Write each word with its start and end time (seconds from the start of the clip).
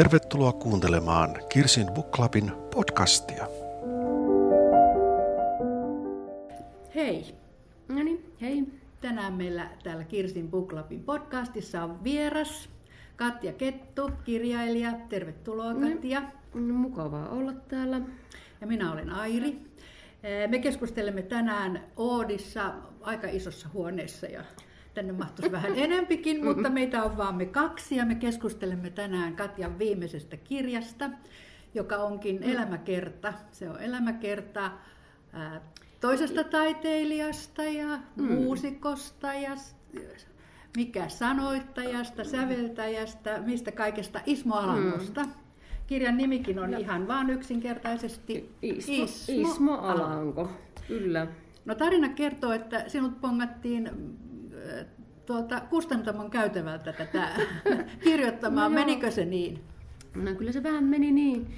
Tervetuloa 0.00 0.52
kuuntelemaan 0.52 1.36
Kirsin 1.52 1.86
Book 1.86 2.10
Clubin 2.10 2.52
podcastia. 2.74 3.46
Hei. 6.94 7.34
No 7.88 8.02
niin, 8.02 8.32
hei. 8.40 8.64
Tänään 9.00 9.32
meillä 9.32 9.70
täällä 9.82 10.04
Kirsin 10.04 10.48
Book 10.50 10.68
Clubin 10.68 11.02
podcastissa 11.04 11.82
on 11.84 12.04
vieras 12.04 12.68
Katja 13.16 13.52
Kettu, 13.52 14.10
kirjailija. 14.24 14.92
Tervetuloa 15.08 15.74
Mm. 15.74 15.92
Katja. 15.92 16.22
No, 16.54 16.74
mukavaa 16.74 17.28
olla 17.28 17.52
täällä. 17.52 18.00
Ja 18.60 18.66
minä 18.66 18.92
olen 18.92 19.10
Airi. 19.10 19.58
Me 20.48 20.58
keskustelemme 20.58 21.22
tänään 21.22 21.84
Oodissa 21.96 22.74
aika 23.00 23.28
isossa 23.28 23.68
huoneessa 23.72 24.26
ja 24.26 24.44
tänne 24.94 25.12
mahtuisi 25.12 25.52
vähän 25.52 25.72
enempikin, 25.76 26.44
mutta 26.44 26.70
meitä 26.70 27.02
on 27.02 27.16
vaan 27.16 27.34
me 27.34 27.46
kaksi 27.46 27.96
ja 27.96 28.06
me 28.06 28.14
keskustelemme 28.14 28.90
tänään 28.90 29.36
Katjan 29.36 29.78
viimeisestä 29.78 30.36
kirjasta, 30.36 31.10
joka 31.74 31.96
onkin 31.96 32.42
elämäkerta. 32.42 33.32
Se 33.52 33.70
on 33.70 33.80
elämäkerta 33.80 34.70
ää, 35.32 35.60
toisesta 36.00 36.44
taiteilijasta 36.44 37.62
ja 37.62 37.98
muusikosta 38.16 39.34
ja 39.34 39.56
mikä 40.76 41.08
sanoittajasta, 41.08 42.24
säveltäjästä, 42.24 43.42
mistä 43.46 43.72
kaikesta 43.72 44.20
Ismo 44.26 44.54
Alangosta. 44.54 45.26
Kirjan 45.86 46.16
nimikin 46.16 46.58
on 46.58 46.74
ihan 46.74 47.08
vaan 47.08 47.30
yksinkertaisesti 47.30 48.54
Ismo, 48.62 49.04
Ismo 49.28 49.74
Alanko, 49.74 50.50
kyllä. 50.88 51.26
No 51.64 51.74
tarina 51.74 52.08
kertoo, 52.08 52.52
että 52.52 52.84
sinut 52.88 53.20
pongattiin 53.20 53.90
tuolta 55.26 55.60
kustantamon 55.60 56.30
käytävältä 56.30 56.92
tätä 56.92 57.28
kirjoittamaan. 58.04 58.72
No 58.72 58.78
joo. 58.78 58.86
Menikö 58.86 59.10
se 59.10 59.24
niin? 59.24 59.60
No 60.14 60.34
kyllä 60.34 60.52
se 60.52 60.62
vähän 60.62 60.84
meni 60.84 61.12
niin. 61.12 61.54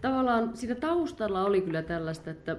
Tavallaan 0.00 0.56
siinä 0.56 0.74
taustalla 0.74 1.44
oli 1.44 1.60
kyllä 1.60 1.82
tällaista, 1.82 2.30
että, 2.30 2.56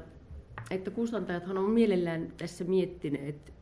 että 0.72 0.92
kustantajathan 0.92 1.58
on 1.58 1.70
mielellään 1.70 2.34
tässä 2.38 2.64
miettineet 2.64 3.54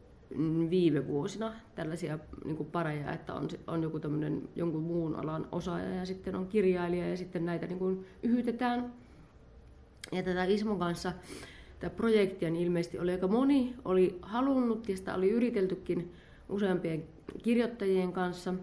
viime 0.70 1.08
vuosina 1.08 1.54
tällaisia 1.76 2.20
niin 2.46 2.66
pareja, 2.66 3.12
että 3.12 3.34
on, 3.34 3.48
on 3.68 3.84
joku 3.84 4.00
tämmöinen 4.00 4.50
jonkun 4.56 4.82
muun 4.84 5.16
alan 5.16 5.48
osaaja 5.52 5.96
ja 5.96 6.06
sitten 6.06 6.36
on 6.36 6.48
kirjailija 6.48 7.10
ja 7.10 7.18
sitten 7.18 7.46
näitä 7.46 7.68
niin 7.68 7.80
kuin 7.80 8.06
yhytetään. 8.24 8.94
Ja 10.12 10.24
tätä 10.24 10.44
Ismon 10.44 10.80
kanssa 10.80 11.14
tämä 11.84 11.96
projektia 11.96 12.50
niin 12.50 12.66
ilmeisesti 12.66 13.00
oli 13.00 13.12
aika 13.12 13.28
moni, 13.28 13.76
oli 13.86 14.20
halunnut 14.22 14.90
ja 14.90 14.98
sitä 14.98 15.16
oli 15.16 15.32
yriteltykin 15.32 16.14
useampien 16.50 17.04
kirjoittajien 17.42 18.14
kanssa, 18.14 18.54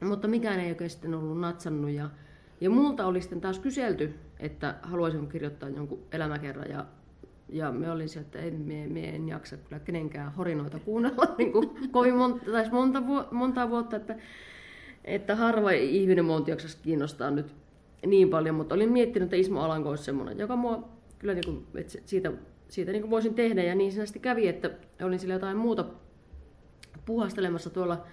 mutta 0.00 0.28
mikään 0.28 0.60
ei 0.60 0.70
oikein 0.70 0.90
sitten 0.90 1.14
ollut 1.14 1.40
natsannut. 1.40 1.90
Ja, 1.90 2.10
ja 2.60 2.70
multa 2.70 3.06
oli 3.06 3.20
sitten 3.20 3.40
taas 3.40 3.58
kyselty, 3.58 4.14
että 4.40 4.74
haluaisin 4.82 5.28
kirjoittaa 5.28 5.68
jonkun 5.68 6.02
elämäkerran. 6.12 6.70
Ja 6.70 6.86
ja 7.48 7.72
me 7.72 7.90
olin 7.90 8.08
sieltä, 8.08 8.26
että 8.26 8.38
en, 8.38 8.60
me, 8.60 8.86
me 8.86 9.08
en 9.08 9.28
jaksa 9.28 9.56
kyllä 9.56 9.80
kenenkään 9.80 10.32
horinoita 10.32 10.78
kuunnella. 10.78 11.24
Niin 11.38 11.52
kuin 11.52 11.70
kovin 11.90 12.14
monta, 12.14 12.50
tai 12.52 12.70
monta, 12.70 13.02
monta 13.30 13.70
vuotta, 13.70 13.96
että, 13.96 14.16
että 15.04 15.36
harva 15.36 15.70
ihminen 15.70 16.24
monta 16.24 16.50
jaksaisi 16.50 16.78
kiinnostaa 16.82 17.30
nyt 17.30 17.54
niin 18.06 18.28
paljon, 18.28 18.54
mutta 18.54 18.74
olin 18.74 18.92
miettinyt, 18.92 19.26
että 19.26 19.36
Ismo 19.36 19.60
Alanko 19.60 19.90
olisi 19.90 20.04
semmoinen, 20.04 20.38
joka 20.38 20.56
mua 20.56 20.88
kyllä 21.22 21.34
niin 21.34 21.44
kuin, 21.44 21.66
että 21.74 21.98
siitä, 22.04 22.32
siitä 22.68 22.92
niin 22.92 23.02
kuin 23.02 23.10
voisin 23.10 23.34
tehdä. 23.34 23.62
Ja 23.62 23.74
niin 23.74 23.92
sitten 23.92 24.22
kävi, 24.22 24.48
että 24.48 24.70
olin 25.02 25.18
sillä 25.18 25.34
jotain 25.34 25.56
muuta 25.56 25.84
puhastelemassa 27.06 27.70
tuolla 27.70 28.06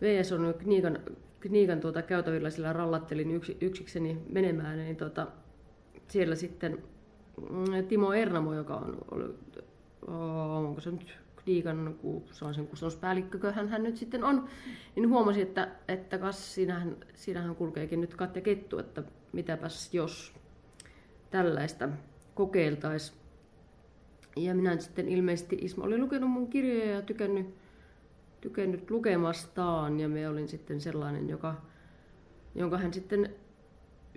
VS 0.00 0.32
on 0.32 0.54
Kniikan, 0.58 0.98
Kniikan 1.40 1.80
tuota 1.80 2.02
käytävillä, 2.02 2.50
sillä 2.50 2.72
rallattelin 2.72 3.30
yksi, 3.30 3.56
yksikseni 3.60 4.22
menemään, 4.32 4.78
niin 4.78 4.96
tota, 4.96 5.26
siellä 6.08 6.34
sitten 6.34 6.82
mm, 7.50 7.86
Timo 7.88 8.12
Ernamo, 8.12 8.54
joka 8.54 8.74
on 8.74 8.98
ollut, 9.10 9.64
oh, 10.06 10.66
onko 10.66 10.80
se 10.80 10.90
nyt 10.90 11.18
Kniikan, 11.36 11.96
ku- 12.02 12.24
se 12.32 12.44
on 12.44 12.54
sen 12.54 12.68
hän, 13.54 13.68
hän 13.68 13.82
nyt 13.82 13.96
sitten 13.96 14.24
on, 14.24 14.48
niin 14.94 15.08
huomasi, 15.08 15.42
että, 15.42 15.68
että 15.88 16.18
kas, 16.18 16.54
siinähän, 16.54 16.96
siinähän 17.14 17.56
kulkeekin 17.56 18.00
nyt 18.00 18.14
Katja 18.14 18.42
Kettu, 18.42 18.78
että 18.78 19.02
mitäpäs 19.32 19.94
jos 19.94 20.34
tällaista 21.30 21.88
kokeiltaisiin. 22.36 23.18
Ja 24.36 24.54
minä 24.54 24.78
sitten 24.78 25.08
ilmeisesti, 25.08 25.58
Isma 25.60 25.84
oli 25.84 25.98
lukenut 25.98 26.30
mun 26.30 26.48
kirjoja 26.50 26.90
ja 26.90 27.02
tykännyt, 27.02 27.54
tykännyt 28.40 28.90
lukemastaan 28.90 30.00
ja 30.00 30.08
me 30.08 30.28
olin 30.28 30.48
sitten 30.48 30.80
sellainen, 30.80 31.28
joka, 31.28 31.54
jonka 32.54 32.78
hän 32.78 32.92
sitten 32.92 33.34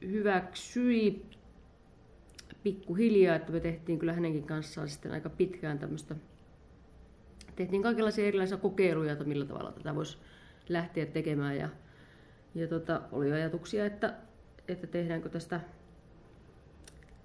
hyväksyi 0.02 1.26
pikkuhiljaa, 2.64 3.36
että 3.36 3.52
me 3.52 3.60
tehtiin 3.60 4.00
kyllä 4.00 4.14
hänenkin 4.14 4.44
kanssaan 4.44 4.90
sitten 4.90 5.12
aika 5.12 5.30
pitkään 5.30 5.80
tämmöistä, 5.80 6.16
tehtiin 7.56 7.84
kaikenlaisia 7.84 8.26
erilaisia 8.26 8.58
kokeiluja, 8.58 9.12
että 9.12 9.26
millä 9.26 9.46
tavalla 9.46 9.72
tätä 9.72 9.96
voisi 9.96 10.18
lähteä 10.70 11.06
tekemään 11.06 11.58
ja, 11.58 11.70
ja 12.56 12.68
tota, 12.68 13.02
oli 13.12 13.32
ajatuksia, 13.32 13.86
että, 13.86 14.14
että 14.68 14.88
tehdäänkö 14.88 15.30
tästä 15.30 15.62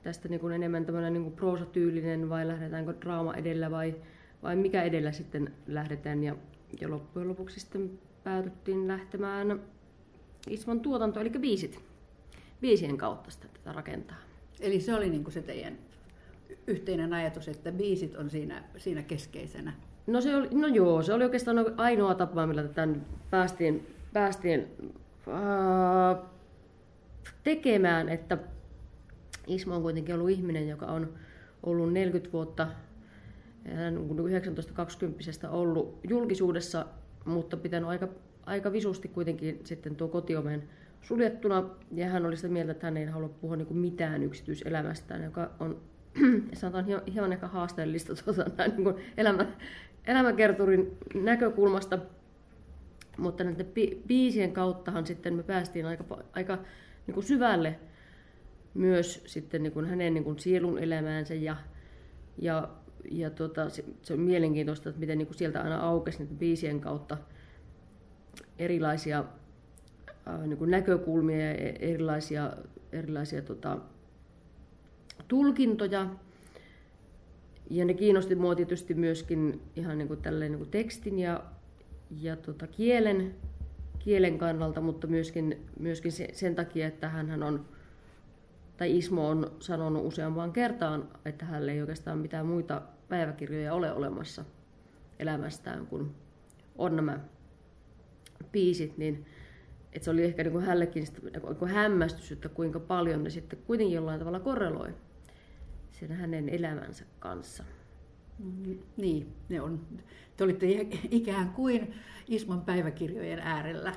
tästä 0.05 0.29
niin 0.29 0.41
kuin 0.41 0.53
enemmän 0.53 0.85
tämmöinen 0.85 1.13
niin 1.13 1.23
kuin 1.23 1.35
proosatyylinen 1.35 2.29
vai 2.29 2.49
lähdetäänkö 2.49 2.95
draama 3.01 3.35
edellä 3.35 3.71
vai, 3.71 3.95
vai 4.43 4.57
mikä 4.57 4.83
edellä 4.83 5.13
sitten 5.13 5.53
lähdetään. 5.67 6.25
Ja, 6.25 6.37
ja 6.81 6.91
loppujen 6.91 7.29
lopuksi 7.29 7.61
sitten 7.61 7.99
päädyttiin 8.25 8.89
lähtemään 8.89 9.61
Ismon 10.51 10.81
tuotanto, 10.81 11.21
eli 11.21 11.31
biisit. 11.31 11.81
Biisien 12.61 12.99
kautta 12.99 13.31
sitä 13.31 13.49
tätä 13.49 13.73
rakentaa. 13.73 14.17
Eli 14.61 14.81
se 14.81 14.95
oli 14.95 15.11
niin 15.11 15.25
kuin 15.25 15.35
se 15.35 15.43
teidän 15.43 15.79
yhteinen 16.67 17.13
ajatus, 17.13 17.49
että 17.49 17.73
biisit 17.73 18.17
on 18.17 18.31
siinä, 18.31 18.65
siinä 18.77 19.03
keskeisenä. 19.03 19.73
No, 20.07 20.21
se 20.21 20.37
oli, 20.37 20.49
no 20.53 20.67
joo, 20.67 21.03
se 21.03 21.13
oli 21.13 21.25
oikeastaan 21.25 21.59
ainoa 21.77 22.15
tapa, 22.15 22.47
millä 22.47 22.63
tätä 22.63 22.89
päästiin, 23.31 23.87
päästiin 24.13 24.69
ää, 25.31 26.17
tekemään, 27.45 28.09
että 28.09 28.39
Ismo 29.47 29.77
on 29.77 29.83
kuitenkin 29.83 30.15
ollut 30.15 30.31
ihminen, 30.31 30.69
joka 30.69 30.87
on 30.87 31.15
ollut 31.63 31.93
40 31.93 32.33
vuotta, 32.33 32.69
hän 33.75 33.99
on 33.99 34.19
19-20 35.47 35.49
ollut 35.51 35.99
julkisuudessa, 36.09 36.87
mutta 37.25 37.57
pitänyt 37.57 37.89
aika, 37.89 38.09
aika 38.47 38.73
visusti 38.73 39.09
kuitenkin 39.09 39.61
sitten 39.65 39.97
tuo 39.97 40.09
kotiomen 40.09 40.63
suljettuna. 41.03 41.65
Ja 41.93 42.09
hän 42.09 42.27
oli 42.27 42.37
sitä 42.37 42.49
mieltä, 42.49 42.73
että 42.73 42.87
hän 42.87 42.97
ei 42.97 43.07
halua 43.07 43.29
puhua 43.29 43.57
niin 43.57 43.77
mitään 43.77 44.23
yksityiselämästään, 44.23 45.25
joka 45.25 45.51
on 45.61 45.81
sanotaan 46.53 46.85
hieman, 47.13 47.33
ehkä 47.33 47.47
haasteellista 47.47 48.15
tuota, 48.25 48.51
näin 48.59 48.77
niin 48.77 48.95
elämä, 49.17 49.47
elämäkerturin 50.07 50.99
näkökulmasta. 51.15 51.99
Mutta 53.19 53.45
näiden 53.45 53.67
bi- 53.67 53.97
biisien 54.07 54.53
kauttahan 54.53 55.07
sitten 55.07 55.35
me 55.35 55.43
päästiin 55.43 55.87
aika, 55.87 56.05
aika 56.33 56.59
niin 57.07 57.15
kuin 57.15 57.25
syvälle 57.25 57.79
myös 58.75 59.23
sitten 59.27 59.63
niin 59.63 59.73
kuin 59.73 59.87
hänen 59.87 60.15
niin 60.15 60.25
kuin 60.25 60.39
sielun 60.39 60.79
elämäänsä 60.79 61.35
ja, 61.35 61.57
ja, 62.39 62.69
ja 63.11 63.31
tota, 63.31 63.69
se, 63.69 63.85
se 64.03 64.13
on 64.15 64.21
mielenkiintoista, 64.21 64.89
että 64.89 65.01
miten 65.01 65.19
niin 65.19 65.27
kuin 65.27 65.39
sieltä 65.39 65.63
aina 65.63 65.81
aukesi 65.81 66.19
niiden 66.19 66.39
biisien 66.39 66.81
kautta 66.81 67.19
erilaisia 68.59 69.25
ää, 70.27 70.47
niin 70.47 70.59
kuin 70.59 70.71
näkökulmia 70.71 71.39
ja 71.39 71.55
e- 71.55 71.77
erilaisia, 71.81 72.53
erilaisia 72.93 73.43
tota, 73.43 73.79
tulkintoja. 75.29 76.11
Ja 77.71 77.85
ne 77.85 77.95
kiinnosti 77.95 78.35
mua 78.35 78.55
tietysti 78.55 78.95
myöskin 78.95 79.61
ihan 79.77 79.99
niin 79.99 80.09
kuin 80.09 80.23
tälleen 80.23 80.53
niin 80.53 80.59
kuin 80.59 80.71
tekstin 80.71 81.19
ja, 81.19 81.45
ja 82.21 82.37
tota 82.37 82.67
kielen, 82.67 83.35
kielen 83.99 84.39
kannalta, 84.39 84.81
mutta 84.81 85.07
myöskin, 85.07 85.67
myöskin 85.79 86.13
se, 86.13 86.29
sen 86.33 86.55
takia, 86.55 86.87
että 86.87 87.09
hän 87.09 87.43
on, 87.43 87.65
tai 88.77 88.99
Ismo 88.99 89.29
on 89.29 89.57
sanonut 89.61 90.05
useampaan 90.05 90.53
kertaan, 90.53 91.09
että 91.25 91.45
hänellä 91.45 91.73
ei 91.73 91.81
oikeastaan 91.81 92.19
mitään 92.19 92.47
muita 92.47 92.83
päiväkirjoja 93.09 93.75
ole 93.75 93.93
olemassa 93.93 94.45
elämästään 95.19 95.87
kuin 95.87 96.15
on 96.79 96.97
nämä 96.97 97.21
biisit, 98.53 98.99
niin 98.99 99.27
että 99.93 100.05
se 100.05 100.11
oli 100.11 100.25
ehkä 100.25 100.43
niin 100.43 100.53
kuin 100.53 100.65
hänellekin 100.65 101.07
sitä, 101.07 101.21
niin 101.23 101.71
hämmästys, 101.71 102.33
että 102.33 102.49
kuinka 102.49 102.81
paljon 102.81 103.25
ne 103.25 103.31
sitten 103.31 103.59
kuitenkin 103.67 103.95
jollain 103.95 104.19
tavalla 104.19 104.41
korreloi 104.41 104.95
sen 105.93 106.13
hänen 106.13 106.49
elämänsä 106.49 107.05
kanssa. 107.19 107.65
Niin, 108.97 109.33
ne 109.49 109.61
on, 109.61 109.87
te 110.37 110.45
olitte 110.45 110.67
ikään 111.11 111.49
kuin 111.49 111.95
Ismon 112.29 112.61
päiväkirjojen 112.61 113.39
äärellä. 113.39 113.93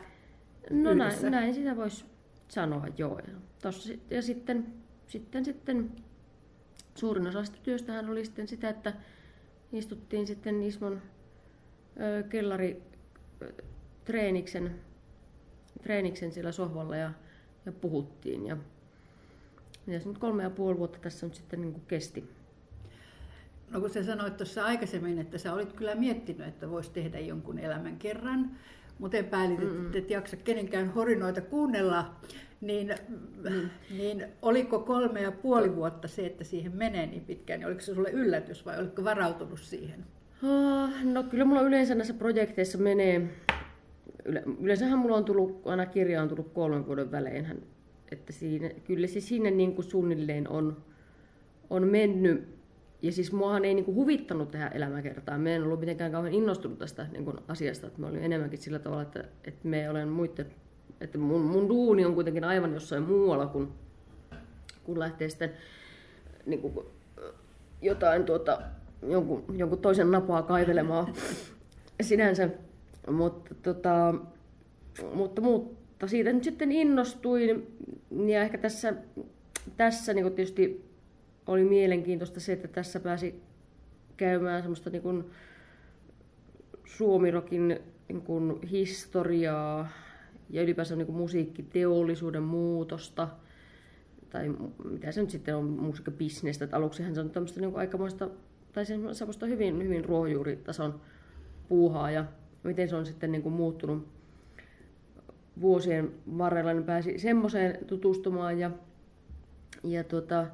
No 0.70 0.92
yhdessä. 0.92 1.22
näin, 1.22 1.32
näin 1.32 1.54
sitä 1.54 1.76
voisi 1.76 2.06
sanoa, 2.48 2.88
joo. 2.98 3.20
Ja, 3.20 3.34
tossa, 3.62 3.94
ja 4.10 4.22
sitten, 4.22 4.74
sitten, 5.08 5.46
sitten 5.46 5.92
suurin 6.96 7.28
osa 7.28 7.44
sitä 7.44 7.58
työstähän 7.64 8.10
oli 8.10 8.26
sitten 8.26 8.48
sitä, 8.48 8.70
että 8.70 8.94
istuttiin 9.72 10.28
sitten 10.28 10.64
Ismon 10.64 11.02
ö, 12.00 12.24
kellari 12.24 12.82
treeniksen, 14.06 14.76
treeniksen 15.84 16.32
siellä 16.32 16.52
sohvalla 16.52 16.96
ja, 16.96 17.12
ja 17.66 17.72
puhuttiin. 17.72 18.48
Ja, 18.48 18.58
ja 19.88 20.00
nyt 20.06 20.18
kolme 20.18 20.44
ja 20.44 20.50
puoli 20.50 20.78
vuotta 20.78 21.00
tässä 21.00 21.26
nyt 21.26 21.36
sitten 21.36 21.62
niin 21.62 21.74
kuin 21.74 21.86
kesti. 21.88 22.30
No 23.72 23.80
kun 23.80 23.90
sä 23.90 24.04
sanoit 24.04 24.38
tuossa 24.38 24.66
aikaisemmin, 24.66 25.20
että 25.20 25.38
sä 25.38 25.54
olit 25.54 25.74
kyllä 25.74 25.96
miettinyt, 25.96 26.48
että 26.48 26.70
voisi 26.70 26.92
tehdä 26.92 27.20
jonkun 27.20 27.60
elämän 27.60 27.98
kerran, 27.98 28.52
mutta 29.00 29.18
päälit, 29.30 29.60
että 29.62 29.98
et 29.98 30.10
jaksa 30.10 30.38
kenenkään 30.38 30.94
horinoita 30.94 31.42
kuunnella, 31.42 32.16
niin, 32.62 32.96
mm. 33.50 33.70
niin 33.98 34.26
oliko 34.42 34.80
kolme 34.80 35.22
ja 35.22 35.32
puoli 35.32 35.76
vuotta 35.76 36.08
se, 36.08 36.26
että 36.26 36.44
siihen 36.44 36.76
menee 36.76 37.06
niin 37.06 37.26
pitkään, 37.26 37.60
niin 37.60 37.68
oliko 37.68 37.82
se 37.82 37.96
sulle 37.96 38.12
yllätys 38.12 38.66
vai 38.66 38.80
oliko 38.80 39.04
varautunut 39.04 39.60
siihen? 39.60 40.06
Ah, 40.44 41.04
no 41.04 41.24
kyllä 41.24 41.46
mulla 41.46 41.62
yleensä 41.62 41.96
näissä 41.96 42.14
projekteissa 42.14 42.78
menee, 42.78 43.30
yleensähän 44.60 45.00
mulla 45.00 45.18
on 45.18 45.26
tullut, 45.26 45.68
aina 45.68 45.86
kirja 45.86 46.22
on 46.22 46.30
tullut 46.30 46.54
kolmen 46.54 46.86
vuoden 46.86 47.12
välein, 47.12 47.64
että 48.12 48.34
siinä, 48.34 48.70
kyllä 48.84 49.08
se 49.08 49.20
sinne 49.20 49.52
niin 49.52 49.76
kuin 49.76 49.86
suunnilleen 49.86 50.50
on, 50.50 50.78
on 51.70 51.88
mennyt, 51.88 52.57
ja 53.02 53.12
siis 53.12 53.32
muahan 53.32 53.66
ei 53.66 53.74
niin 53.74 53.86
kuin 53.86 53.96
huvittanut 53.96 54.52
tehdä 54.52 54.68
elämäkertaa. 54.68 55.38
Mä 55.38 55.50
en 55.50 55.64
ollut 55.64 55.80
mitenkään 55.80 56.12
kauhean 56.12 56.34
innostunut 56.34 56.80
tästä 56.80 57.08
niin 57.12 57.26
kuin 57.26 57.38
asiasta. 57.48 57.88
Että 57.88 58.02
mä 58.02 58.08
olin 58.08 58.24
enemmänkin 58.24 58.60
sillä 58.60 58.80
tavalla, 58.80 59.02
että, 59.02 59.24
että 59.44 59.68
me 59.68 59.90
olen 59.90 60.08
muiden, 60.08 60.46
että 61.02 61.18
mun, 61.18 61.42
mun 61.42 61.70
duuni 61.70 62.06
on 62.06 62.14
kuitenkin 62.14 62.44
aivan 62.44 62.74
jossain 62.74 63.04
muualla, 63.04 63.46
kun, 63.46 63.74
kun 64.84 65.00
lähtee 65.00 65.30
sitten 65.30 65.52
niin 66.46 66.62
kuin, 66.62 66.86
jotain 67.82 68.24
tuota, 68.24 68.62
jonkun, 69.10 69.44
jonkun 69.58 69.80
toisen 69.80 70.12
napaa 70.12 70.42
kaivelemaan 70.42 71.14
sinänsä. 72.02 72.50
Mutta, 73.12 73.56
tota, 73.56 74.16
mutta, 75.14 75.42
mutta 75.42 76.08
siitä 76.08 76.34
nyt 76.34 76.44
sitten 76.44 76.72
innostuin 76.72 77.78
ja 78.28 78.42
ehkä 78.42 78.58
tässä, 78.58 78.94
tässä 79.78 80.14
niin 80.14 80.34
tietysti 80.34 80.87
oli 81.48 81.64
mielenkiintoista 81.64 82.40
se, 82.40 82.54
että 82.54 82.68
tässä 82.68 83.00
pääsi 83.00 83.42
käymään 84.18 84.62
semmoista 84.62 84.90
niin 84.90 85.02
kuin 85.02 85.26
suomirokin 86.86 87.80
niin 88.08 88.22
kuin 88.22 88.62
historiaa 88.62 89.90
ja 90.50 90.64
ylipäänsä 90.64 90.96
niin 90.96 91.06
kuin 91.06 91.18
musiikkiteollisuuden 91.18 92.44
muutosta, 92.44 93.28
tai 94.30 94.56
mitä 94.84 95.12
se 95.12 95.22
nyt 95.22 95.30
sitten 95.30 95.56
on, 95.56 95.66
musiikkabisnestä, 95.66 96.66
että 96.66 96.78
aluksihan 96.78 97.16
se 97.16 97.22
on 97.22 97.30
tämmöistä 97.30 97.62
niin 97.62 97.76
aikamoista, 97.76 98.30
tai 98.74 98.86
semmoista 98.86 99.46
hyvin, 99.46 99.84
hyvin 99.84 100.06
ruohonjuuritason 100.06 101.02
puuhaa, 101.70 102.12
ja 102.12 102.26
miten 102.64 102.90
se 102.90 102.96
on 102.96 103.06
sitten 103.06 103.32
niin 103.32 103.42
kuin 103.42 103.54
muuttunut 103.54 104.08
vuosien 105.62 106.12
varrella, 106.38 106.74
niin 106.74 106.84
pääsi 106.84 107.20
semmoiseen 107.20 107.86
tutustumaan, 107.86 108.60
ja, 108.60 108.72
ja 109.84 110.04
tuota, 110.04 110.48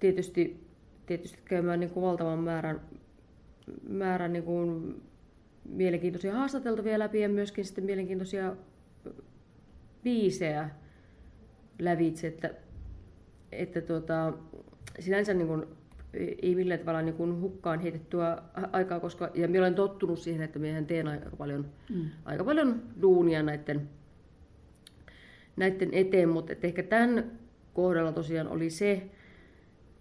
tietysti, 0.00 0.66
tietysti 1.06 1.38
käymään 1.44 1.80
niin 1.80 1.90
kuin 1.90 2.06
valtavan 2.06 2.38
määrän, 2.38 2.80
määrän 3.88 4.32
niin 4.32 4.44
kuin 4.44 5.02
mielenkiintoisia 5.68 6.34
haastateltavia 6.34 6.98
läpi 6.98 7.20
ja 7.20 7.28
myöskin 7.28 7.64
sitten 7.64 7.84
mielenkiintoisia 7.84 8.56
biisejä 10.02 10.70
lävitse, 11.78 12.26
että, 12.26 12.50
että 13.52 13.80
tuota, 13.80 14.32
sinänsä 14.98 15.34
niin 15.34 15.46
kuin, 15.48 15.66
ei 16.42 16.54
millään 16.54 16.80
tavalla 16.80 17.02
niin 17.02 17.14
kuin 17.14 17.40
hukkaan 17.40 17.80
heitettyä 17.80 18.42
aikaa, 18.72 19.00
koska 19.00 19.30
ja 19.34 19.48
minä 19.48 19.62
olen 19.62 19.74
tottunut 19.74 20.18
siihen, 20.18 20.42
että 20.42 20.58
minä 20.58 20.82
teen 20.82 21.08
aika 21.08 21.36
paljon, 21.36 21.66
mm. 21.94 22.04
aika 22.24 22.44
paljon 22.44 22.82
duunia 23.02 23.42
näiden, 23.42 23.88
näiden 25.56 25.88
eteen, 25.92 26.28
mutta 26.28 26.52
että 26.52 26.66
ehkä 26.66 26.82
tämän 26.82 27.38
kohdalla 27.74 28.12
tosiaan 28.12 28.48
oli 28.48 28.70
se, 28.70 29.10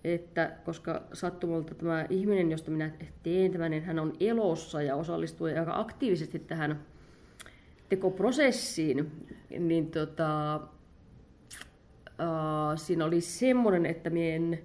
että 0.04 0.52
koska 0.66 1.02
sattumalta 1.14 1.76
tämä 1.76 2.06
ihminen, 2.10 2.52
josta 2.52 2.72
minä 2.72 2.92
teen 3.24 3.52
tämän, 3.52 3.72
niin 3.72 3.84
hän 3.84 4.00
on 4.00 4.14
elossa 4.20 4.82
ja 4.82 4.96
osallistuu 4.96 5.48
aika 5.48 5.80
aktiivisesti 5.80 6.40
tähän 6.40 6.86
tekoprosessiin, 7.90 9.28
niin 9.60 9.92
tota, 9.92 10.56
äh, 10.56 10.62
siinä 12.76 13.06
oli 13.06 13.22
semmoinen, 13.22 13.86
että 13.86 14.10
minä 14.10 14.36
en, 14.36 14.60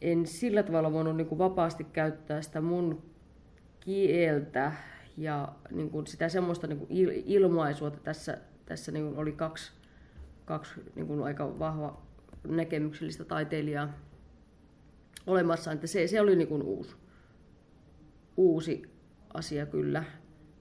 en 0.00 0.26
sillä 0.26 0.62
tavalla 0.62 0.92
voinut 0.92 1.16
niin 1.16 1.26
kuin 1.26 1.38
vapaasti 1.38 1.84
käyttää 1.84 2.42
sitä 2.42 2.60
mun 2.60 3.02
kieltä 3.80 4.72
ja 5.16 5.48
niin 5.70 5.90
kuin 5.90 6.06
sitä 6.06 6.28
semmoista 6.28 6.66
niin 6.66 6.78
kuin 6.78 6.90
ilmaisua, 7.26 7.88
että 7.88 8.00
tässä, 8.00 8.38
tässä 8.66 8.92
niin 8.92 9.04
kuin 9.04 9.18
oli 9.18 9.32
kaksi, 9.32 9.72
kaksi 10.44 10.80
niin 10.94 11.06
kuin 11.06 11.22
aika 11.22 11.58
vahva 11.58 12.05
näkemyksellistä 12.48 13.24
taiteilijaa 13.24 13.88
olemassa, 15.26 15.72
että 15.72 15.86
se, 15.86 16.06
se 16.06 16.20
oli 16.20 16.36
niin 16.36 16.48
kuin 16.48 16.62
uusi, 16.62 16.96
uusi 18.36 18.82
asia 19.34 19.66
kyllä. 19.66 20.04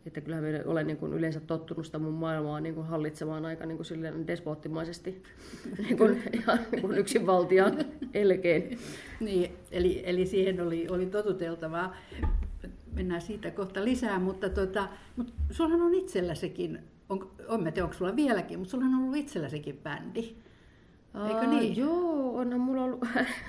Että 0.05 0.21
kyllähän 0.21 0.43
me 0.43 0.63
olen 0.65 0.87
niin 0.87 0.97
kuin 0.97 1.13
yleensä 1.13 1.39
tottunut 1.39 1.85
sitä 1.85 1.99
mun 1.99 2.13
maailmaa 2.13 2.59
niin 2.59 2.75
kuin 2.75 2.87
hallitsemaan 2.87 3.45
aika 3.45 3.65
niin 3.65 3.77
kuin 3.77 4.27
despoottimaisesti 4.27 5.23
niin 5.83 5.97
kuin, 5.97 6.23
ihan 6.33 6.59
niin 6.71 6.81
kuin 6.81 6.97
yksinvaltiaan 6.97 7.77
elkein. 8.13 8.77
Niin, 9.19 9.51
eli, 9.71 10.01
eli 10.05 10.25
siihen 10.25 10.61
oli, 10.61 10.87
oli 10.89 11.05
totuteltavaa. 11.05 11.95
Mennään 12.93 13.21
siitä 13.21 13.51
kohta 13.51 13.83
lisää, 13.83 14.19
mutta, 14.19 14.49
tota, 14.49 14.89
mutta 15.15 15.33
sullahan 15.51 15.81
on 15.81 15.93
itselläsekin, 15.93 16.79
on, 17.09 17.31
on 17.47 17.63
mä 17.63 17.71
tiedä, 17.71 17.85
onko 17.85 17.97
sulla 17.97 18.15
vieläkin, 18.15 18.59
mutta 18.59 18.71
sulla 18.71 18.85
on 18.85 18.95
ollut 18.95 19.15
itselläsekin 19.15 19.77
bändi. 19.83 20.35
Eikö 21.23 21.47
niin? 21.47 21.77
joo, 21.77 22.37
onhan 22.37 22.59
mulla 22.59 22.83
ollut... 22.83 22.99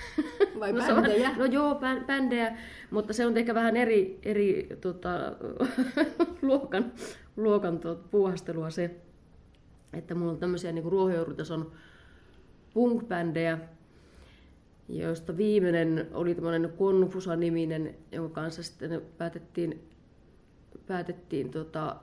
Vai 0.61 0.73
no, 0.73 0.79
bändejä? 0.79 1.37
no 1.37 1.45
joo, 1.45 1.81
bändejä, 2.07 2.57
mutta 2.91 3.13
se 3.13 3.27
on 3.27 3.37
ehkä 3.37 3.55
vähän 3.55 3.77
eri, 3.77 4.19
eri 4.23 4.69
tota, 4.81 5.09
luokan, 6.43 6.93
luokan 7.37 7.79
tuot, 7.79 8.11
puuhastelua 8.11 8.71
se, 8.71 8.97
että 9.93 10.15
mulla 10.15 10.33
on 10.33 10.39
tämmöisiä 10.39 10.73
niin 10.73 10.85
ruohonjuuritason 10.85 11.73
punk-bändejä, 12.75 13.59
joista 14.89 15.37
viimeinen 15.37 16.09
oli 16.13 16.35
tämmöinen 16.35 16.73
Konfusa-niminen, 16.79 17.95
jonka 18.13 18.41
kanssa 18.41 18.63
sitten 18.63 19.03
päätettiin, 19.19 19.89
päätettiin 20.87 21.51
tota, 21.51 21.97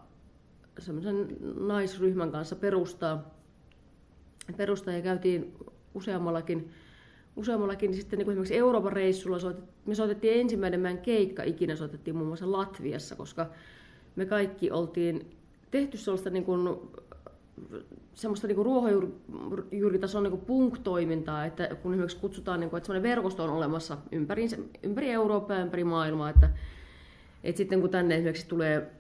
semmoisen 0.80 1.28
naisryhmän 1.60 2.32
kanssa 2.32 2.56
perustaa 2.56 3.34
perustaja 4.58 5.02
käytiin 5.02 5.54
useammallakin, 5.94 6.70
useammallakin 7.36 7.92
niin 7.92 8.02
sitten 8.02 8.18
niin 8.20 8.26
kuin 8.26 8.34
esimerkiksi 8.34 8.58
Euroopan 8.58 8.94
reissulla 8.94 9.38
me 9.86 9.96
soitettiin 9.96 10.40
ensimmäinen 10.40 10.80
meidän 10.80 11.02
keikka 11.02 11.44
ikinä 11.44 11.76
soitettiin 11.76 12.16
muun 12.16 12.28
muassa 12.28 12.52
Latviassa, 12.52 13.16
koska 13.16 13.50
me 14.16 14.26
kaikki 14.26 14.72
oltiin 14.72 15.32
tehty 15.72 15.98
sellaista 15.98 16.30
niin 16.30 16.46
kuin, 16.46 16.70
semmoista 18.14 18.48
niin 18.48 18.66
ruohonjuuritason 18.66 20.24
niin 20.24 20.38
punk-toimintaa, 20.38 21.46
että 21.46 21.76
kun 21.82 21.94
esimerkiksi 21.94 22.18
kutsutaan, 22.18 22.60
niin 22.60 22.70
kuin, 22.70 22.78
että 22.78 22.88
semmoinen 22.88 23.10
verkosto 23.10 23.44
on 23.44 23.50
olemassa 23.50 23.98
ympäri, 24.12 24.48
ympäri 24.84 25.10
Eurooppaa 25.12 25.58
ja 25.58 25.64
ympäri 25.64 25.84
maailmaa, 25.84 26.30
että, 26.30 26.50
että 27.44 27.58
sitten 27.58 27.82
kun 27.82 27.90
tänne 27.90 28.16
esimerkiksi 28.16 28.48
tulee, 28.48 28.92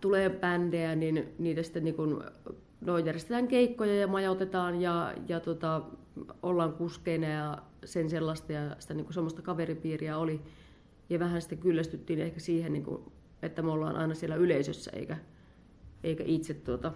tulee 0.00 0.30
bändejä, 0.30 0.94
niin 0.96 1.28
niitä 1.38 1.62
sitten 1.62 1.84
niin 1.84 1.94
kuin 1.94 2.16
no, 2.80 2.98
järjestetään 2.98 3.48
keikkoja 3.48 3.94
ja 3.94 4.06
majautetaan 4.06 4.80
ja, 4.80 5.14
ja 5.28 5.40
tota, 5.40 5.82
ollaan 6.42 6.72
kuskeina 6.72 7.26
ja 7.26 7.62
sen 7.84 8.10
sellaista 8.10 8.52
ja 8.52 8.76
sitä 8.78 8.94
niin 8.94 9.04
kuin 9.04 9.14
semmoista 9.14 9.42
kaveripiiriä 9.42 10.18
oli. 10.18 10.40
Ja 11.10 11.18
vähän 11.18 11.40
sitten 11.40 11.58
kyllästyttiin 11.58 12.20
ehkä 12.20 12.40
siihen, 12.40 12.72
niin 12.72 12.84
kuin, 12.84 13.02
että 13.42 13.62
me 13.62 13.70
ollaan 13.70 13.96
aina 13.96 14.14
siellä 14.14 14.36
yleisössä 14.36 14.90
eikä, 14.94 15.16
eikä 16.04 16.24
itse 16.26 16.54
tuota, 16.54 16.92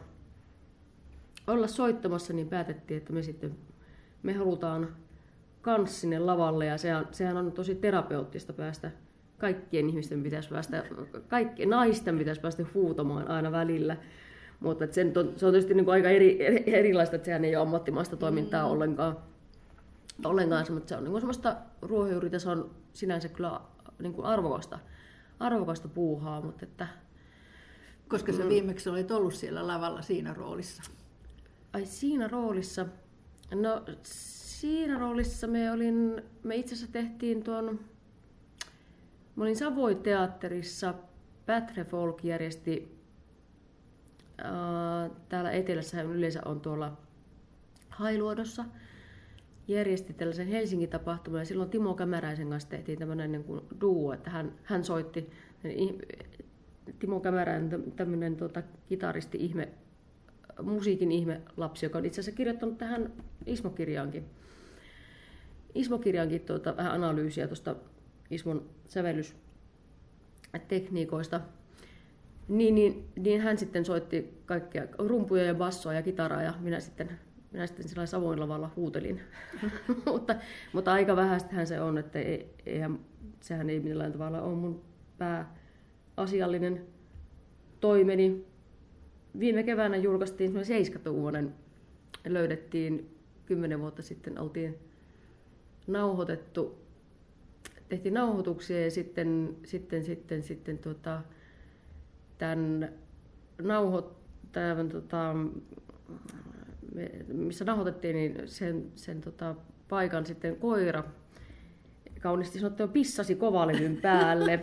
olla 1.47 1.67
soittamassa, 1.67 2.33
niin 2.33 2.49
päätettiin, 2.49 2.99
että 2.99 3.13
me 3.13 3.23
sitten 3.23 3.57
me 4.23 4.33
halutaan 4.33 4.97
kans 5.63 6.01
sinne 6.01 6.19
lavalle 6.19 6.67
ja 6.67 6.79
sehän, 6.79 7.09
sehän 7.11 7.37
on 7.37 7.53
tosi 7.53 7.75
terapeuttista 7.75 8.53
päästä 8.53 8.91
kaikkien 9.43 9.89
ihmisten 9.89 10.23
pitäisi 10.23 10.49
päästä, 10.49 10.85
kaikkien 11.29 11.71
naisten 11.71 12.19
pitäisi 12.19 12.41
päästä 12.41 12.65
huutamaan 12.75 13.29
aina 13.29 13.53
välillä. 13.53 13.97
Mutta 14.63 14.87
sen 14.91 15.13
on, 15.17 15.33
se 15.37 15.47
on 15.47 15.53
tietysti 15.53 15.75
niin 15.75 15.85
kuin 15.85 15.93
aika 15.93 16.11
eri, 16.11 16.47
eri, 16.47 16.65
erilaista, 16.67 17.17
että 17.17 17.27
sehän 17.27 17.45
ei 17.45 17.57
ole 17.57 17.63
ammattimaista 17.63 18.17
toimintaa 18.17 18.65
mm. 18.67 18.71
ollenkaan. 18.71 19.17
ollenkaan 20.25 20.67
mutta 20.73 20.89
se 20.89 20.97
on 20.97 21.05
niin 21.05 21.11
kuin 21.11 21.21
semmoista 21.21 21.57
ruohonjuuritason 21.83 22.71
sinänsä 22.93 23.29
kyllä 23.29 23.61
niin 23.99 24.13
kuin 24.15 24.27
arvokasta, 24.27 24.79
arvokasta 25.41 25.89
puuhaa. 25.89 26.41
Mutta 26.41 26.65
että, 26.65 26.87
Koska 28.09 28.33
sä 28.33 28.43
mm. 28.43 28.49
viimeksi 28.49 28.91
olet 28.91 29.11
ollut 29.11 29.35
siellä 29.35 29.67
lavalla 29.67 30.03
siinä 30.03 30.35
roolissa? 30.35 30.83
Ai 31.73 31.87
siinä 31.87 32.29
roolissa? 32.29 32.87
No 33.55 33.83
siinä 34.03 34.99
roolissa 34.99 35.47
me 35.47 35.73
olin, 35.73 36.23
me 36.43 36.57
itse 36.57 36.75
asiassa 36.75 36.93
tehtiin 36.93 37.45
tuon, 37.45 37.81
mä 39.37 39.45
olin 39.45 39.57
Savoy 39.57 39.95
teatterissa, 39.95 40.95
Patre 41.47 41.85
Folk 41.85 42.25
järjesti 42.25 43.02
täällä 45.29 45.51
etelässä 45.51 46.03
yleensä 46.03 46.41
on 46.45 46.61
tuolla 46.61 46.97
Hailuodossa. 47.89 48.65
Järjesti 49.69 50.13
tällaisen 50.13 50.47
Helsingin 50.47 50.89
tapahtuman 50.89 51.41
ja 51.41 51.45
silloin 51.45 51.71
Timo 51.71 51.95
Kämäräisen 51.95 52.51
kanssa 52.51 52.69
tehtiin 52.69 52.99
tämmöinen 52.99 53.33
niin 53.33 53.45
kuin 53.45 53.61
duo, 53.81 54.13
että 54.13 54.31
hän, 54.31 54.53
hän 54.63 54.85
soitti 54.85 55.31
Timo 56.99 57.21
Kämäräinen, 57.21 57.93
tämmöinen 57.93 58.37
tota, 58.37 58.63
kitaristi 58.89 59.39
ihme, 59.41 59.69
musiikin 60.63 61.13
ihme 61.13 61.41
lapsi, 61.57 61.87
joka 61.87 61.99
on 61.99 62.05
itse 62.05 62.21
asiassa 62.21 62.37
kirjoittanut 62.37 62.79
tähän 62.79 63.13
Ismo-kirjaankin. 63.47 64.25
Ismo-kirjaankin 65.75 66.41
tuota, 66.41 66.77
vähän 66.77 66.93
analyysiä 66.93 67.47
tuosta 67.47 67.77
Ismon 68.31 68.71
sävellystekniikoista. 68.89 71.41
Niin, 72.49 72.75
niin, 72.75 73.09
niin, 73.19 73.41
hän 73.41 73.59
sitten 73.59 73.85
soitti 73.85 74.43
kaikkia 74.47 74.87
rumpuja 74.99 75.45
ja 75.45 75.55
bassoa 75.55 75.93
ja 75.93 76.03
kitaraa 76.03 76.43
ja 76.43 76.55
minä 76.61 76.81
sitten, 76.81 77.19
minä 77.53 77.67
sitten 77.67 77.89
sillä 77.89 78.07
Savoin 78.07 78.41
lavalla 78.41 78.71
huutelin. 78.77 79.21
mutta, 80.13 80.35
mutta 80.73 80.93
aika 80.93 81.17
vähästähän 81.17 81.67
se 81.67 81.81
on, 81.81 81.99
että 81.99 82.19
ei, 82.19 82.55
eihän, 82.67 82.99
sehän 83.41 83.71
ei 83.71 83.81
millään 83.81 84.13
tavalla 84.13 84.43
ole 84.43 84.55
mun 84.55 84.83
pääasiallinen 85.19 86.87
toimeni. 87.81 88.47
Viime 89.39 89.63
keväänä 89.63 89.97
julkaistiin 89.97 90.65
seiskatuumonen. 90.65 91.55
Löydettiin 92.25 93.17
kymmenen 93.47 93.81
vuotta 93.81 94.03
sitten, 94.03 94.39
oltiin 94.39 94.79
nauhoitettu, 95.87 96.79
tehtiin 97.89 98.15
nauhoituksia 98.15 98.85
ja 98.85 98.91
sitten, 98.91 99.57
sitten, 99.65 100.05
sitten, 100.05 100.43
sitten 100.43 100.79
tuota, 100.79 101.23
tämän 102.43 102.93
nauho, 103.63 104.17
tämän, 104.53 104.89
tota, 104.89 105.35
me, 106.95 107.11
missä 107.33 107.65
nauhoitettiin, 107.65 108.17
niin 108.17 108.43
sen, 108.47 108.87
sen 108.95 109.21
tota, 109.21 109.55
paikan 109.89 110.27
sitten 110.27 110.57
koira 110.57 111.05
kauniisti 112.21 112.59
sanottu, 112.59 112.89
pissasi 112.89 113.35
kovalevyn 113.35 113.97
päälle. 113.97 114.63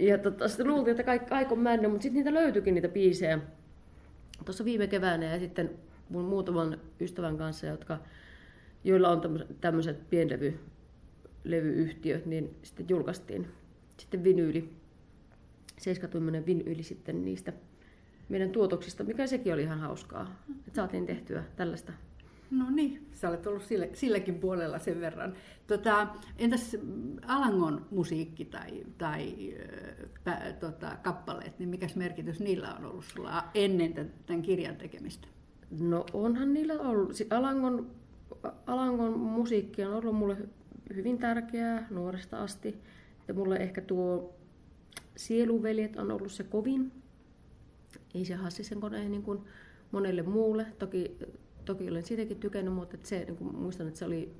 ja 0.00 0.18
tota, 0.18 0.48
sitten 0.48 0.68
luultiin, 0.68 0.92
että 0.92 1.02
kaikki 1.02 1.34
aikon 1.34 1.58
mennyt, 1.58 1.90
mutta 1.90 2.02
sitten 2.02 2.16
niitä 2.16 2.34
löytyikin 2.34 2.74
niitä 2.74 2.88
biisejä. 2.88 3.38
Tuossa 4.44 4.64
viime 4.64 4.86
keväänä 4.86 5.26
ja 5.26 5.38
sitten 5.38 5.70
mun 6.08 6.24
muutaman 6.24 6.80
ystävän 7.00 7.38
kanssa, 7.38 7.66
jotka, 7.66 7.98
joilla 8.84 9.08
on 9.08 9.46
tämmöiset 9.60 10.10
pienlevyyhtiöt, 10.10 12.26
niin 12.26 12.56
sitten 12.62 12.86
julkaistiin 12.88 13.46
sitten 13.96 14.24
vinyyli 14.24 14.85
70 15.80 16.46
vinyyli 16.46 16.82
sitten 16.82 17.24
niistä 17.24 17.52
meidän 18.28 18.50
tuotoksista, 18.50 19.04
mikä 19.04 19.26
sekin 19.26 19.54
oli 19.54 19.62
ihan 19.62 19.80
hauskaa, 19.80 20.42
että 20.50 20.76
saatiin 20.76 21.06
tehtyä 21.06 21.44
tällaista. 21.56 21.92
No 22.50 22.70
niin, 22.70 23.06
sä 23.12 23.28
olet 23.28 23.46
ollut 23.46 23.62
sille, 23.62 23.90
silläkin 23.92 24.34
puolella 24.34 24.78
sen 24.78 25.00
verran. 25.00 25.34
Tota, 25.66 26.08
entäs 26.38 26.76
Alangon 27.26 27.86
musiikki 27.90 28.44
tai, 28.44 28.84
tai 28.98 29.54
pä, 30.24 30.52
tota, 30.60 30.96
kappaleet, 31.02 31.58
niin 31.58 31.68
mikä 31.68 31.86
merkitys 31.96 32.40
niillä 32.40 32.74
on 32.74 32.84
ollut 32.84 33.04
sulla 33.04 33.44
ennen 33.54 34.12
tämän, 34.26 34.42
kirjan 34.42 34.76
tekemistä? 34.76 35.28
No 35.80 36.04
onhan 36.12 36.54
niillä 36.54 36.74
ollut. 36.74 37.12
Alangon, 37.30 37.90
Alangon 38.66 39.18
musiikki 39.18 39.84
on 39.84 39.94
ollut 39.94 40.16
mulle 40.16 40.36
hyvin 40.94 41.18
tärkeää 41.18 41.86
nuoresta 41.90 42.42
asti. 42.42 42.78
Ja 43.28 43.34
mulle 43.34 43.56
ehkä 43.56 43.80
tuo 43.80 44.35
Sieluveljet 45.16 45.96
on 45.96 46.10
ollut 46.10 46.32
se 46.32 46.44
kovin. 46.44 46.92
Ei 48.14 48.24
se 48.24 48.34
Hassisen 48.34 48.80
kone 48.80 49.08
niin 49.08 49.22
kuin 49.22 49.40
monelle 49.92 50.22
muulle. 50.22 50.66
Toki, 50.78 51.16
toki 51.64 51.90
olen 51.90 52.02
siitäkin 52.02 52.40
tykännyt, 52.40 52.74
mutta 52.74 52.96
se, 53.02 53.24
niin 53.24 53.36
kuin 53.36 53.56
muistan, 53.56 53.86
että 53.88 53.98
se 53.98 54.04
oli 54.04 54.32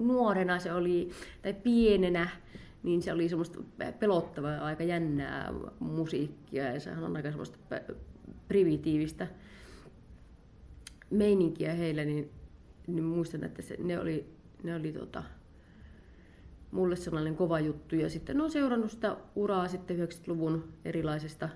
nuorena 0.00 0.58
se 0.58 0.72
oli, 0.72 1.10
tai 1.42 1.54
pienenä, 1.54 2.28
niin 2.82 3.02
se 3.02 3.12
oli 3.12 3.28
semmoista 3.28 3.62
pelottavaa 4.00 4.58
aika 4.58 4.84
jännää 4.84 5.52
musiikkia 5.78 6.64
ja 6.64 6.80
sehän 6.80 7.04
on 7.04 7.16
aika 7.16 7.30
semmoista 7.30 7.58
primitiivistä 8.48 9.26
meininkiä 11.10 11.74
heillä, 11.74 12.04
niin, 12.04 12.30
niin 12.86 13.04
muistan, 13.04 13.44
että 13.44 13.62
se, 13.62 13.76
ne 13.82 14.00
oli, 14.00 14.26
ne 14.62 14.74
oli 14.74 14.92
tota, 14.92 15.22
mulle 16.72 16.96
sellainen 16.96 17.36
kova 17.36 17.60
juttu. 17.60 17.96
Ja 17.96 18.10
sitten 18.10 18.40
olen 18.40 18.50
seurannut 18.50 18.90
sitä 18.90 19.16
uraa 19.34 19.68
sitten 19.68 19.96
90-luvun 19.96 20.72
erilaisista, 20.84 21.48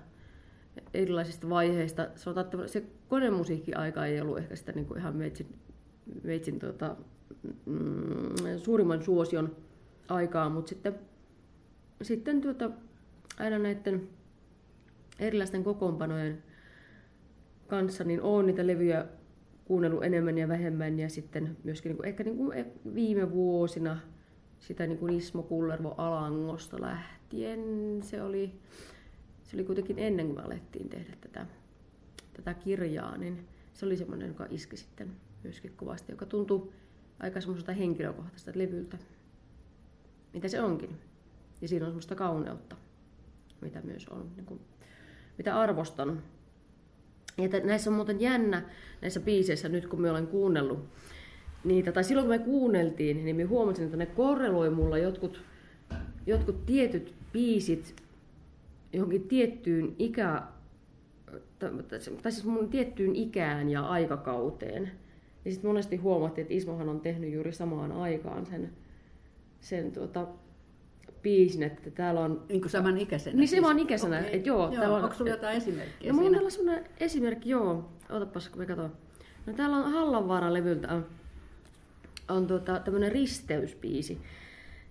erilaisista 0.93 1.49
vaiheista. 1.49 2.07
Sanotaan, 2.15 2.45
että 2.45 2.67
se 2.67 2.83
konemusiikki-aika 3.07 4.05
ei 4.05 4.21
ollut 4.21 4.37
ehkä 4.37 4.55
sitä 4.55 4.71
niin 4.71 4.85
kuin 4.85 4.99
ihan 4.99 5.15
meitsin, 5.15 5.47
meitsin 6.23 6.59
tota, 6.59 6.95
mm, 7.65 8.57
suurimman 8.57 9.03
suosion 9.03 9.55
aikaa, 10.09 10.49
mutta 10.49 10.69
sitten, 10.69 10.95
sitten 12.01 12.41
tuota, 12.41 12.69
aina 13.39 13.59
näiden 13.59 14.09
erilaisten 15.19 15.63
kokoonpanojen 15.63 16.43
kanssa 17.67 18.03
niin 18.03 18.21
olen 18.21 18.45
niitä 18.45 18.67
levyjä 18.67 19.05
kuunnellut 19.65 20.03
enemmän 20.03 20.37
ja 20.37 20.47
vähemmän 20.47 20.99
ja 20.99 21.09
sitten 21.09 21.57
myöskin 21.63 21.89
niin 21.89 21.97
kuin, 21.97 22.07
ehkä 22.07 22.23
niin 22.23 22.37
kuin 22.37 22.65
viime 22.95 23.31
vuosina 23.31 23.99
sitä 24.59 24.87
niin 24.87 24.97
kuin 24.97 25.13
Ismo 25.13 25.43
Kullervo 25.43 25.95
Alangosta 25.97 26.81
lähtien. 26.81 27.59
Se 28.01 28.21
oli, 28.21 28.59
se 29.43 29.55
oli 29.55 29.63
kuitenkin 29.63 29.99
ennen 29.99 30.25
kuin 30.25 30.35
me 30.37 30.43
alettiin 30.43 30.89
tehdä 30.89 31.17
tätä, 31.21 31.45
tätä 32.33 32.53
kirjaa, 32.53 33.17
niin 33.17 33.47
se 33.73 33.85
oli 33.85 33.97
semmoinen, 33.97 34.27
joka 34.27 34.47
iski 34.49 34.77
sitten 34.77 35.11
myöskin 35.43 35.73
kovasti, 35.75 36.11
joka 36.11 36.25
tuntui 36.25 36.69
aika 37.19 37.41
semmoiselta 37.41 37.73
henkilökohtaista 37.73 38.51
levyltä, 38.55 38.97
mitä 40.33 40.47
se 40.47 40.61
onkin. 40.61 40.97
Ja 41.61 41.67
siinä 41.67 41.85
on 41.85 41.91
semmoista 41.91 42.15
kauneutta, 42.15 42.75
mitä 43.61 43.81
myös 43.81 44.07
on, 44.07 44.31
niin 44.35 44.45
kuin, 44.45 44.59
mitä 45.37 45.59
arvostan. 45.59 46.23
Ja 47.37 47.59
näissä 47.63 47.89
on 47.89 47.95
muuten 47.95 48.21
jännä, 48.21 48.69
näissä 49.01 49.19
biiseissä 49.19 49.69
nyt 49.69 49.87
kun 49.87 50.01
me 50.01 50.11
olen 50.11 50.27
kuunnellut, 50.27 50.89
niitä, 51.67 51.91
tai 51.91 52.03
silloin 52.03 52.27
kun 52.27 52.35
me 52.35 52.45
kuunneltiin, 52.45 53.25
niin 53.25 53.35
me 53.35 53.43
huomasin, 53.43 53.85
että 53.85 53.97
ne 53.97 54.05
korreloi 54.05 54.69
mulla 54.69 54.97
jotkut, 54.97 55.41
jotkut 56.25 56.65
tietyt 56.65 57.13
biisit 57.33 57.95
johonkin 58.93 59.27
tiettyyn 59.27 59.95
ikä, 59.99 60.43
tai 62.21 62.31
siis 62.31 62.45
mun 62.45 62.69
tiettyyn 62.69 63.15
ikään 63.15 63.69
ja 63.69 63.85
aikakauteen. 63.85 64.91
Ja 65.45 65.51
sitten 65.51 65.69
monesti 65.69 65.95
huomattiin, 65.95 66.43
että 66.43 66.53
Ismohan 66.53 66.89
on 66.89 67.01
tehnyt 67.01 67.33
juuri 67.33 67.51
samaan 67.51 67.91
aikaan 67.91 68.45
sen, 68.45 68.69
sen 69.59 69.91
tuota, 69.91 70.27
biisin, 71.21 71.63
että 71.63 71.91
täällä 71.91 72.21
on... 72.21 72.43
Niin 72.49 72.61
kuin 72.61 72.71
saman 72.71 72.97
ikäisenä? 72.97 73.37
Niin 73.37 73.47
siis. 73.47 73.61
saman 73.61 73.79
ikäisenä, 73.79 74.19
okay. 74.19 74.29
että 74.31 74.49
joo. 74.49 74.73
joo 74.73 74.95
on, 74.95 75.03
onko 75.03 75.15
sulla 75.15 75.31
jotain 75.31 75.57
esimerkkiä 75.57 76.11
No 76.13 76.19
mulla 76.19 76.37
on 76.37 76.51
sellainen 76.51 76.85
esimerkki, 76.99 77.49
joo. 77.49 77.89
Otapas, 78.09 78.49
kun 78.49 78.59
me 78.59 78.65
katsotaan. 78.65 78.93
No 79.45 79.53
täällä 79.53 79.77
on 79.77 79.91
Hallanvaara-levyltä 79.91 81.01
on 82.29 82.47
tota, 82.47 82.79
tämmöinen 82.79 83.11
risteyspiisi, 83.11 84.21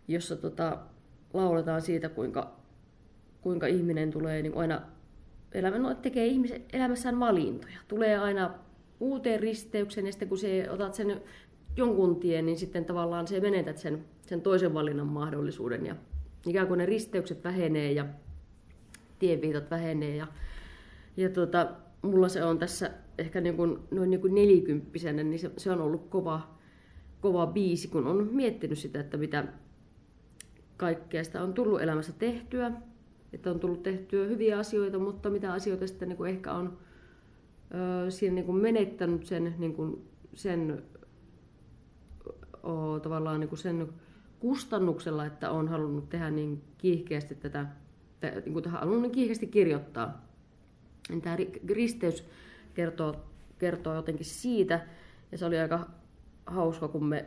jossa 0.08 0.36
tota, 0.36 0.78
lauletaan 1.34 1.82
siitä, 1.82 2.08
kuinka, 2.08 2.56
kuinka 3.40 3.66
ihminen 3.66 4.10
tulee 4.10 4.42
niin 4.42 4.56
aina 4.56 4.82
elämä, 5.52 5.78
no, 5.78 5.94
tekee 5.94 6.26
ihmisen 6.26 6.64
elämässään 6.72 7.20
valintoja. 7.20 7.78
Tulee 7.88 8.18
aina 8.18 8.54
uuteen 9.00 9.40
risteykseen 9.40 10.06
ja 10.06 10.12
sitten 10.12 10.28
kun 10.28 10.38
se 10.38 10.70
otat 10.70 10.94
sen 10.94 11.22
jonkun 11.76 12.20
tien, 12.20 12.46
niin 12.46 12.58
sitten 12.58 12.84
tavallaan 12.84 13.26
se 13.26 13.40
menetät 13.40 13.78
sen, 13.78 14.04
sen 14.26 14.40
toisen 14.40 14.74
valinnan 14.74 15.06
mahdollisuuden 15.06 15.86
ja 15.86 15.96
ikään 16.46 16.68
kuin 16.68 16.78
ne 16.78 16.86
risteykset 16.86 17.44
vähenee 17.44 17.92
ja 17.92 18.06
tienviitat 19.18 19.70
vähenee 19.70 20.16
ja, 20.16 20.26
ja 21.16 21.28
tuota, 21.28 21.68
mulla 22.02 22.28
se 22.28 22.44
on 22.44 22.58
tässä 22.58 22.90
ehkä 23.18 23.40
niin 23.40 23.56
kuin, 23.56 23.78
noin 23.90 24.10
niin 24.10 24.20
kuin 24.20 24.34
nelikymppisenä, 24.34 25.22
niin 25.22 25.38
se, 25.38 25.50
se 25.56 25.70
on 25.70 25.80
ollut 25.80 26.08
kova, 26.08 26.55
kova 27.20 27.46
biisi, 27.46 27.88
kun 27.88 28.06
on 28.06 28.28
miettinyt 28.32 28.78
sitä, 28.78 29.00
että 29.00 29.16
mitä 29.16 29.44
kaikkea 30.76 31.24
sitä 31.24 31.42
on 31.42 31.54
tullut 31.54 31.82
elämässä 31.82 32.12
tehtyä, 32.12 32.72
että 33.32 33.50
on 33.50 33.60
tullut 33.60 33.82
tehtyä 33.82 34.26
hyviä 34.26 34.58
asioita, 34.58 34.98
mutta 34.98 35.30
mitä 35.30 35.52
asioita 35.52 35.86
sitten 35.86 36.08
niin 36.08 36.16
kuin 36.16 36.30
ehkä 36.30 36.52
on 36.52 36.78
ö, 38.06 38.10
siinä 38.10 38.34
niin 38.34 38.44
kuin 38.44 38.62
menettänyt 38.62 39.26
sen, 39.26 39.54
niin 39.58 39.74
kuin 39.74 40.08
sen 40.34 40.82
o, 42.62 43.00
tavallaan 43.00 43.40
niin 43.40 43.48
kuin 43.48 43.58
sen 43.58 43.88
kustannuksella, 44.40 45.26
että 45.26 45.50
on 45.50 45.68
halunnut 45.68 46.08
tehdä 46.08 46.30
niin 46.30 46.62
kiihkeästi 46.78 47.34
tätä, 47.34 47.66
niin 48.22 48.52
kuin 48.52 48.68
halunnut 48.68 49.02
niin 49.02 49.12
kiihkeästi 49.12 49.46
kirjoittaa. 49.46 50.26
Tämä 51.22 51.36
risteys 51.68 52.24
kertoo, 52.74 53.14
kertoo 53.58 53.94
jotenkin 53.94 54.26
siitä, 54.26 54.86
ja 55.32 55.38
se 55.38 55.46
oli 55.46 55.58
aika 55.58 55.90
hauska, 56.46 56.88
kun 56.88 57.04
me 57.04 57.24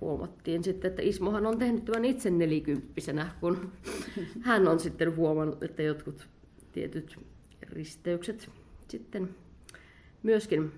huomattiin 0.00 0.64
sitten, 0.64 0.90
että 0.90 1.02
Ismohan 1.02 1.46
on 1.46 1.58
tehnyt 1.58 1.84
tämän 1.84 2.04
itse 2.04 2.30
nelikymppisenä, 2.30 3.30
kun 3.40 3.72
hän 4.40 4.68
on 4.68 4.80
sitten 4.80 5.16
huomannut, 5.16 5.62
että 5.62 5.82
jotkut 5.82 6.28
tietyt 6.72 7.18
risteykset 7.62 8.50
sitten 8.88 9.28
myöskin 10.22 10.72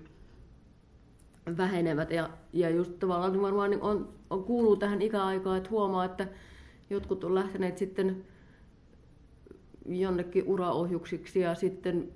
vähenevät. 1.57 2.11
Ja, 2.11 2.29
ja 2.53 2.69
just 2.69 2.99
tavallaan 2.99 3.41
varmaan 3.41 3.81
on, 3.81 4.09
on 4.29 4.43
kuuluu 4.43 4.75
tähän 4.75 5.01
ikäaikaan, 5.01 5.57
että 5.57 5.69
huomaa, 5.69 6.05
että 6.05 6.27
jotkut 6.89 7.23
on 7.23 7.35
lähteneet 7.35 7.77
sitten 7.77 8.25
jonnekin 9.85 10.43
uraohjuksiksi 10.47 11.39
ja 11.39 11.55
sitten 11.55 12.11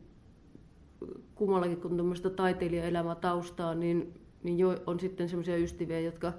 kummallakin 1.36 1.82
kun 1.82 1.98
tämmöistä 1.98 2.30
taiteilijaelämää 2.30 3.16
taustaa, 3.16 3.76
niin, 3.76 4.14
niin 4.44 4.60
jo 4.60 4.84
on 4.88 5.00
sitten 5.00 5.30
semmoisia 5.30 5.58
ystäviä, 5.58 6.00
jotka 6.00 6.34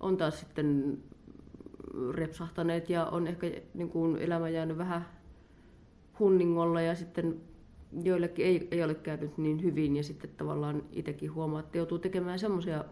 on 0.00 0.16
taas 0.16 0.40
sitten 0.40 0.98
repsahtaneet 2.10 2.90
ja 2.90 3.06
on 3.06 3.26
ehkä 3.26 3.50
niin 3.74 3.88
kuin 3.88 4.16
elämä 4.16 4.48
jäänyt 4.48 4.78
vähän 4.78 5.06
hunningolla 6.18 6.80
ja 6.80 6.94
sitten 6.94 7.40
joillekin 8.02 8.46
ei, 8.46 8.68
ei 8.70 8.82
ole 8.82 8.94
käynyt 8.94 9.38
niin 9.38 9.62
hyvin 9.62 9.96
ja 9.96 10.02
sitten 10.02 10.30
tavallaan 10.36 10.82
itsekin 10.92 11.34
huomaa, 11.34 11.60
että 11.60 11.78
joutuu 11.78 11.98
tekemään 11.98 12.38
semmoisia 12.38 12.84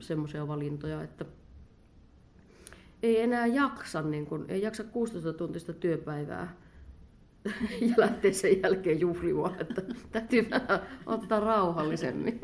semmoisia 0.00 0.48
valintoja, 0.48 1.02
että 1.02 1.24
ei 3.02 3.20
enää 3.20 3.46
jaksa, 3.46 4.02
niin 4.02 4.26
kun, 4.26 4.44
ei 4.48 4.62
jaksa 4.62 4.84
16 4.84 5.32
tuntista 5.32 5.72
työpäivää 5.72 6.56
ja 7.80 7.94
lähtee 7.96 8.32
sen 8.32 8.62
jälkeen 8.62 9.00
juhlimaan, 9.00 9.60
että 9.60 9.82
täytyy 10.12 10.50
vähän 10.50 10.80
ottaa 11.06 11.40
rauhallisemmin. 11.40 12.40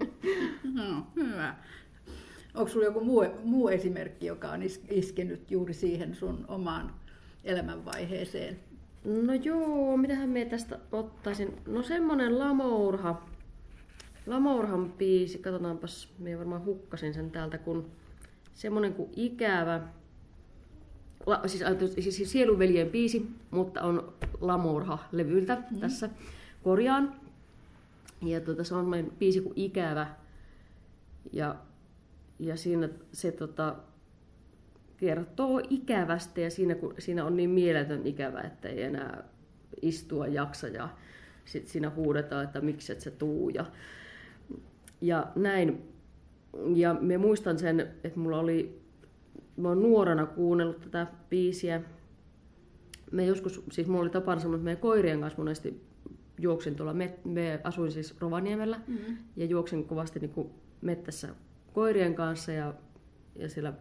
No, 0.75 1.07
hyvä. 1.17 1.55
Onko 2.55 2.69
sinulla 2.69 2.87
joku 2.87 3.05
muu, 3.05 3.25
muu 3.45 3.69
esimerkki, 3.69 4.27
joka 4.27 4.51
on 4.51 4.61
iskenyt 4.91 5.51
juuri 5.51 5.75
siihen 5.75 6.15
sun 6.15 6.45
omaan 6.49 6.95
elämänvaiheeseen? 7.45 8.61
No 9.05 9.35
joo, 9.35 9.97
mitähän 9.97 10.29
me 10.29 10.45
tästä 10.45 10.79
ottaisin? 10.93 11.57
No 11.67 11.83
semmonen 11.83 12.39
Lamourha. 12.39 13.23
Lamourhan 14.27 14.93
biisi, 14.93 15.39
katsotaanpas, 15.39 16.15
me 16.19 16.39
varmaan 16.39 16.65
hukkasin 16.65 17.15
sen 17.15 17.31
täältä, 17.31 17.59
kun 17.59 17.91
semmonen 18.55 18.95
kuin 18.95 19.11
Ikävä, 19.17 19.81
la, 21.27 21.41
siis, 21.47 21.65
siis, 21.95 22.17
siis 22.17 22.33
Sieluveljen 22.33 22.91
biisi, 22.91 23.27
mutta 23.51 23.83
on 23.83 24.13
Lamourha-levyltä 24.41 25.55
mm-hmm. 25.55 25.81
tässä 25.81 26.11
korjaan. 26.63 27.15
Ja 28.23 28.41
tuota, 28.41 28.65
se 28.65 28.75
on 28.75 28.89
meidän 28.89 29.11
biisi 29.19 29.41
kuin 29.41 29.53
Ikävä. 29.57 30.07
Ja, 31.33 31.55
ja 32.39 32.57
siinä 32.57 32.89
se 33.13 33.33
tota, 33.33 33.77
kertoo 34.97 35.61
ikävästä 35.71 36.41
ja 36.41 36.51
siinä, 36.51 36.75
kun, 36.75 36.95
siinä 36.99 37.25
on 37.25 37.37
niin 37.37 37.51
mieletön 37.51 38.07
ikävä, 38.07 38.41
että 38.41 38.69
ei 38.69 38.83
enää 38.83 39.25
istua 39.83 40.27
jaksa 40.27 40.69
ja 40.69 40.89
sitten 41.45 41.73
siinä 41.73 41.91
huudetaan, 41.91 42.45
että 42.45 42.61
miksi 42.61 42.93
et 42.93 43.01
sä 43.01 43.11
tuu 43.11 43.49
ja, 43.49 43.65
ja 45.01 45.27
näin. 45.37 45.89
Ja 46.75 46.95
me 46.95 47.19
muistan 47.19 47.59
sen, 47.59 47.81
että 47.81 48.21
mulla 48.21 48.39
oli, 48.39 48.81
mä 49.57 49.69
oon 49.69 49.83
nuorena 49.83 50.27
kuunnellut 50.27 50.81
tätä 50.81 51.07
biisiä. 51.31 51.83
Me 53.11 53.25
joskus, 53.25 53.63
siis 53.73 53.87
mulla 53.87 54.03
oli 54.03 54.11
tapana 54.11 54.41
semmoinen, 54.41 54.61
että 54.61 54.65
meidän 54.65 54.81
koirien 54.81 55.21
kanssa 55.21 55.39
monesti 55.39 55.83
juoksin 56.39 56.77
tuolla, 56.77 56.95
me, 56.95 57.19
me 57.25 57.61
asuin 57.65 57.93
siis 57.93 58.21
Rovaniemellä 58.21 58.81
mm-hmm. 58.87 59.17
ja 59.37 59.47
juoksin 59.47 59.85
kovasti 59.85 60.21
niin 60.21 60.31
kuin 60.31 60.51
mettässä 60.81 61.29
koirien 61.73 62.15
kanssa 62.15 62.53
ja, 62.53 62.75
ja 63.37 63.49
siellä 63.49 63.73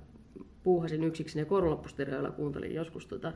puuhasin 0.64 1.04
yksiksi 1.04 1.40
ja 1.40 1.46
korulappustereoilla 1.46 2.32
kuuntelin 2.32 2.76
joskus 2.76 3.06
tota, 3.06 3.34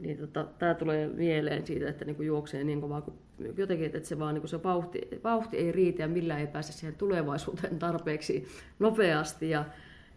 niin 0.00 0.18
tota, 0.18 0.46
tämä 0.58 0.74
tulee 0.74 1.08
mieleen 1.08 1.66
siitä, 1.66 1.88
että 1.88 2.04
niinku 2.04 2.22
juoksee 2.22 2.64
niin 2.64 2.80
kovaa 2.80 3.00
kuin 3.00 3.16
jotenkin, 3.56 3.86
että 3.86 4.08
se 4.08 4.18
vaan 4.18 4.34
niinku 4.34 4.48
se 4.48 4.62
vauhti, 4.62 5.00
vauhti 5.24 5.56
ei 5.56 5.72
riitä 5.72 6.02
ja 6.02 6.08
millään 6.08 6.40
ei 6.40 6.46
pääse 6.46 6.72
siihen 6.72 6.94
tulevaisuuteen 6.94 7.78
tarpeeksi 7.78 8.48
nopeasti 8.78 9.50
ja, 9.50 9.64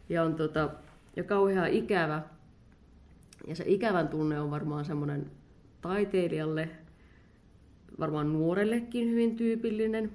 ja 0.10 0.24
on 0.24 0.36
tota, 0.36 0.70
ja 1.16 1.24
kauhean 1.24 1.70
ikävä. 1.70 2.22
Ja 3.48 3.56
se 3.56 3.64
ikävän 3.68 4.08
tunne 4.08 4.40
on 4.40 4.52
varmaan 4.52 4.86
semmoinen 4.86 5.32
taiteilijalle, 5.82 6.70
varmaan 8.00 8.34
nuorellekin 8.34 9.10
hyvin 9.10 9.36
tyypillinen 9.36 10.12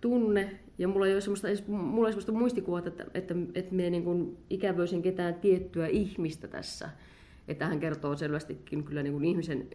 tunne, 0.00 0.60
ja 0.78 0.88
mulla 0.88 1.06
ei 1.06 1.12
ole 1.12 1.20
semmoista, 1.20 1.48
mulla 1.66 2.08
ei 2.08 2.12
semmoista 2.12 2.32
muistikuvaa, 2.32 2.78
että, 2.78 3.04
että, 3.14 3.34
että 3.54 3.74
me 3.74 3.90
niin 3.90 4.38
ikävöisin 4.50 5.02
ketään 5.02 5.34
tiettyä 5.34 5.86
ihmistä 5.86 6.48
tässä. 6.48 6.90
Että 7.48 7.66
hän 7.66 7.80
kertoo 7.80 8.16
selvästikin 8.16 8.84
kyllä 8.84 9.02
niin 9.02 9.12
kuin 9.12 9.24
ihmisen 9.24 9.68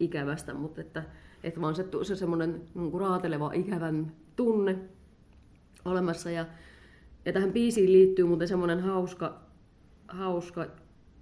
ikävästä, 0.00 0.54
mutta 0.54 0.80
että, 0.80 1.02
että 1.44 1.60
vaan 1.60 1.74
se, 1.74 1.84
se 2.02 2.16
semmoinen 2.16 2.62
niin 2.74 2.90
kuin 2.90 3.00
raateleva 3.00 3.52
ikävän 3.52 4.12
tunne 4.36 4.78
olemassa. 5.84 6.30
Ja, 6.30 6.46
ja 7.24 7.32
tähän 7.32 7.52
biisiin 7.52 7.92
liittyy 7.92 8.24
muuten 8.24 8.48
semmoinen 8.48 8.80
hauska, 8.80 9.42
hauska 10.08 10.66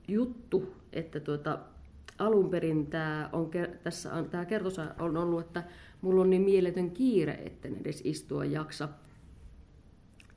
juttu, 0.09 0.75
että 0.93 1.21
tuota, 1.21 1.59
alun 2.19 2.51
perin 2.51 2.87
tämä, 2.87 3.31
on, 3.33 3.51
tässä 3.83 4.15
on, 4.15 4.31
tämä 4.31 4.45
kertosa 4.45 4.95
on 4.99 5.17
ollut, 5.17 5.41
että 5.41 5.65
mulla 6.01 6.21
on 6.23 6.31
niin 6.31 6.43
mieletön 6.43 6.91
kiire, 6.91 7.33
etten 7.33 7.77
edes 7.81 8.01
istua 8.05 8.45
jaksa. 8.45 8.89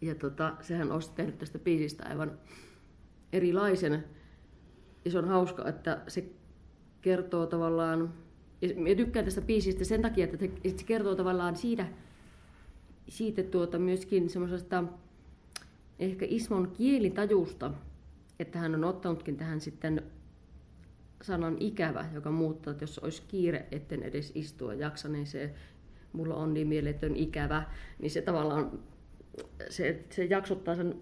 Ja 0.02 0.16
tota, 0.16 0.54
sehän 0.62 0.92
olisi 0.92 1.12
tehnyt 1.16 1.38
tästä 1.38 1.60
biisistä 1.60 2.06
aivan 2.10 2.32
erilaisen. 3.34 4.04
Ja 5.06 5.12
se 5.12 5.18
on 5.18 5.28
hauska, 5.28 5.70
että 5.70 6.02
se 6.08 6.30
kertoo 7.02 7.46
tavallaan, 7.46 8.14
ja 8.62 8.96
tykkään 8.96 9.26
tästä 9.26 9.42
biisistä 9.42 9.84
sen 9.84 10.02
takia, 10.02 10.26
että 10.26 10.38
se 10.78 10.84
kertoo 10.86 11.16
tavallaan 11.16 11.56
siitä, 11.56 11.88
siitä 13.08 13.44
tuota 13.44 13.80
myöskin 13.80 14.30
semmoisesta 14.30 14.84
ehkä 16.00 16.26
Ismon 16.30 16.72
kielitajusta, 16.72 17.72
että 18.40 18.60
hän 18.60 18.76
on 18.76 18.84
ottanutkin 18.84 19.38
tähän 19.38 19.62
sitten 19.62 20.04
sanan 21.22 21.58
ikävä, 21.60 22.06
joka 22.14 22.32
muuttaa, 22.32 22.72
että 22.72 22.84
jos 22.84 23.00
olisi 23.00 23.24
kiire, 23.28 23.68
etten 23.72 24.04
edes 24.04 24.32
istua 24.36 24.74
jaksa, 24.74 25.10
niin 25.10 25.28
se 25.28 25.54
mulla 26.14 26.36
on 26.36 26.54
niin 26.54 26.68
mieletön 26.68 27.16
ikävä, 27.16 27.64
niin 28.00 28.12
se 28.12 28.22
tavallaan 28.22 28.80
se, 29.70 30.06
se 30.10 30.26
jaksottaa 30.26 30.76
sen, 30.76 31.02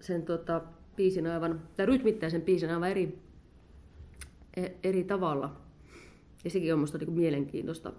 sen 0.00 0.22
tota, 0.22 0.62
biisin 0.96 1.26
aivan, 1.26 1.62
tai 1.76 1.86
rytmittää 1.86 2.30
sen 2.30 2.42
biisin 2.42 2.70
aivan 2.70 2.90
eri, 2.90 3.18
e, 4.56 4.66
eri 4.82 5.04
tavalla. 5.04 5.60
Ja 6.44 6.50
sekin 6.50 6.72
on 6.72 6.78
minusta 6.78 6.98
niin 6.98 7.12
mielenkiintoista 7.12 7.92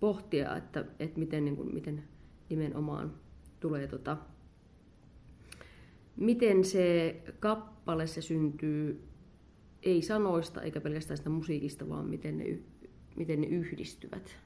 pohtia, 0.00 0.56
että, 0.56 0.84
että 0.98 1.18
miten, 1.18 1.44
niin 1.44 1.56
kuin, 1.56 1.74
miten 1.74 2.04
nimenomaan 2.48 3.14
tulee 3.60 3.86
tota, 3.86 4.16
miten 6.18 6.64
se 6.64 7.16
kappale 7.40 8.06
se 8.06 8.22
syntyy 8.22 9.08
ei 9.82 10.02
sanoista 10.02 10.62
eikä 10.62 10.80
pelkästään 10.80 11.18
sitä 11.18 11.30
musiikista, 11.30 11.88
vaan 11.88 12.06
miten 12.06 12.38
ne, 12.38 12.58
miten 13.16 13.40
ne 13.40 13.46
yhdistyvät, 13.46 14.36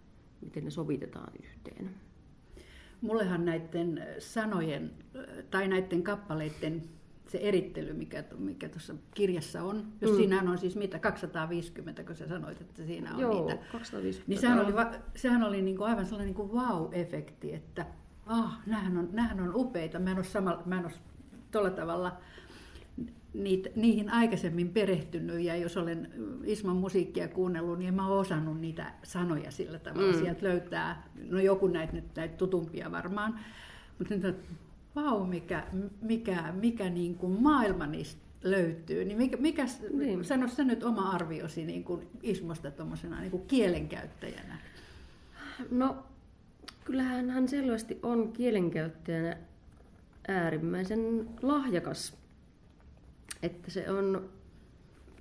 miten 0.40 0.64
ne 0.64 0.70
sovitetaan 0.70 1.32
yhteen. 1.42 1.90
Mullehan 3.00 3.44
näiden 3.44 4.06
sanojen 4.18 4.90
tai 5.50 5.68
näiden 5.68 6.02
kappaleiden 6.02 6.82
se 7.28 7.38
erittely, 7.38 7.92
mikä, 7.92 8.24
mikä 8.38 8.68
tuossa 8.68 8.94
kirjassa 9.14 9.62
on, 9.62 9.86
jos 10.00 10.10
mm. 10.10 10.16
siinä 10.16 10.50
on 10.50 10.58
siis 10.58 10.76
mitä, 10.76 10.98
250, 10.98 12.04
kun 12.04 12.16
sä 12.16 12.28
sanoit, 12.28 12.60
että 12.60 12.84
siinä 12.84 13.14
on 13.14 13.20
Joo, 13.20 13.46
niitä. 13.46 13.62
250. 13.72 14.24
Niin 14.28 14.40
sehän 14.40 14.60
oli, 14.60 14.72
sehän 15.16 15.42
oli 15.42 15.62
niin 15.62 15.76
kuin 15.76 15.88
aivan 15.88 16.06
sellainen 16.06 16.34
niin 16.34 16.48
kuin 16.48 16.50
wow-efekti, 16.50 17.54
että 17.54 17.86
ah, 18.26 18.60
nämähän 18.66 18.98
on, 18.98 19.08
nämähän 19.12 19.40
on 19.40 19.52
upeita. 19.54 19.98
Mä 19.98 20.10
en 20.10 20.16
ole, 20.16 20.24
samalla, 20.24 20.62
mä 20.66 20.78
en 20.78 20.84
ole 20.84 20.92
tuolla 21.52 21.70
tavalla 21.70 22.16
niitä, 23.34 23.70
niihin 23.76 24.10
aikaisemmin 24.10 24.68
perehtynyt 24.68 25.40
ja 25.40 25.56
jos 25.56 25.76
olen 25.76 26.08
Isman 26.44 26.76
musiikkia 26.76 27.28
kuunnellut, 27.28 27.78
niin 27.78 27.94
mä 27.94 28.08
oon 28.08 28.20
osannut 28.20 28.60
niitä 28.60 28.92
sanoja 29.02 29.50
sillä 29.50 29.78
tavalla. 29.78 30.12
Mm. 30.12 30.18
Sieltä 30.18 30.46
löytää, 30.46 31.08
no 31.30 31.40
joku 31.40 31.66
näitä, 31.66 31.92
näitä 32.16 32.36
tutumpia 32.36 32.92
varmaan, 32.92 33.38
mutta 33.98 34.14
nyt 34.14 34.36
vau, 34.96 35.26
mikä, 35.26 35.66
mikä, 36.02 36.52
mikä 36.60 36.90
niin 36.90 37.14
kuin 37.14 37.42
maailma 37.42 37.86
niistä 37.86 38.22
löytyy. 38.44 39.04
Niin 39.04 39.18
mikä, 39.18 39.36
mikä 39.36 39.66
niin. 39.92 40.24
sano 40.24 40.48
sä 40.48 40.64
nyt 40.64 40.84
oma 40.84 41.10
arviosi 41.10 41.64
niin 41.64 41.84
kuin 41.84 42.08
Ismosta 42.22 42.70
tuommoisena 42.70 43.20
niin 43.20 43.30
kuin 43.30 43.46
kielenkäyttäjänä? 43.46 44.58
No, 45.70 45.96
kyllähän 46.84 47.30
hän 47.30 47.48
selvästi 47.48 47.98
on 48.02 48.32
kielenkäyttäjänä 48.32 49.36
äärimmäisen 50.28 51.28
lahjakas 51.42 52.22
että 53.42 53.70
se 53.70 53.90
on 53.90 54.28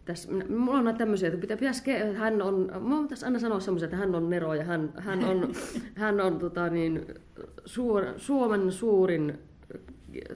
tässä, 0.06 0.32
mulla 0.50 0.90
on 0.90 0.96
tämmöisiä, 0.98 1.28
että 1.28 1.42
pitää, 1.42 1.58
pitäisi, 1.58 1.92
hän 2.18 2.42
on, 2.42 2.72
mä 2.82 3.02
pitäisi 3.02 3.26
aina 3.26 3.40
sanoa 3.40 3.60
semmoisia, 3.60 3.86
että 3.86 3.98
hän 3.98 4.16
on 4.16 4.30
Nero 4.30 4.54
ja 4.54 4.64
hän, 4.64 4.94
hän 4.98 5.24
on, 5.24 5.54
hän 5.96 6.22
on 6.22 6.40
tota, 6.40 6.70
niin, 6.70 7.06
suor, 7.66 8.06
Suomen 8.18 8.72
suurin 8.72 9.40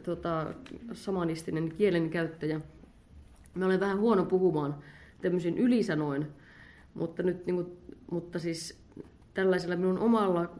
tota, 0.04 0.54
samanistinen 0.94 1.70
kielenkäyttäjä. 1.70 2.62
Mä 3.54 3.66
olen 3.66 3.80
vähän 3.80 4.00
huono 4.00 4.26
puhumaan 4.26 4.76
tämmöisin 5.22 5.58
ylisanoin, 5.58 6.28
mutta, 6.94 7.24
nyt, 7.24 7.46
niin 7.46 7.56
kuin, 7.56 7.78
mutta 8.12 8.40
siis 8.40 8.80
tällaisella 9.34 9.76
minun 9.76 10.00
omalla 10.00 10.56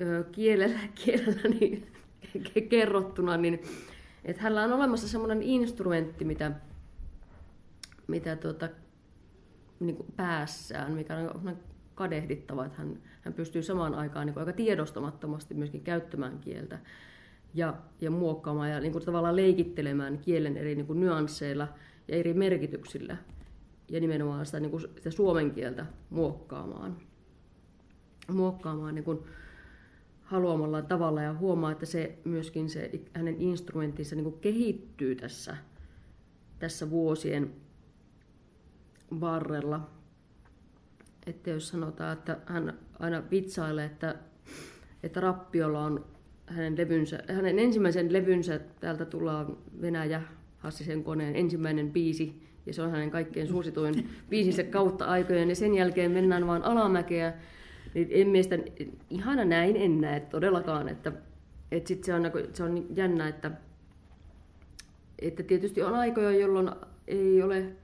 ö, 0.00 0.24
kielellä, 0.32 0.78
kielelläni 1.04 1.93
kerrottuna, 2.68 3.36
niin 3.36 3.62
että 4.24 4.42
hänellä 4.42 4.64
on 4.64 4.72
olemassa 4.72 5.08
semmoinen 5.08 5.42
instrumentti, 5.42 6.24
mitä, 6.24 6.52
mitä 8.06 8.36
tuota, 8.36 8.68
niin 9.80 9.96
kuin 9.96 10.12
päässään, 10.16 10.92
mikä 10.92 11.16
on 11.16 11.56
kadehdittava, 11.94 12.64
että 12.64 12.78
hän, 12.78 12.98
hän 13.22 13.34
pystyy 13.34 13.62
samaan 13.62 13.94
aikaan 13.94 14.26
niin 14.26 14.34
kuin 14.34 14.40
aika 14.42 14.52
tiedostamattomasti 14.52 15.54
myöskin 15.54 15.80
käyttämään 15.80 16.38
kieltä 16.38 16.78
ja, 17.54 17.74
ja 18.00 18.10
muokkaamaan 18.10 18.70
ja 18.70 18.80
niin 18.80 18.92
kuin 18.92 19.04
tavallaan 19.04 19.36
leikittelemään 19.36 20.18
kielen 20.18 20.56
eri 20.56 20.74
niin 20.74 20.86
kuin 20.86 21.00
nyansseilla 21.00 21.68
ja 22.08 22.16
eri 22.16 22.34
merkityksillä 22.34 23.16
ja 23.88 24.00
nimenomaan 24.00 24.46
sitä, 24.46 24.60
niin 24.60 24.70
kuin 24.70 24.80
sitä 24.80 25.10
suomen 25.10 25.50
kieltä 25.50 25.86
muokkaamaan, 26.10 26.96
muokkaamaan 28.32 28.94
niin 28.94 29.04
kuin 29.04 29.18
haluamalla 30.24 30.82
tavalla 30.82 31.22
ja 31.22 31.34
huomaa, 31.34 31.72
että 31.72 31.86
se 31.86 32.18
myöskin 32.24 32.70
se 32.70 32.90
hänen 33.14 33.40
instrumenttinsa 33.40 34.16
niin 34.16 34.38
kehittyy 34.40 35.14
tässä, 35.14 35.56
tässä 36.58 36.90
vuosien 36.90 37.50
varrella. 39.20 39.90
Että 41.26 41.50
jos 41.50 41.68
sanotaan, 41.68 42.12
että 42.12 42.38
hän 42.46 42.78
aina 42.98 43.22
vitsailee, 43.30 43.84
että, 43.84 44.14
että 45.02 45.20
Rappiolla 45.20 45.84
on 45.84 46.04
hänen, 46.46 46.76
levynsä, 46.78 47.18
hänen 47.28 47.58
ensimmäisen 47.58 48.12
levynsä, 48.12 48.60
täältä 48.80 49.04
tullaan 49.04 49.56
Venäjä, 49.80 50.22
Hassisen 50.58 51.04
koneen 51.04 51.36
ensimmäinen 51.36 51.90
biisi, 51.90 52.42
ja 52.66 52.74
se 52.74 52.82
on 52.82 52.90
hänen 52.90 53.10
kaikkein 53.10 53.48
suosituin 53.48 54.10
biisinsä 54.30 54.62
kautta 54.62 55.04
aikojen, 55.04 55.48
ja 55.48 55.56
sen 55.56 55.74
jälkeen 55.74 56.10
mennään 56.10 56.46
vaan 56.46 56.62
alamäkeä, 56.62 57.34
niin 57.94 58.08
en 58.10 58.28
mielestä, 58.28 58.58
ihana 59.10 59.44
näin 59.44 59.76
en 59.76 60.00
näe 60.00 60.20
todellakaan, 60.20 60.88
että, 60.88 61.12
että 61.70 61.88
sit 61.88 62.04
se, 62.04 62.14
on, 62.14 62.22
se 62.52 62.62
on 62.62 62.86
jännä, 62.96 63.28
että, 63.28 63.50
että 65.18 65.42
tietysti 65.42 65.82
on 65.82 65.94
aikoja, 65.94 66.30
jolloin 66.30 66.70
ei 67.06 67.42
ole 67.42 67.76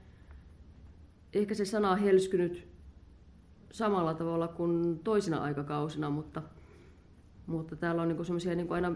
ehkä 1.33 1.55
se 1.55 1.65
sana 1.65 1.95
helskynyt 1.95 2.67
samalla 3.71 4.13
tavalla 4.13 4.47
kuin 4.47 4.99
toisina 4.99 5.37
aikakausina, 5.37 6.09
mutta, 6.09 6.41
mutta 7.47 7.75
täällä 7.75 8.01
on 8.01 8.07
niin 8.07 8.25
semmoisia 8.25 8.55
niin 8.55 8.71
aina 8.71 8.95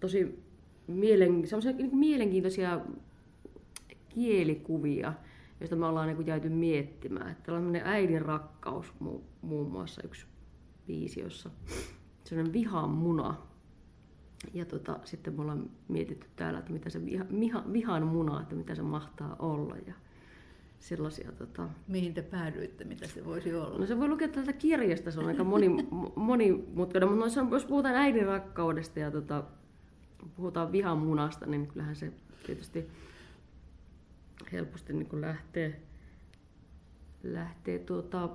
tosi 0.00 0.44
mielen, 0.86 1.40
niin 1.40 1.96
mielenkiintoisia 1.96 2.80
kielikuvia, 4.08 5.12
joista 5.60 5.76
me 5.76 5.86
ollaan 5.86 6.08
niin 6.08 6.26
jääty 6.26 6.48
miettimään. 6.48 7.30
Että 7.30 7.52
on 7.52 7.76
äidin 7.84 8.22
rakkaus 8.22 8.94
muun 9.42 9.70
muassa 9.70 10.02
yksi 10.04 10.26
biisi, 10.88 11.20
jossa 11.20 11.50
sellainen 12.24 12.52
vihan 12.52 12.90
muna. 12.90 13.34
Ja 14.54 14.64
tota, 14.64 14.98
sitten 15.04 15.34
me 15.34 15.42
ollaan 15.42 15.70
mietitty 15.88 16.26
täällä, 16.36 16.58
että 16.58 16.72
mitä 16.72 16.90
se 16.90 17.04
viha, 17.04 17.24
viha, 17.40 17.64
vihan 17.72 18.06
muna, 18.06 18.40
että 18.40 18.54
mitä 18.54 18.74
se 18.74 18.82
mahtaa 18.82 19.36
olla. 19.38 19.76
Ja 19.86 19.94
sellaisia, 20.80 21.32
tota... 21.32 21.68
Mihin 21.88 22.14
te 22.14 22.22
päädyitte, 22.22 22.84
mitä 22.84 23.06
se 23.06 23.24
voisi 23.24 23.54
olla? 23.54 23.78
No 23.78 23.86
se 23.86 23.98
voi 23.98 24.08
lukea 24.08 24.28
täältä 24.28 24.52
kirjasta, 24.52 25.10
se 25.10 25.20
on 25.20 25.26
aika 25.26 25.44
moni, 25.44 25.68
monimutkainen, 26.16 27.08
mutta 27.12 27.40
jos 27.50 27.64
puhutaan 27.64 27.94
äidin 27.94 28.26
rakkaudesta 28.26 29.00
ja 29.00 29.10
tota, 29.10 29.44
puhutaan 30.36 30.72
vihan 30.72 30.98
munasta, 30.98 31.46
niin 31.46 31.66
kyllähän 31.66 31.96
se 31.96 32.12
tietysti 32.46 32.88
helposti 34.52 34.92
niin 34.92 35.20
lähtee, 35.20 35.82
lähtee 37.22 37.78
tuota, 37.78 38.28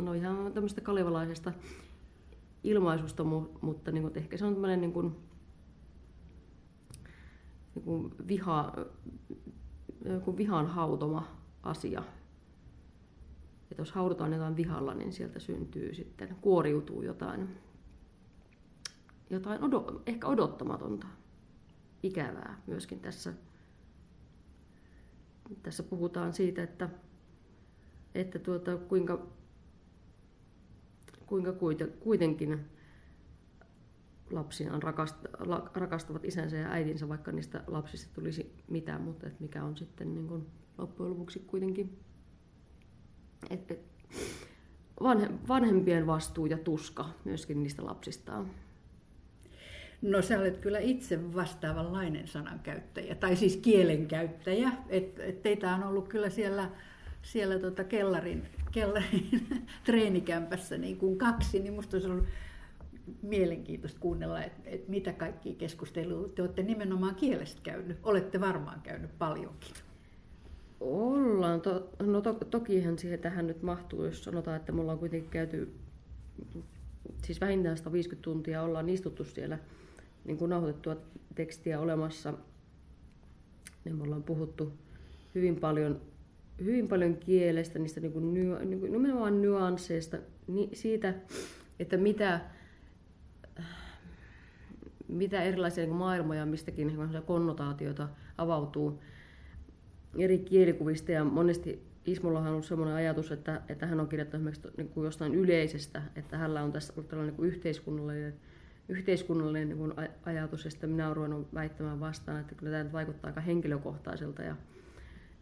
no 0.00 0.12
ihan 0.12 0.52
tämmöistä 0.52 0.80
kalevalaisesta 0.80 1.52
ilmaisusta, 2.64 3.24
mutta 3.60 3.92
niin 3.92 4.02
kuin, 4.02 4.18
ehkä 4.18 4.36
se 4.36 4.44
on 4.44 4.52
tämmöinen 4.52 4.80
niin 4.80 4.92
kuin, 4.92 5.16
niin 7.74 7.84
kuin 7.84 8.14
viha, 8.28 8.72
joku 10.04 10.36
vihan 10.36 10.66
hautoma 10.66 11.36
asia. 11.62 12.02
Että 13.70 13.82
jos 13.82 13.92
haudutaan 13.92 14.32
jotain 14.32 14.56
vihalla, 14.56 14.94
niin 14.94 15.12
sieltä 15.12 15.38
syntyy 15.38 15.94
sitten, 15.94 16.36
kuoriutuu 16.40 17.02
jotain, 17.02 17.48
jotain 19.30 19.64
odo, 19.64 20.02
ehkä 20.06 20.26
odottamatonta, 20.26 21.06
ikävää 22.02 22.62
myöskin 22.66 23.00
tässä. 23.00 23.32
Tässä 25.62 25.82
puhutaan 25.82 26.32
siitä, 26.32 26.62
että, 26.62 26.88
että 28.14 28.38
tuota, 28.38 28.76
kuinka 28.76 29.26
kuinka 31.26 31.52
kuitenkin 32.00 32.60
lapsiaan 34.30 34.82
rakastavat 35.74 36.24
isänsä 36.24 36.56
ja 36.56 36.70
äidinsä, 36.70 37.08
vaikka 37.08 37.32
niistä 37.32 37.64
lapsista 37.66 38.14
tulisi 38.14 38.54
mitään, 38.68 39.02
mutta 39.02 39.26
että 39.26 39.42
mikä 39.42 39.64
on 39.64 39.76
sitten 39.76 40.14
niin 40.14 40.28
kuin 40.28 40.46
loppujen 40.78 41.10
lopuksi 41.10 41.38
kuitenkin 41.38 41.98
että 43.50 43.74
vanhempien 45.48 46.06
vastuu 46.06 46.46
ja 46.46 46.58
tuska 46.58 47.08
myöskin 47.24 47.62
niistä 47.62 47.84
lapsistaan. 47.84 48.50
No 50.02 50.22
sä 50.22 50.38
olet 50.38 50.58
kyllä 50.58 50.78
itse 50.78 51.34
vastaavanlainen 51.34 52.28
sanankäyttäjä, 52.28 53.14
tai 53.14 53.36
siis 53.36 53.56
kielenkäyttäjä. 53.56 54.72
Et, 54.88 55.18
et 55.18 55.42
teitä 55.42 55.74
on 55.74 55.82
ollut 55.82 56.08
kyllä 56.08 56.30
siellä, 56.30 56.70
siellä 57.26 57.58
tota 57.58 57.84
kellarin 57.84 58.48
kellarin 58.72 59.46
treenikämpässä 59.86 60.78
niin 60.78 60.96
kuin 60.96 61.18
kaksi, 61.18 61.58
niin 61.58 61.72
musta 61.72 61.96
olisi 61.96 62.08
ollut 62.08 62.26
mielenkiintoista 63.22 64.00
kuunnella, 64.00 64.42
että, 64.42 64.70
että 64.70 64.90
mitä 64.90 65.12
kaikkia 65.12 65.54
keskusteluja 65.54 66.28
te 66.28 66.42
olette 66.42 66.62
nimenomaan 66.62 67.14
kielestä 67.14 67.60
käynyt. 67.62 67.98
Olette 68.02 68.40
varmaan 68.40 68.80
käynyt 68.80 69.18
paljonkin. 69.18 69.74
Ollaan. 70.80 71.60
To, 71.60 71.90
no 72.02 72.20
to, 72.20 72.32
tokihan 72.34 72.98
siihen 72.98 73.18
tähän 73.18 73.46
nyt 73.46 73.62
mahtuu, 73.62 74.04
jos 74.04 74.24
sanotaan, 74.24 74.56
että 74.56 74.72
me 74.72 74.80
ollaan 74.80 74.98
kuitenkin 74.98 75.30
käyty 75.30 75.74
siis 77.24 77.40
vähintään 77.40 77.76
150 77.76 78.24
tuntia 78.24 78.62
ollaan 78.62 78.88
istuttu 78.88 79.24
siellä 79.24 79.58
niin 80.24 80.38
kuin 80.38 80.48
nauhoitettua 80.48 80.96
tekstiä 81.34 81.80
olemassa. 81.80 82.34
Niin 83.84 83.96
me 83.96 84.02
ollaan 84.02 84.22
puhuttu 84.22 84.72
hyvin 85.34 85.56
paljon 85.56 86.00
hyvin 86.64 86.88
paljon 86.88 87.16
kielestä, 87.16 87.78
niistä 87.78 88.00
niin 88.00 88.12
kuin, 88.12 88.34
niin 88.34 88.80
kuin, 88.80 88.92
nimenomaan 88.92 89.42
nyansseista, 89.42 90.16
niin 90.46 90.70
siitä, 90.72 91.14
että 91.80 91.96
mitä, 91.96 92.40
mitä 95.08 95.42
erilaisia 95.42 95.84
niin 95.84 95.96
maailmoja 95.96 96.46
mistäkin 96.46 96.86
niin 96.86 97.22
konnotaatioita 97.26 98.08
avautuu 98.38 99.02
eri 100.18 100.38
kielikuvista. 100.38 101.12
Ja 101.12 101.24
monesti 101.24 101.86
Ismolla 102.06 102.38
on 102.38 102.46
ollut 102.46 102.64
sellainen 102.64 102.96
ajatus, 102.96 103.32
että, 103.32 103.62
että 103.68 103.86
hän 103.86 104.00
on 104.00 104.08
kirjoittanut 104.08 104.48
esimerkiksi 104.48 104.76
niin 104.76 104.88
kuin 104.88 105.04
jostain 105.04 105.34
yleisestä, 105.34 106.02
että 106.16 106.38
hänellä 106.38 106.62
on 106.62 106.72
tässä 106.72 106.92
ollut 106.96 107.08
tällainen 107.08 107.34
niin 107.36 107.46
yhteiskunnallinen, 107.46 108.34
yhteiskunnallinen 108.88 109.68
niin 109.68 109.78
kuin 109.78 109.92
ajatus, 110.24 110.64
ja 110.64 110.70
sitten 110.70 110.90
minä 110.90 111.06
olen 111.06 111.16
ruvennut 111.16 111.54
väittämään 111.54 112.00
vastaan, 112.00 112.40
että 112.40 112.54
kyllä 112.54 112.78
tämä 112.78 112.92
vaikuttaa 112.92 113.28
aika 113.28 113.40
henkilökohtaiselta. 113.40 114.42
Ja, 114.42 114.56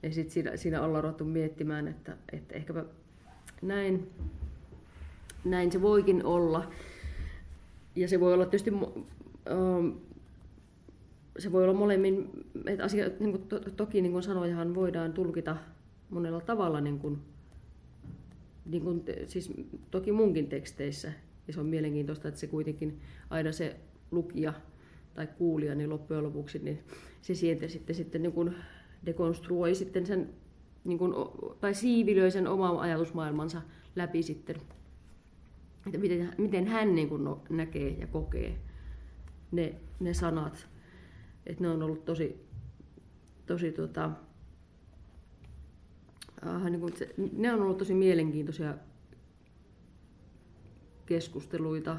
ja 0.04 0.12
sitten 0.12 0.32
siinä, 0.32 0.56
siinä 0.56 0.82
ollaan 0.82 1.04
ruvettu 1.04 1.24
miettimään, 1.24 1.88
että, 1.88 2.16
että 2.32 2.54
ehkäpä 2.54 2.84
näin, 3.62 4.10
näin 5.44 5.72
se 5.72 5.82
voikin 5.82 6.24
olla. 6.24 6.70
Ja 7.96 8.08
se 8.08 8.20
voi 8.20 8.34
olla 8.34 8.46
tietysti, 8.46 8.72
ähm, 9.50 9.88
se 11.38 11.52
voi 11.52 11.64
olla 11.64 11.74
molemmin, 11.74 12.30
että 12.66 12.84
asia, 12.84 13.10
niin 13.20 13.30
kuin 13.30 13.42
to, 13.42 13.60
toki 13.60 14.02
niin 14.02 14.12
kuin 14.12 14.22
sanojahan 14.22 14.74
voidaan 14.74 15.12
tulkita 15.12 15.56
monella 16.10 16.40
tavalla, 16.40 16.80
niin 16.80 16.98
kuin, 16.98 17.18
niin 18.66 18.82
kuin, 18.82 19.04
siis 19.26 19.52
toki 19.90 20.12
munkin 20.12 20.46
teksteissä. 20.46 21.12
Ja 21.46 21.52
se 21.52 21.60
on 21.60 21.66
mielenkiintoista, 21.66 22.28
että 22.28 22.40
se 22.40 22.46
kuitenkin 22.46 23.00
aina 23.30 23.52
se 23.52 23.76
lukija 24.10 24.54
tai 25.14 25.26
kuulija, 25.26 25.74
niin 25.74 25.90
loppujen 25.90 26.24
lopuksi 26.24 26.58
niin 26.58 26.84
se 27.22 27.34
sitten, 27.34 27.94
sitten 27.94 28.22
niin 28.22 28.32
kuin 28.32 28.54
dekonstruoi 29.06 29.74
sitten 29.74 30.06
sen, 30.06 30.34
niin 30.84 30.98
kuin, 30.98 31.14
tai 31.60 31.74
siivilöi 31.74 32.30
sen 32.30 32.48
oman 32.48 32.78
ajatusmaailmansa 32.78 33.62
läpi 33.96 34.22
sitten, 34.22 34.56
että 35.86 35.98
miten, 35.98 36.32
miten 36.38 36.66
hän 36.66 36.94
niin 36.94 37.08
kuin, 37.08 37.24
no, 37.24 37.42
näkee 37.50 37.88
ja 37.88 38.06
kokee 38.06 38.58
ne, 39.52 39.74
ne 40.00 40.14
sanat. 40.14 40.68
Että 41.46 41.62
ne 41.62 41.70
on 41.70 41.82
ollut 41.82 42.04
tosi, 42.04 42.46
tosi 43.46 43.72
tota, 43.72 44.10
äh, 46.46 46.70
niin 46.70 46.80
kuin 46.80 46.96
se, 46.96 47.14
ne 47.32 47.52
on 47.52 47.62
ollut 47.62 47.78
tosi 47.78 47.94
mielenkiintoisia 47.94 48.74
keskusteluita. 51.06 51.96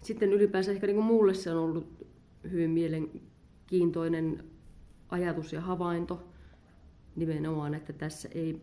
Sitten 0.00 0.32
ylipäänsä 0.32 0.72
ehkä 0.72 0.86
niin 0.86 0.96
kuin 0.96 1.06
mulle 1.06 1.34
se 1.34 1.50
on 1.50 1.58
ollut 1.58 2.06
hyvin 2.50 2.70
mielenkiintoinen 2.70 4.44
ajatus 5.08 5.52
ja 5.52 5.60
havainto 5.60 6.28
nimenomaan, 7.16 7.74
että 7.74 7.92
tässä 7.92 8.28
ei, 8.32 8.62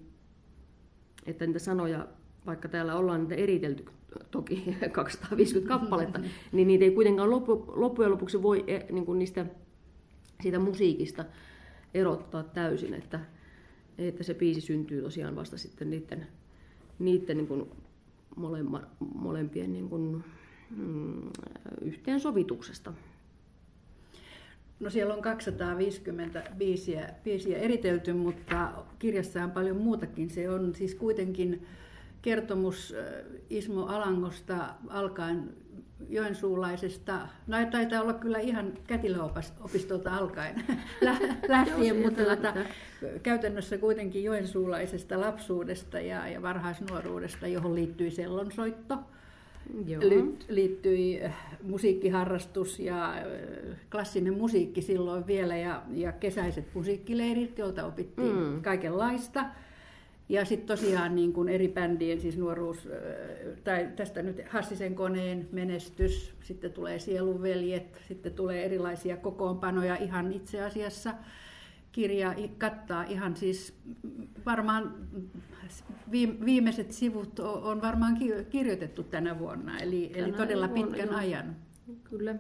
että 1.26 1.46
niitä 1.46 1.60
sanoja 1.60 2.08
vaikka 2.46 2.68
täällä 2.68 2.96
ollaan 2.96 3.22
niitä 3.22 3.36
eritelty 3.36 3.86
toki 4.32 4.76
250 4.92 5.74
kappaletta, 5.74 6.20
niin 6.52 6.68
niitä 6.68 6.86
ei 6.86 6.92
kuitenkaan 6.92 7.30
loppu, 7.30 7.66
loppujen 7.68 8.12
lopuksi 8.12 8.44
voi 8.44 8.64
e, 8.68 8.86
niin 8.92 9.06
kuin 9.06 9.20
niistä, 9.20 9.46
siitä 10.42 10.60
musiikista 10.60 11.26
erottaa 11.94 12.44
täysin, 12.44 12.94
että, 12.94 13.20
että 13.98 14.24
se 14.24 14.34
biisi 14.34 14.62
syntyy 14.62 15.02
tosiaan 15.02 15.36
vasta 15.36 15.58
sitten 15.58 15.90
niiden, 15.90 16.28
niiden 17.00 17.38
niin 17.38 17.48
kuin 17.48 17.72
molemma, 18.36 18.82
molempien 19.16 19.74
niin 19.74 19.90
kuin, 19.90 20.24
mm, 20.78 21.30
yhteensovituksesta. 21.82 22.94
No 24.80 24.90
siellä 24.90 25.14
on 25.14 25.22
250 25.22 26.44
biisiä, 26.58 27.10
biisiä 27.24 27.58
eritelty, 27.58 28.14
mutta 28.14 28.72
kirjassa 29.00 29.44
on 29.44 29.52
paljon 29.52 29.78
muutakin. 29.78 30.30
Se 30.30 30.50
on 30.50 30.76
siis 30.76 30.96
kuitenkin 30.96 31.66
kertomus 32.22 32.96
Ismo 33.50 33.86
Alangosta 33.86 34.74
alkaen 34.88 35.50
joensuulaisesta, 36.10 37.28
no 37.48 37.58
taitaa 37.72 38.02
olla 38.02 38.14
kyllä 38.14 38.40
ihan 38.40 38.74
kätilöopistolta 38.88 40.16
alkaen 40.16 40.64
lähtien, 41.48 42.02
mutta 42.02 42.24
tuota, 42.24 42.54
käytännössä 43.24 43.78
kuitenkin 43.78 44.24
joensuulaisesta 44.24 45.22
lapsuudesta 45.22 46.00
ja, 46.00 46.28
ja 46.28 46.42
varhaisnuoruudesta, 46.42 47.48
johon 47.48 47.76
liittyi 47.76 48.12
sellonsoitto. 48.12 48.98
Joo. 49.88 50.02
liittyi 50.50 51.22
musiikkiharrastus 51.64 52.80
ja 52.80 53.14
klassinen 53.92 54.34
musiikki 54.34 54.82
silloin 54.82 55.28
vielä 55.28 55.58
ja, 55.58 55.82
ja 55.94 56.12
kesäiset 56.12 56.66
musiikkileirit, 56.74 57.58
joilta 57.58 57.86
opittiin 57.86 58.36
mm. 58.36 58.62
kaikenlaista. 58.62 59.46
Ja 60.30 60.46
sitten 60.46 60.68
tosiaan 60.68 61.16
niin 61.16 61.34
kuin 61.34 61.50
eri 61.50 61.68
bändien, 61.68 62.22
siis 62.22 62.38
nuoruus, 62.38 62.90
tai 63.64 63.90
tästä 63.96 64.22
nyt 64.22 64.42
Hassisen 64.50 64.96
koneen 64.96 65.48
menestys, 65.52 66.34
sitten 66.44 66.74
tulee 66.74 67.00
Sielunveljet, 67.00 68.02
sitten 68.08 68.34
tulee 68.34 68.66
erilaisia 68.66 69.18
kokoonpanoja 69.18 69.96
ihan 69.96 70.34
itse 70.34 70.62
asiassa. 70.62 71.14
Kirja 71.96 72.36
kattaa 72.58 73.04
ihan 73.04 73.36
siis 73.36 73.78
varmaan 74.46 74.96
viimeiset 76.46 76.92
sivut 76.92 77.40
on 77.40 77.82
varmaan 77.82 78.18
kirjoitettu 78.50 79.04
tänä 79.04 79.40
vuonna, 79.40 79.80
eli, 79.80 80.12
eli 80.14 80.32
todella 80.32 80.68
pitkän 80.68 81.10
ajan. 81.10 81.56
Kyllä. 82.04 82.36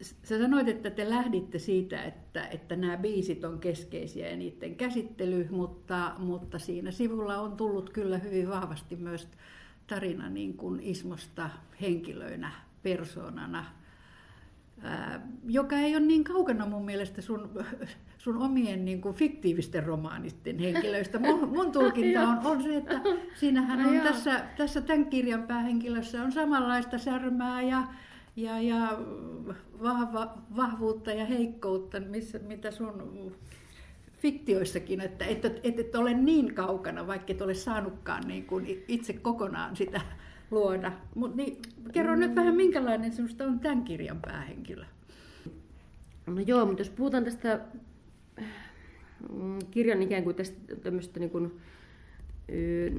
Sä 0.00 0.38
sanoit, 0.38 0.68
että 0.68 0.90
te 0.90 1.10
lähditte 1.10 1.58
siitä, 1.58 2.02
että, 2.02 2.46
että 2.46 2.76
nämä 2.76 2.96
biisit 2.96 3.44
on 3.44 3.58
keskeisiä 3.58 4.28
ja 4.28 4.36
niiden 4.36 4.76
käsittely, 4.76 5.48
mutta, 5.50 6.12
mutta 6.18 6.58
siinä 6.58 6.90
sivulla 6.90 7.40
on 7.40 7.56
tullut 7.56 7.90
kyllä 7.90 8.18
hyvin 8.18 8.48
vahvasti 8.48 8.96
myös 8.96 9.28
tarina 9.86 10.28
niin 10.28 10.56
kuin 10.56 10.80
Ismosta 10.80 11.50
henkilöinä, 11.80 12.52
persoonana, 12.82 13.64
ää, 14.82 15.28
joka 15.44 15.76
ei 15.76 15.96
ole 15.96 16.06
niin 16.06 16.24
kaukana 16.24 16.66
mun 16.66 16.84
mielestä 16.84 17.22
sun, 17.22 17.50
sun 18.18 18.36
omien 18.36 18.84
niin 18.84 19.00
kuin 19.00 19.14
fiktiivisten 19.14 19.84
romaanisten 19.84 20.58
henkilöistä. 20.58 21.18
Mun, 21.18 21.48
mun 21.48 21.72
tulkinta 21.72 22.22
on, 22.22 22.38
on 22.44 22.62
se, 22.62 22.76
että 22.76 23.00
siinähän 23.34 23.86
on 23.86 24.00
tässä, 24.00 24.40
tässä 24.56 24.80
tämän 24.80 25.06
kirjan 25.06 25.42
päähenkilössä 25.42 26.22
on 26.22 26.32
samanlaista 26.32 26.98
särmää 26.98 27.62
ja 27.62 27.86
ja, 28.36 28.60
ja 28.60 28.98
vahva, 29.82 30.34
vahvuutta 30.56 31.10
ja 31.10 31.24
heikkoutta, 31.24 32.00
missä, 32.00 32.38
mitä 32.38 32.70
sun 32.70 33.32
fiktioissakin, 34.18 35.00
että 35.00 35.24
et, 35.24 35.44
et, 35.44 35.78
et 35.78 35.94
ole 35.94 36.14
niin 36.14 36.54
kaukana, 36.54 37.06
vaikka 37.06 37.32
et 37.32 37.42
ole 37.42 37.54
saanutkaan 37.54 38.28
niin 38.28 38.46
kuin 38.46 38.84
itse 38.88 39.12
kokonaan 39.12 39.76
sitä 39.76 40.00
luoda. 40.50 40.92
Mut, 41.14 41.34
niin, 41.34 41.62
kerro 41.92 42.14
mm. 42.14 42.20
nyt 42.20 42.34
vähän, 42.34 42.56
minkälainen 42.56 43.12
sinusta 43.12 43.44
on 43.44 43.60
tämän 43.60 43.84
kirjan 43.84 44.20
päähenkilö? 44.22 44.84
No 46.26 46.40
joo, 46.46 46.66
mutta 46.66 46.80
jos 46.80 46.90
puhutaan 46.90 47.24
tästä 47.24 47.60
mm, 49.32 49.58
kirjan 49.70 50.02
ikään 50.02 50.24
kuin 50.24 50.36
tästä 50.36 50.76
tämmöistä 50.76 51.20
niin 51.20 51.30
kuin, 51.30 51.60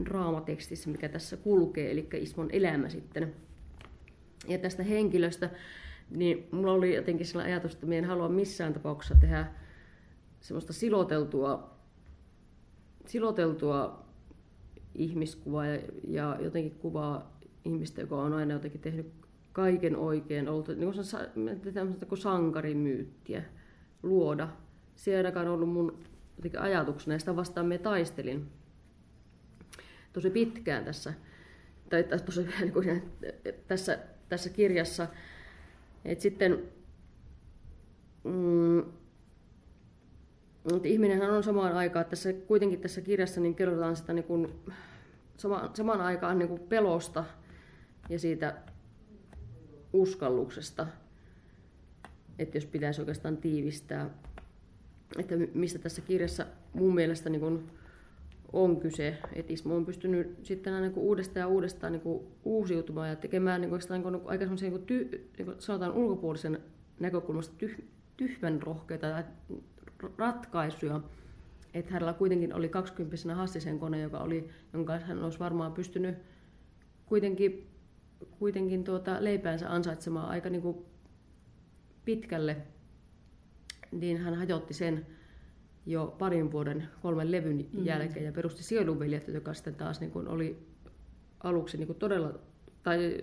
draamatekstissä, 0.05 0.89
mikä 0.89 1.09
tässä 1.09 1.37
kulkee, 1.37 1.91
eli 1.91 2.07
Ismon 2.13 2.49
elämä 2.51 2.89
sitten, 2.89 3.33
ja 4.47 4.57
tästä 4.57 4.83
henkilöstä, 4.83 5.49
niin 6.09 6.47
mulla 6.51 6.71
oli 6.71 6.95
jotenkin 6.95 7.25
sellainen 7.25 7.53
ajatus, 7.53 7.73
että 7.73 7.85
minä 7.85 7.97
en 7.97 8.05
halua 8.05 8.29
missään 8.29 8.73
tapauksessa 8.73 9.15
tehdä 9.15 9.47
semmoista 10.41 10.73
siloteltua, 10.73 11.75
siloteltua 13.05 14.05
ihmiskuvaa 14.95 15.65
ja, 15.65 15.79
ja 16.07 16.37
jotenkin 16.41 16.75
kuvaa 16.79 17.36
ihmistä, 17.67 18.01
joka 18.01 18.15
on 18.15 18.33
aina 18.33 18.53
jotenkin 18.53 18.81
tehnyt 18.81 19.11
kaiken 19.53 19.95
oikein, 19.95 20.49
ollut 20.49 20.67
niin 20.67 20.93
kuin, 21.35 22.07
kuin 22.07 22.19
sankarimyyttiä 22.19 23.43
luoda. 24.03 24.47
Se 24.95 25.11
ei 25.11 25.17
ainakaan 25.17 25.47
ollut 25.47 25.69
mun 25.69 25.99
ajatuksena 26.59 27.15
ja 27.15 27.19
sitä 27.19 27.35
vastaan 27.35 27.65
me 27.65 27.77
taistelin 27.77 28.47
tosi 30.13 30.29
pitkään 30.29 30.85
tässä, 30.85 31.13
tai 31.89 32.03
tosi, 32.03 32.47
niin 32.61 32.73
kuin, 32.73 33.03
tässä 33.67 33.99
tässä 34.29 34.49
kirjassa. 34.49 35.07
Et 36.05 36.21
sitten 36.21 36.63
mm, 38.23 38.83
ihminenhän 40.83 41.31
on 41.31 41.43
samaan 41.43 41.73
aikaan, 41.73 42.05
tässä, 42.05 42.33
kuitenkin 42.33 42.81
tässä 42.81 43.01
kirjassa 43.01 43.41
niin 43.41 43.55
kerrotaan 43.55 43.95
sitä 43.95 44.13
niin 44.13 44.25
kuin, 44.25 44.53
sama, 45.37 45.69
samaan 45.73 46.01
aikaan 46.01 46.39
niin 46.39 46.49
kuin 46.49 46.61
pelosta 46.61 47.23
ja 48.09 48.19
siitä 48.19 48.55
uskalluksesta, 49.93 50.87
että 52.39 52.57
jos 52.57 52.65
pitäisi 52.65 53.01
oikeastaan 53.01 53.37
tiivistää, 53.37 54.09
että 55.17 55.35
mistä 55.53 55.79
tässä 55.79 56.01
kirjassa 56.01 56.45
mun 56.73 56.95
mielestä 56.95 57.29
niin 57.29 57.41
kuin 57.41 57.69
on 58.53 58.79
kyse. 58.79 59.17
Että 59.33 59.53
Ismo 59.53 59.75
on 59.75 59.85
pystynyt 59.85 60.39
sitten 60.43 60.73
aina 60.73 60.87
niin 60.87 60.97
uudestaan 60.97 61.41
ja 61.41 61.47
uudestaan 61.47 61.93
niin 61.93 62.27
uusiutumaan 62.43 63.09
ja 63.09 63.15
tekemään 63.15 63.61
niin 63.61 63.69
kuin, 63.69 63.81
niin 63.89 64.21
aika 64.25 64.45
niin 64.45 64.85
ty, 64.85 65.29
niin 65.37 65.55
sanotaan 65.59 65.93
ulkopuolisen 65.93 66.59
näkökulmasta 66.99 67.55
tyh, 67.57 67.81
tyhmän 68.17 68.61
rohkeita 68.61 69.23
ratkaisuja. 70.17 71.01
Että 71.73 71.93
hänellä 71.93 72.13
kuitenkin 72.13 72.53
oli 72.53 72.69
20 72.69 73.35
Hassisen 73.35 73.79
kone, 73.79 74.01
joka 74.01 74.19
oli, 74.19 74.49
jonka 74.73 74.99
hän 74.99 75.23
olisi 75.23 75.39
varmaan 75.39 75.73
pystynyt 75.73 76.15
kuitenkin, 77.05 77.67
kuitenkin 78.39 78.83
tuota 78.83 79.17
leipäänsä 79.19 79.69
ansaitsemaan 79.69 80.29
aika 80.29 80.49
niin 80.49 80.61
kuin 80.61 80.77
pitkälle. 82.05 82.57
Niin 83.91 84.17
hän 84.17 84.33
hajotti 84.33 84.73
sen 84.73 85.05
jo 85.85 86.15
parin 86.19 86.51
vuoden 86.51 86.87
kolmen 87.01 87.31
levyn 87.31 87.57
mm. 87.57 87.85
jälkeen 87.85 88.25
ja 88.25 88.31
perusti 88.31 88.63
Sielunveljet, 88.63 89.27
joka 89.27 89.53
sitten 89.53 89.75
taas 89.75 89.99
niin 89.99 90.11
kuin 90.11 90.27
oli 90.27 90.67
aluksi 91.43 91.77
niin 91.77 91.87
kuin 91.87 91.99
todella 91.99 92.39
tai 92.83 93.17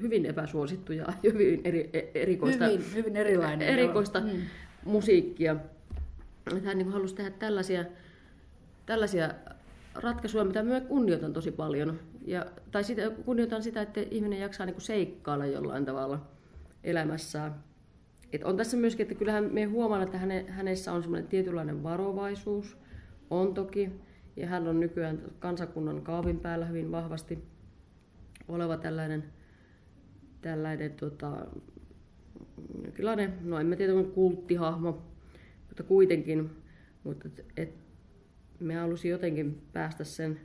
hyvin 0.00 0.26
epäsuosittu 0.26 0.92
ja 0.92 1.06
hyvin 1.32 1.60
eri, 1.64 1.90
e, 1.92 2.00
erikoista, 2.14 2.66
hyvin, 2.66 2.94
hyvin 2.94 3.16
erilainen, 3.16 3.68
erikoista 3.68 4.20
mm. 4.20 4.40
musiikkia. 4.84 5.56
Hän 6.64 6.78
niin 6.78 6.92
halusi 6.92 7.14
tehdä 7.14 7.30
tällaisia, 7.30 7.84
tällaisia 8.86 9.34
ratkaisuja, 9.94 10.44
mitä 10.44 10.62
myös 10.62 10.82
kunnioitan 10.82 11.32
tosi 11.32 11.50
paljon. 11.50 12.00
Ja, 12.24 12.46
tai 12.70 12.84
sitä, 12.84 13.10
kunnioitan 13.10 13.62
sitä, 13.62 13.82
että 13.82 14.00
ihminen 14.10 14.40
jaksaa 14.40 14.66
niin 14.66 14.74
kuin 14.74 14.82
seikkailla 14.82 15.46
jollain 15.46 15.84
tavalla 15.84 16.26
elämässään. 16.84 17.54
Et 18.32 18.44
on 18.44 18.56
tässä 18.56 18.76
myöskin, 18.76 19.04
että 19.04 19.14
kyllähän 19.14 19.52
me 19.52 19.64
huomaan, 19.64 20.02
että 20.02 20.18
häne, 20.18 20.44
hänessä 20.48 20.92
on 20.92 21.02
semmoinen 21.02 21.28
tietynlainen 21.28 21.82
varovaisuus, 21.82 22.76
on 23.30 23.54
toki, 23.54 23.90
ja 24.36 24.46
hän 24.46 24.68
on 24.68 24.80
nykyään 24.80 25.22
kansakunnan 25.38 26.02
kaavin 26.02 26.40
päällä 26.40 26.66
hyvin 26.66 26.92
vahvasti 26.92 27.44
oleva 28.48 28.76
tällainen, 28.76 29.24
tällainen 30.40 30.92
tota, 30.92 31.46
jonkinlainen, 32.84 33.34
no 33.42 33.58
en 33.58 33.66
mä 33.66 33.76
tiedä, 33.76 33.92
kulttihahmo, 34.14 35.02
mutta 35.68 35.82
kuitenkin, 35.82 36.50
mutta 37.04 37.28
et, 37.28 37.46
et 37.56 37.81
me 38.62 38.74
halusin 38.74 39.10
jotenkin 39.10 39.62
päästä 39.72 40.04
sen, 40.04 40.40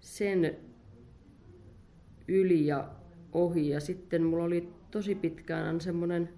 sen 0.00 0.56
yli 2.28 2.66
ja 2.66 2.90
ohi. 3.32 3.68
Ja 3.68 3.80
sitten 3.80 4.22
mulla 4.22 4.44
oli 4.44 4.68
tosi 4.90 5.14
pitkään 5.14 5.80
semmoinen 5.80 6.28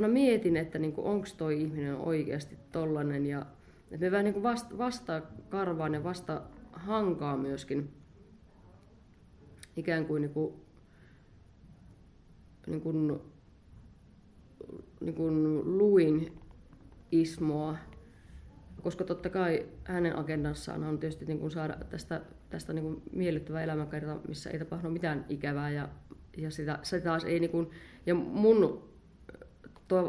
mä 0.00 0.08
mietin, 0.08 0.56
että 0.56 0.78
niinku, 0.78 1.08
onko 1.08 1.26
toi 1.36 1.62
ihminen 1.62 1.96
oikeasti 1.96 2.56
tollanen. 2.72 3.26
Ja 3.26 3.46
että 3.90 4.06
me 4.06 4.10
vähän 4.10 4.24
niinku 4.24 4.42
vasta, 4.42 4.78
vasta 4.78 5.22
karvaan 5.48 5.94
ja 5.94 6.04
vasta 6.04 6.42
hankaa 6.72 7.36
myöskin. 7.36 7.90
Ikään 9.76 10.06
kuin 10.06 10.22
niinku, 10.22 10.60
niinku, 12.66 12.92
niinku 15.00 15.30
luin 15.64 16.32
Ismoa 17.12 17.76
koska 18.84 19.04
totta 19.04 19.30
kai 19.30 19.66
hänen 19.84 20.18
agendassaan 20.18 20.84
on 20.84 20.98
tietysti 20.98 21.24
niin 21.24 21.38
kuin 21.38 21.50
saada 21.50 21.76
tästä, 21.90 22.20
tästä 22.50 22.72
niin 22.72 22.82
kuin 22.82 23.02
miellyttävää 23.12 23.62
elämänkerta, 23.62 24.16
missä 24.28 24.50
ei 24.50 24.58
tapahdu 24.58 24.90
mitään 24.90 25.24
ikävää 25.28 25.70
ja, 25.70 25.88
ja 26.36 26.50
sitä, 26.50 26.78
se 26.82 27.00
taas 27.00 27.24
ei 27.24 27.40
niin 27.40 27.50
kuin, 27.50 27.70
ja 28.06 28.14
mun 28.14 28.88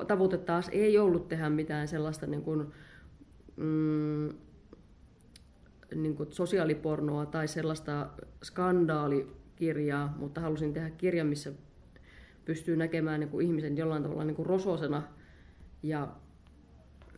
tavoite 0.08 0.38
taas 0.38 0.70
ei 0.72 0.98
ollut 0.98 1.28
tehdä 1.28 1.50
mitään 1.50 1.88
sellaista 1.88 2.28
niin 2.28 2.42
kuin, 2.42 2.68
mm, 3.56 4.30
niin 5.96 6.16
kuin 6.16 6.32
sosiaalipornoa 6.32 7.26
tai 7.26 7.48
sellaista 7.48 8.10
skandaalikirjaa, 8.44 10.16
mutta 10.20 10.42
halusin 10.42 10.74
tehdä 10.74 10.90
kirjan, 10.90 11.28
missä 11.28 11.52
pystyy 12.46 12.78
näkemään 12.78 13.20
niin 13.20 13.30
kuin 13.30 13.46
ihmisen 13.48 13.78
jollain 13.78 14.04
tavalla 14.04 14.24
niin 14.24 14.36
kuin 14.36 14.46
rososena 14.46 15.04
ja, 15.84 16.08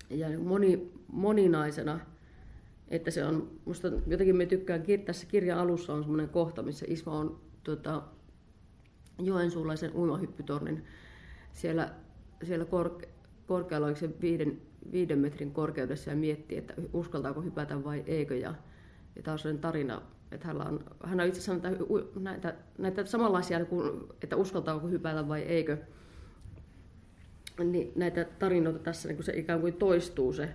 ja 0.10 0.40
moni, 0.40 0.92
moninaisena. 1.08 2.00
Että 2.88 3.12
se 3.12 3.26
on, 3.26 3.52
musta 3.66 3.88
jotenkin 4.08 4.36
me 4.36 4.46
tykkään, 4.46 4.84
tässä 5.06 5.28
kirjan 5.28 5.60
alussa 5.60 5.94
on 5.94 6.04
semmoinen 6.04 6.30
kohta, 6.30 6.64
missä 6.64 6.86
Isma 6.90 7.20
on 7.20 7.42
tuota, 7.64 8.04
Joensuulaisen 9.20 9.96
uimahyppytornin 9.96 10.84
siellä, 11.52 11.94
siellä 12.44 12.66
korke, 12.66 13.10
korkealla, 13.48 13.96
se 13.96 14.10
viiden, 14.22 14.62
viiden 14.92 15.20
metrin 15.20 15.52
korkeudessa 15.52 16.10
ja 16.10 16.16
miettii, 16.16 16.58
että 16.58 16.74
uskaltaako 16.94 17.42
hypätä 17.42 17.84
vai 17.84 18.04
eikö. 18.08 18.36
Ja, 18.36 18.56
ja 19.16 19.24
taas 19.24 19.46
on 19.46 19.60
tarina, 19.60 20.02
että 20.32 20.48
hän 20.48 20.68
on, 20.68 20.84
hän 21.04 21.20
on 21.20 21.28
itse 21.28 21.40
asiassa 21.40 21.70
näitä, 21.70 21.84
näitä, 22.20 22.56
näitä 22.78 23.06
samanlaisia, 23.06 23.60
että 24.22 24.36
uskaltaako 24.36 24.88
hypätä 24.88 25.28
vai 25.28 25.42
eikö. 25.42 25.78
Niin 27.64 27.92
näitä 27.96 28.26
tarinoita 28.40 28.80
tässä 28.80 29.10
niin 29.10 29.24
se 29.24 29.34
ikään 29.34 29.62
kuin 29.62 29.74
toistuu 29.74 30.34
se, 30.34 30.50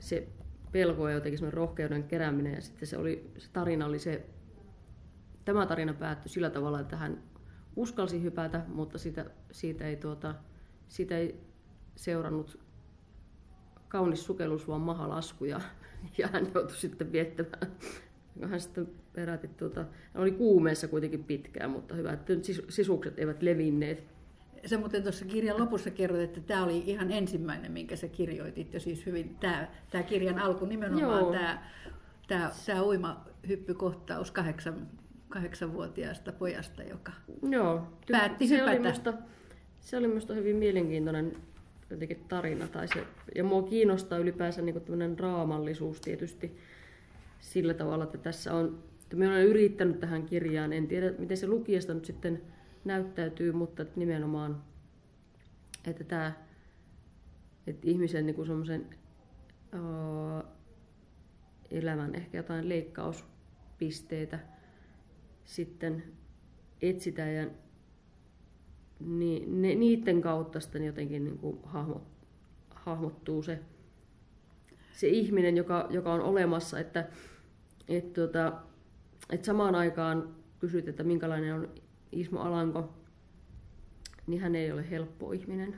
se 0.00 0.28
pelko 0.72 1.08
ja 1.08 1.14
jotenkin 1.14 1.38
semmoinen 1.38 1.56
rohkeuden 1.56 2.04
kerääminen. 2.04 2.54
Ja 2.54 2.60
sitten 2.60 2.88
se, 2.88 2.96
oli, 2.96 3.30
se 3.38 3.48
tarina 3.52 3.86
oli 3.86 3.98
se, 3.98 4.26
tämä 5.44 5.66
tarina 5.66 5.94
päättyi 5.94 6.30
sillä 6.30 6.50
tavalla, 6.50 6.80
että 6.80 6.96
hän 6.96 7.22
uskalsi 7.76 8.22
hypätä, 8.22 8.64
mutta 8.68 8.98
siitä, 8.98 9.30
siitä, 9.52 9.86
ei, 9.86 9.96
tuota, 9.96 10.34
siitä 10.88 11.18
ei 11.18 11.40
seurannut 11.96 12.58
kaunis 13.88 14.24
sukellus, 14.24 14.68
vaan 14.68 14.80
mahalasku 14.80 15.44
ja, 15.44 15.60
ja 16.18 16.28
hän 16.28 16.46
joutui 16.54 16.76
sitten 16.76 17.12
viettämään. 17.12 17.72
Hän 18.46 18.60
sitten 18.60 18.88
peräti, 19.12 19.48
tuota, 19.48 19.80
hän 19.80 20.22
oli 20.22 20.30
kuumeessa 20.30 20.88
kuitenkin 20.88 21.24
pitkään, 21.24 21.70
mutta 21.70 21.94
hyvä, 21.94 22.12
että 22.12 22.32
sisukset 22.68 23.18
eivät 23.18 23.42
levinneet. 23.42 24.17
Se 24.66 24.76
muuten 24.76 25.02
tuossa 25.02 25.24
kirjan 25.24 25.60
lopussa 25.60 25.90
kerroit, 25.90 26.22
että 26.22 26.40
tämä 26.40 26.64
oli 26.64 26.78
ihan 26.86 27.10
ensimmäinen, 27.10 27.72
minkä 27.72 27.96
sä 27.96 28.08
kirjoitit 28.08 28.74
jo 28.74 28.80
siis 28.80 29.06
hyvin. 29.06 29.36
Tämä, 29.40 30.02
kirjan 30.06 30.38
alku 30.38 30.64
nimenomaan 30.64 31.26
tämä, 31.32 31.62
tämä, 32.28 32.50
tämä 32.66 32.82
uimahyppykohtaus 32.82 34.30
kahdeksan, 34.30 34.86
kahdeksanvuotiaasta 35.28 36.32
pojasta, 36.32 36.82
joka 36.82 37.12
Joo, 37.50 37.82
päätti 38.12 38.48
se 38.48 38.54
hypätä. 38.54 38.70
Oli 38.70 38.88
musta, 38.88 39.14
se 39.80 39.96
oli 39.96 40.08
minusta 40.08 40.34
hyvin 40.34 40.56
mielenkiintoinen 40.56 41.36
jotenkin 41.90 42.24
tarina. 42.28 42.68
Tai 42.68 42.88
se, 42.88 43.04
ja 43.34 43.44
mua 43.44 43.62
kiinnostaa 43.62 44.18
ylipäänsä 44.18 44.62
niin 44.62 44.80
tämmöinen 44.80 45.18
raamallisuus 45.18 46.00
tietysti 46.00 46.58
sillä 47.40 47.74
tavalla, 47.74 48.04
että 48.04 48.18
tässä 48.18 48.54
on, 48.54 48.78
että 49.02 49.16
minä 49.16 49.30
olen 49.30 49.46
yrittänyt 49.46 50.00
tähän 50.00 50.26
kirjaan, 50.26 50.72
en 50.72 50.86
tiedä 50.86 51.12
miten 51.18 51.36
se 51.36 51.46
lukijasta 51.46 51.94
nyt 51.94 52.04
sitten 52.04 52.42
näyttäytyy, 52.84 53.52
mutta 53.52 53.82
että 53.82 54.00
nimenomaan, 54.00 54.62
että 55.86 56.04
tämä, 56.04 56.32
että 57.66 57.88
ihmisen 57.88 58.26
niin 58.26 58.46
semmoisen 58.46 58.86
uh, 59.74 60.44
elämän 61.70 62.14
ehkä 62.14 62.36
jotain 62.36 62.68
leikkauspisteitä 62.68 64.38
sitten 65.44 66.02
etsitään 66.82 67.34
ja 67.34 67.46
ne, 69.46 69.74
niiden 69.74 70.20
kautta 70.20 70.60
sitten 70.60 70.84
jotenkin 70.84 71.24
niin 71.24 71.38
kuin 71.38 71.58
hahmot, 71.64 72.02
hahmottuu 72.70 73.42
se, 73.42 73.58
se 74.92 75.08
ihminen, 75.08 75.56
joka, 75.56 75.86
joka 75.90 76.12
on 76.12 76.20
olemassa, 76.20 76.78
että 76.78 77.08
et, 77.88 78.12
tota, 78.12 78.52
et 79.30 79.44
samaan 79.44 79.74
aikaan 79.74 80.34
kysyt, 80.58 80.88
että 80.88 81.04
minkälainen 81.04 81.54
on 81.54 81.68
Ismo 82.12 82.40
Alanko, 82.40 82.94
niin 84.26 84.40
hän 84.40 84.54
ei 84.54 84.72
ole 84.72 84.90
helppo 84.90 85.32
ihminen. 85.32 85.76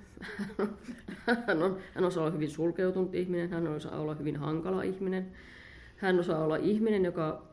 hän, 1.46 1.62
on, 1.62 1.78
hän 1.94 2.04
osaa 2.04 2.22
olla 2.22 2.32
hyvin 2.32 2.50
sulkeutunut 2.50 3.14
ihminen, 3.14 3.50
hän 3.50 3.68
osaa 3.68 4.00
olla 4.00 4.14
hyvin 4.14 4.36
hankala 4.36 4.82
ihminen. 4.82 5.32
Hän 5.96 6.18
osaa 6.18 6.44
olla 6.44 6.56
ihminen, 6.56 7.04
joka 7.04 7.50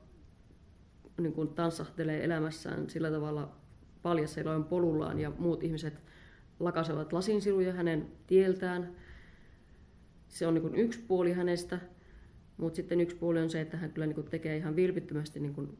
niin 1.22 1.34
kuin 1.34 1.48
tanssahtelee 1.48 2.24
elämässään 2.24 2.90
sillä 2.90 3.12
tavalla 3.12 3.52
paljasseloin 4.02 4.64
polullaan 4.64 5.20
ja 5.20 5.32
muut 5.40 5.64
ihmiset 5.64 6.02
lakasevat 6.60 7.14
lasinsiluja 7.14 7.74
hänen 7.74 8.08
tieltään. 8.28 8.92
Se 10.28 10.48
on 10.48 10.54
niin 10.54 10.76
yksi 10.76 11.00
puoli 11.08 11.34
hänestä, 11.34 11.80
mutta 12.58 12.76
sitten 12.76 13.02
yksi 13.02 13.16
puoli 13.16 13.40
on 13.40 13.50
se, 13.50 13.62
että 13.62 13.78
hän 13.78 13.92
kyllä 13.92 14.08
niin 14.08 14.30
tekee 14.30 14.58
ihan 14.58 14.76
vilpittömästi 14.76 15.40
niin 15.40 15.78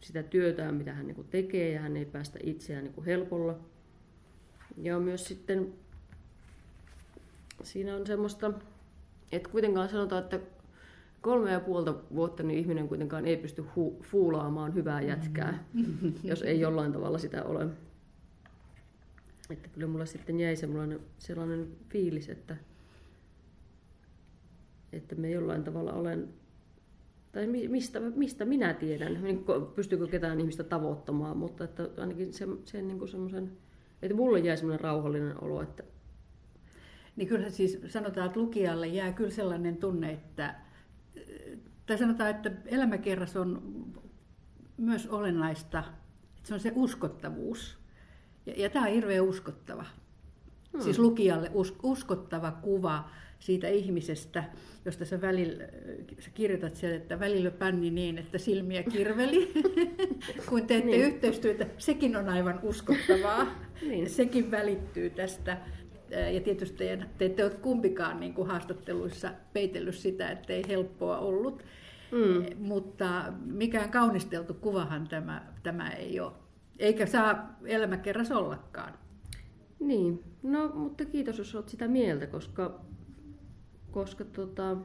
sitä 0.00 0.22
työtään, 0.22 0.74
mitä 0.74 0.92
hän 0.92 1.06
niin 1.06 1.26
tekee, 1.30 1.72
ja 1.72 1.80
hän 1.80 1.96
ei 1.96 2.04
päästä 2.04 2.38
itseään 2.42 2.84
niin 2.84 3.04
helpolla. 3.04 3.58
Ja 4.76 4.98
myös 4.98 5.24
sitten 5.24 5.74
siinä 7.62 7.96
on 7.96 8.06
semmoista, 8.06 8.52
että 9.32 9.48
kuitenkaan 9.48 9.88
sanotaan, 9.88 10.22
että 10.22 10.40
kolme 11.20 11.52
ja 11.52 11.60
puolta 11.60 11.94
vuotta 12.14 12.42
niin 12.42 12.58
ihminen 12.58 12.88
kuitenkaan 12.88 13.26
ei 13.26 13.36
pysty 13.36 13.62
hu- 13.62 14.02
fuulaamaan 14.02 14.74
hyvää 14.74 15.00
jätkää, 15.00 15.64
mm-hmm. 15.74 16.12
jos 16.24 16.42
ei 16.42 16.60
jollain 16.60 16.92
tavalla 16.92 17.18
sitä 17.18 17.44
ole. 17.44 17.66
Että 19.50 19.68
kyllä 19.68 19.86
mulla 19.86 20.06
sitten 20.06 20.40
jäi 20.40 20.56
sellainen, 20.56 21.00
sellainen 21.18 21.68
fiilis, 21.88 22.28
että, 22.28 22.56
että 24.92 25.14
me 25.14 25.30
jollain 25.30 25.64
tavalla 25.64 25.92
olen, 25.92 26.28
tai 27.38 27.46
mistä, 27.46 28.00
mistä 28.00 28.44
minä 28.44 28.74
tiedän, 28.74 29.22
niin 29.22 29.44
pystyykö 29.74 30.06
ketään 30.06 30.40
ihmistä 30.40 30.64
tavoittamaan, 30.64 31.36
mutta 31.36 31.64
että 31.64 31.88
ainakin 31.96 32.32
se, 32.32 32.46
se 32.64 32.82
niin 32.82 32.98
kuin 32.98 33.08
semmoisen, 33.08 33.52
että 34.02 34.16
mulle 34.16 34.38
jäi 34.38 34.56
semmoinen 34.56 34.80
rauhallinen 34.80 35.44
olo, 35.44 35.62
että 35.62 35.82
niin 37.16 37.28
kyllähän 37.28 37.52
siis 37.52 37.78
sanotaan, 37.88 38.26
että 38.26 38.40
lukijalle 38.40 38.86
jää 38.86 39.12
kyllä 39.12 39.30
sellainen 39.30 39.76
tunne, 39.76 40.10
että 40.10 40.54
tai 41.86 41.98
sanotaan, 41.98 42.30
että 42.30 42.50
elämäkerras 42.66 43.36
on 43.36 43.62
myös 44.76 45.06
olennaista, 45.06 45.78
että 46.36 46.48
se 46.48 46.54
on 46.54 46.60
se 46.60 46.72
uskottavuus. 46.74 47.78
Ja, 48.46 48.54
ja 48.56 48.70
tämä 48.70 48.86
on 48.86 48.92
hirveän 48.92 49.24
uskottava. 49.24 49.84
Hmm. 50.72 50.80
Siis 50.80 50.98
lukijalle 50.98 51.50
us, 51.54 51.74
uskottava 51.82 52.52
kuva 52.52 53.10
siitä 53.38 53.68
ihmisestä, 53.68 54.44
josta 54.84 55.04
sä, 55.04 55.20
välillä, 55.20 55.64
sä 56.18 56.30
kirjoitat 56.34 56.76
sieltä, 56.76 56.96
että 56.96 57.20
välillä 57.20 57.50
pänni 57.50 57.90
niin, 57.90 58.18
että 58.18 58.38
silmiä 58.38 58.82
kirveli, 58.82 59.52
kun 60.48 60.66
teette 60.66 60.90
niin. 60.90 61.04
yhteistyötä. 61.04 61.66
Sekin 61.78 62.16
on 62.16 62.28
aivan 62.28 62.60
uskottavaa. 62.62 63.46
niin. 63.88 64.10
Sekin 64.10 64.50
välittyy 64.50 65.10
tästä 65.10 65.56
ja 66.34 66.40
tietysti 66.40 66.84
te 67.18 67.24
ette 67.24 67.44
ole 67.44 67.50
kumpikaan 67.50 68.20
niin 68.20 68.34
kuin 68.34 68.48
haastatteluissa 68.48 69.32
peitellyt 69.52 69.94
sitä, 69.94 70.30
että 70.30 70.52
ei 70.52 70.64
helppoa 70.68 71.18
ollut. 71.18 71.64
Mm. 72.12 72.66
Mutta 72.66 73.32
mikään 73.44 73.90
kaunisteltu 73.90 74.54
kuvahan 74.54 75.08
tämä, 75.08 75.46
tämä 75.62 75.90
ei 75.90 76.20
ole. 76.20 76.32
Eikä 76.78 77.06
saa 77.06 77.56
elämäkerras 77.64 78.30
ollakaan. 78.30 78.94
Niin, 79.80 80.24
no 80.42 80.68
mutta 80.68 81.04
kiitos 81.04 81.38
jos 81.38 81.54
olet 81.54 81.68
sitä 81.68 81.88
mieltä, 81.88 82.26
koska, 82.26 82.80
koska 83.90 84.24
tota, 84.24 84.76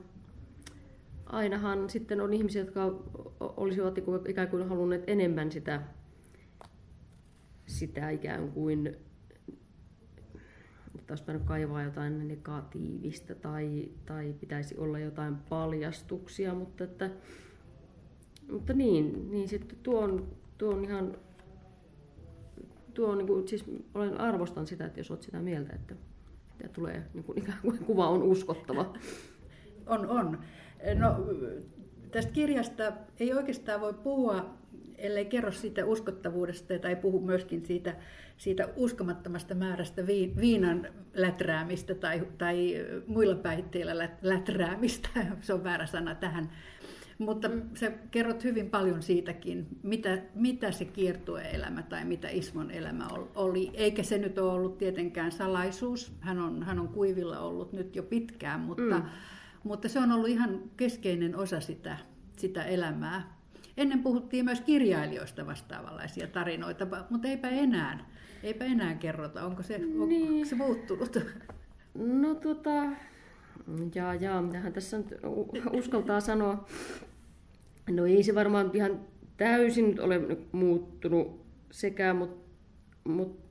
ainahan 1.25 1.89
sitten 1.89 2.21
on 2.21 2.33
ihmisiä, 2.33 2.61
jotka 2.61 2.85
olisivat 3.39 3.97
ikään 4.29 4.47
kuin 4.47 4.69
halunneet 4.69 5.03
enemmän 5.07 5.51
sitä, 5.51 5.81
sitä 7.67 8.09
ikään 8.09 8.51
kuin 8.51 8.95
että 11.03 11.31
olisi 11.31 11.45
kaivaa 11.45 11.83
jotain 11.83 12.27
negatiivista 12.27 13.35
tai, 13.35 13.89
tai 14.05 14.35
pitäisi 14.39 14.77
olla 14.77 14.99
jotain 14.99 15.35
paljastuksia, 15.35 16.53
mutta, 16.53 16.83
että, 16.83 17.09
mutta 18.51 18.73
niin, 18.73 19.31
niin 19.31 19.49
sitten 19.49 19.77
tuo 19.83 19.99
on, 19.99 20.27
tuo 20.57 20.73
on 20.73 20.83
ihan, 20.83 21.17
tuo 22.93 23.07
on 23.07 23.17
niin 23.17 23.27
kuin, 23.27 23.47
siis 23.47 23.65
olen 23.93 24.21
arvostan 24.21 24.67
sitä, 24.67 24.85
että 24.85 24.99
jos 24.99 25.11
olet 25.11 25.21
sitä 25.21 25.39
mieltä, 25.39 25.73
että 25.75 25.95
että 26.59 26.73
tulee 26.73 27.03
niin 27.13 27.23
kuin, 27.23 27.37
ikään 27.43 27.57
kuin 27.61 27.77
kuva 27.77 28.09
on 28.09 28.23
uskottava. 28.23 28.93
On, 29.85 30.09
on. 30.09 30.39
No, 30.95 31.15
tästä 32.11 32.31
kirjasta 32.31 32.91
ei 33.19 33.33
oikeastaan 33.33 33.81
voi 33.81 33.93
puhua 33.93 34.57
ellei 34.97 35.25
kerro 35.25 35.51
siitä 35.51 35.85
uskottavuudesta 35.85 36.79
tai 36.79 36.95
puhu 36.95 37.19
myöskin 37.19 37.65
siitä, 37.65 37.95
siitä 38.37 38.69
uskomattomasta 38.75 39.55
määrästä 39.55 40.07
viinan 40.41 40.87
läträämistä 41.13 41.95
tai, 41.95 42.27
tai 42.37 42.85
muilla 43.07 43.35
päihteillä 43.35 44.09
läträämistä, 44.21 45.09
se 45.41 45.53
on 45.53 45.63
väärä 45.63 45.85
sana 45.85 46.15
tähän, 46.15 46.49
mutta 47.17 47.49
mm. 47.49 47.61
sä 47.75 47.91
kerrot 48.11 48.43
hyvin 48.43 48.69
paljon 48.69 49.01
siitäkin, 49.01 49.67
mitä, 49.83 50.17
mitä 50.35 50.71
se 50.71 50.85
kiertueelämä 50.85 51.83
tai 51.83 52.05
mitä 52.05 52.29
Ismon 52.29 52.71
elämä 52.71 53.07
oli. 53.35 53.71
Eikä 53.73 54.03
se 54.03 54.17
nyt 54.17 54.37
ole 54.37 54.53
ollut 54.53 54.77
tietenkään 54.77 55.31
salaisuus. 55.31 56.13
Hän 56.19 56.39
on, 56.39 56.63
hän 56.63 56.79
on 56.79 56.87
kuivilla 56.87 57.39
ollut 57.39 57.73
nyt 57.73 57.95
jo 57.95 58.03
pitkään, 58.03 58.59
mutta, 58.59 58.99
mm. 58.99 59.05
mutta 59.63 59.89
se 59.89 59.99
on 59.99 60.11
ollut 60.11 60.29
ihan 60.29 60.61
keskeinen 60.77 61.35
osa 61.35 61.61
sitä, 61.61 61.97
sitä 62.37 62.63
elämää. 62.63 63.37
Ennen 63.77 64.03
puhuttiin 64.03 64.45
myös 64.45 64.61
kirjailijoista 64.61 65.45
vastaavanlaisia 65.45 66.27
tarinoita, 66.27 66.87
mutta 67.09 67.27
eipä 67.27 67.49
enää. 67.49 68.05
Eipä 68.43 68.65
enää 68.65 68.95
kerrota. 68.95 69.45
Onko 69.45 69.63
se, 69.63 69.77
niin. 69.77 70.31
onko 70.31 70.45
se 70.45 70.55
muuttunut? 70.55 71.17
No 71.95 72.35
tota, 72.35 72.83
jaa, 73.95 74.15
jaa, 74.15 74.41
mitähän 74.41 74.73
tässä 74.73 74.97
nyt 74.97 75.15
uskaltaa 75.73 76.19
sanoa. 76.19 76.65
No 77.89 78.05
ei 78.05 78.23
se 78.23 78.35
varmaan 78.35 78.71
ihan 78.73 78.99
täysin 79.37 79.89
nyt 79.89 79.99
ole 79.99 80.21
muuttunut 80.51 81.45
sekä, 81.71 82.13
mutta 82.13 82.43
mut 83.03 83.43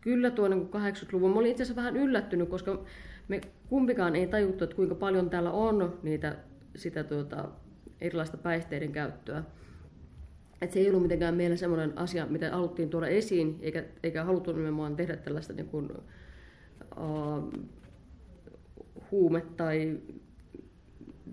kyllä 0.00 0.30
tuo 0.30 0.48
niin 0.48 0.68
80-luvun, 0.68 1.30
mä 1.30 1.38
olin 1.38 1.50
itse 1.50 1.62
asiassa 1.62 1.82
vähän 1.82 1.96
yllättynyt, 1.96 2.48
koska 2.48 2.84
me 3.28 3.40
kumpikaan 3.68 4.16
ei 4.16 4.26
tajuttu, 4.26 4.64
että 4.64 4.76
kuinka 4.76 4.94
paljon 4.94 5.30
täällä 5.30 5.50
on 5.50 5.98
niitä, 6.02 6.36
sitä 6.76 7.04
tuota, 7.04 7.48
erilaista 8.00 8.36
päihteiden 8.36 8.92
käyttöä. 8.92 9.44
Et 10.62 10.72
se 10.72 10.80
ei 10.80 10.88
ollut 10.88 11.02
mitenkään 11.02 11.34
meillä 11.34 11.56
semmoinen 11.56 11.98
asia, 11.98 12.26
mitä 12.26 12.50
haluttiin 12.50 12.90
tuoda 12.90 13.06
esiin, 13.06 13.58
eikä, 13.60 13.84
eikä 14.02 14.24
haluttu 14.24 14.52
nimenomaan 14.52 14.96
tehdä 14.96 15.16
tällaista 15.16 15.52
niin 15.52 15.68
kuin, 15.68 15.88
uh, 16.96 17.52
huume- 19.10 19.46
tai, 19.56 19.98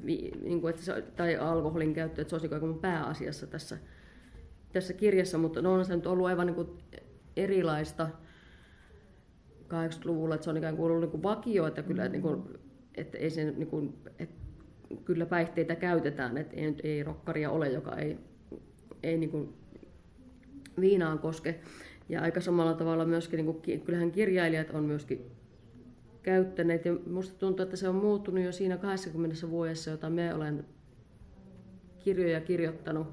niin 0.03 0.61
kuin, 0.61 0.69
että 0.69 0.83
se, 0.83 1.01
tai 1.15 1.35
alkoholin 1.35 1.93
käyttö, 1.93 2.21
että 2.21 2.29
se 2.29 2.35
olisi 2.35 2.65
niin 2.65 2.79
pääasiassa 2.79 3.47
tässä, 3.47 3.77
tässä 4.73 4.93
kirjassa, 4.93 5.37
mutta 5.37 5.61
no 5.61 5.73
on 5.73 5.85
se 5.85 5.95
nyt 5.95 6.07
ollut 6.07 6.27
aivan 6.27 6.47
niin 6.47 6.55
kuin 6.55 6.69
erilaista 7.35 8.09
80-luvulla, 9.63 10.35
että 10.35 10.43
se 10.43 10.49
on 10.49 10.57
ikään 10.57 10.77
kuin 10.77 10.85
ollut 10.85 11.01
niin 11.01 11.11
kuin 11.11 11.23
vakio, 11.23 11.67
että 11.67 11.83
kyllä, 11.83 12.09
niin 12.09 12.21
kuin, 12.21 12.43
että 12.95 13.17
ei 13.17 13.29
sen, 13.29 13.53
niin 13.57 13.69
kuin, 13.69 13.93
että 14.19 14.35
kyllä 15.05 15.25
päihteitä 15.25 15.75
käytetään, 15.75 16.37
että 16.37 16.55
ei, 16.55 16.75
ei 16.83 17.03
rokkaria 17.03 17.51
ole, 17.51 17.69
joka 17.69 17.95
ei, 17.95 18.17
ei 19.03 19.17
niin 19.17 19.29
kuin 19.29 19.53
viinaan 20.79 21.19
koske. 21.19 21.59
Ja 22.09 22.21
aika 22.21 22.41
samalla 22.41 22.73
tavalla 22.73 23.05
myöskin, 23.05 23.37
niin 23.37 23.45
kuin, 23.45 23.81
kyllähän 23.81 24.11
kirjailijat 24.11 24.69
on 24.69 24.83
myöskin 24.83 25.31
käyttäneet. 26.23 26.85
Ja 26.85 26.95
musta 27.07 27.39
tuntuu, 27.39 27.63
että 27.63 27.75
se 27.75 27.89
on 27.89 27.95
muuttunut 27.95 28.43
jo 28.43 28.51
siinä 28.51 28.77
20 28.77 29.49
vuodessa, 29.49 29.91
jota 29.91 30.09
me 30.09 30.33
olen 30.33 30.65
kirjoja 31.99 32.41
kirjoittanut. 32.41 33.07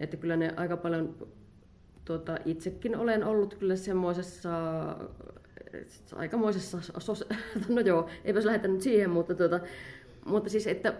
Että 0.00 0.16
kyllä 0.16 0.36
ne 0.36 0.54
aika 0.56 0.76
paljon, 0.76 1.28
tuota, 2.04 2.38
itsekin 2.44 2.96
olen 2.96 3.24
ollut 3.24 3.54
kyllä 3.54 3.76
semmoisessa 3.76 4.50
aikamoisessa, 6.16 6.78
no 7.68 7.80
joo, 7.80 8.08
eipä 8.24 8.40
se 8.40 8.46
lähetä 8.46 8.68
nyt 8.68 8.80
siihen, 8.80 9.10
mutta, 9.10 9.34
tuota, 9.34 9.60
mutta 10.26 10.50
siis, 10.50 10.66
että, 10.66 10.94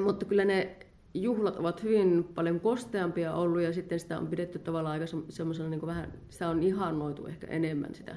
mutta 0.00 0.26
kyllä 0.26 0.44
ne 0.44 0.76
juhlat 1.14 1.56
ovat 1.56 1.82
hyvin 1.82 2.24
paljon 2.34 2.60
kosteampia 2.60 3.34
ollut 3.34 3.62
ja 3.62 3.72
sitten 3.72 4.00
sitä 4.00 4.18
on 4.18 4.26
pidetty 4.26 4.58
tavallaan 4.58 5.00
aika 5.00 5.06
semmoisena 5.28 5.68
niin 5.68 5.86
vähän, 5.86 6.12
sitä 6.30 6.48
on 6.48 6.62
ihannoitu 6.62 7.26
ehkä 7.26 7.46
enemmän 7.46 7.94
sitä 7.94 8.16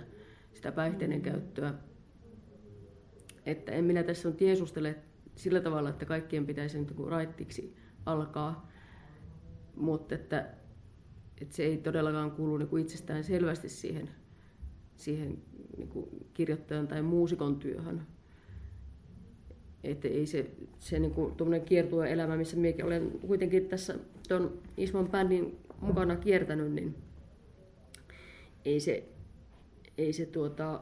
sitä 0.53 0.71
päihteiden 0.71 1.21
käyttöä. 1.21 1.73
Että 3.45 3.71
en 3.71 3.85
minä 3.85 4.03
tässä 4.03 4.27
on 4.27 4.35
tiesustele 4.35 4.95
sillä 5.35 5.61
tavalla, 5.61 5.89
että 5.89 6.05
kaikkien 6.05 6.45
pitäisi 6.45 6.79
nyt 6.79 6.93
raittiksi 7.07 7.75
alkaa, 8.05 8.71
mutta 9.75 10.15
että, 10.15 10.49
että 11.41 11.55
se 11.55 11.63
ei 11.63 11.77
todellakaan 11.77 12.31
kuulu 12.31 12.57
niin 12.57 12.69
kuin 12.69 12.81
itsestään 12.81 13.23
selvästi 13.23 13.69
siihen, 13.69 14.09
siihen 14.97 15.37
niin 15.77 15.87
kuin 15.87 16.09
kirjoittajan 16.33 16.87
tai 16.87 17.01
muusikon 17.01 17.59
työhön. 17.59 18.07
Että 19.83 20.07
ei 20.07 20.25
se, 20.25 20.51
se 20.79 20.99
niin 20.99 21.11
kuin, 21.11 21.61
kiertue 21.65 22.11
elämä, 22.11 22.37
missä 22.37 22.57
minäkin 22.57 22.85
olen 22.85 23.11
kuitenkin 23.27 23.65
tässä 23.65 23.95
tuon 24.27 24.61
Ismon 24.77 25.09
bändin 25.09 25.57
mukana 25.81 26.15
kiertänyt, 26.15 26.71
niin 26.71 26.95
ei 28.65 28.79
se 28.79 29.12
ei 29.97 30.13
se 30.13 30.25
tuota, 30.25 30.81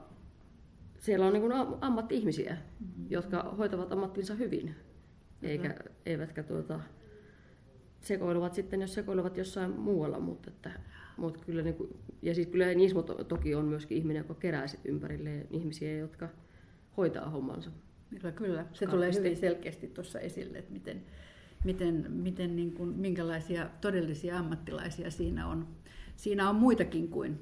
siellä 0.97 1.26
on 1.26 1.34
niin 1.34 1.51
ammatti-ihmisiä, 1.82 2.57
mm-hmm. 2.80 3.05
jotka 3.09 3.55
hoitavat 3.57 3.91
ammattinsa 3.91 4.36
hyvin, 4.36 4.76
eikä, 5.43 5.68
mm-hmm. 5.68 5.95
eivätkä 6.05 6.43
tuota, 6.43 6.80
sekoiluvat 7.99 8.53
sitten, 8.53 8.82
jos 8.82 8.93
sekoiluvat 8.93 9.38
jossain 9.38 9.72
muualla, 9.72 10.20
mutta, 10.20 10.49
että, 10.49 10.72
mutta 11.18 11.39
kyllä, 11.45 11.62
niin 11.62 11.76
kuin, 11.76 11.97
ja 12.22 12.36
siis 12.36 12.47
kyllä 12.47 12.74
Nismo 12.74 13.01
to, 13.01 13.24
toki 13.24 13.55
on 13.55 13.66
myöskin 13.66 13.97
ihminen, 13.97 14.22
joka 14.22 14.34
kerää 14.34 14.68
sit 14.68 14.86
ympärilleen 14.86 15.47
ihmisiä, 15.49 15.97
jotka 15.97 16.30
hoitaa 16.97 17.30
hommansa. 17.30 17.72
Kyllä, 18.09 18.32
kyllä. 18.32 18.66
Se 18.74 18.88
tulee 18.88 19.14
hyvin 19.14 19.38
selkeästi 19.38 19.88
tuossa 19.88 20.20
esille, 20.20 20.57
että 20.57 20.74
miten, 20.74 21.03
miten, 21.64 22.12
miten 22.12 22.55
niin 22.55 22.74
kuin, 22.74 22.89
minkälaisia 22.89 23.70
todellisia 23.82 24.39
ammattilaisia 24.39 25.12
siinä 25.12 25.47
on. 25.47 25.68
Siinä 26.16 26.49
on 26.49 26.55
muitakin 26.55 27.07
kuin 27.07 27.39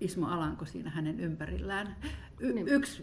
Ismo 0.00 0.26
Alanko 0.26 0.64
siinä 0.64 0.90
hänen 0.90 1.20
ympärillään. 1.20 1.96
Y- 2.40 2.52
niin. 2.52 2.68
yksi, 2.68 3.02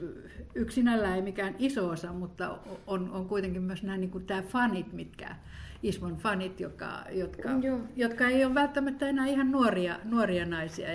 yksinällä 0.55 1.15
ei 1.15 1.21
mikään 1.21 1.55
iso 1.59 1.89
osa, 1.89 2.13
mutta 2.13 2.59
on, 2.87 3.11
on 3.11 3.25
kuitenkin 3.25 3.61
myös 3.61 3.83
nämä 3.83 3.97
niin 3.97 4.11
kuin 4.11 4.25
tämä 4.25 4.41
fanit, 4.41 4.93
mitkä 4.93 5.35
Ismon 5.83 6.17
fanit, 6.17 6.59
jotka, 6.59 7.05
jotka, 7.11 7.49
jotka 7.95 8.27
ei 8.27 8.45
ole 8.45 8.53
välttämättä 8.53 9.09
enää 9.09 9.27
ihan 9.27 9.51
nuoria, 9.51 9.99
nuoria 10.03 10.45
naisia, 10.45 10.87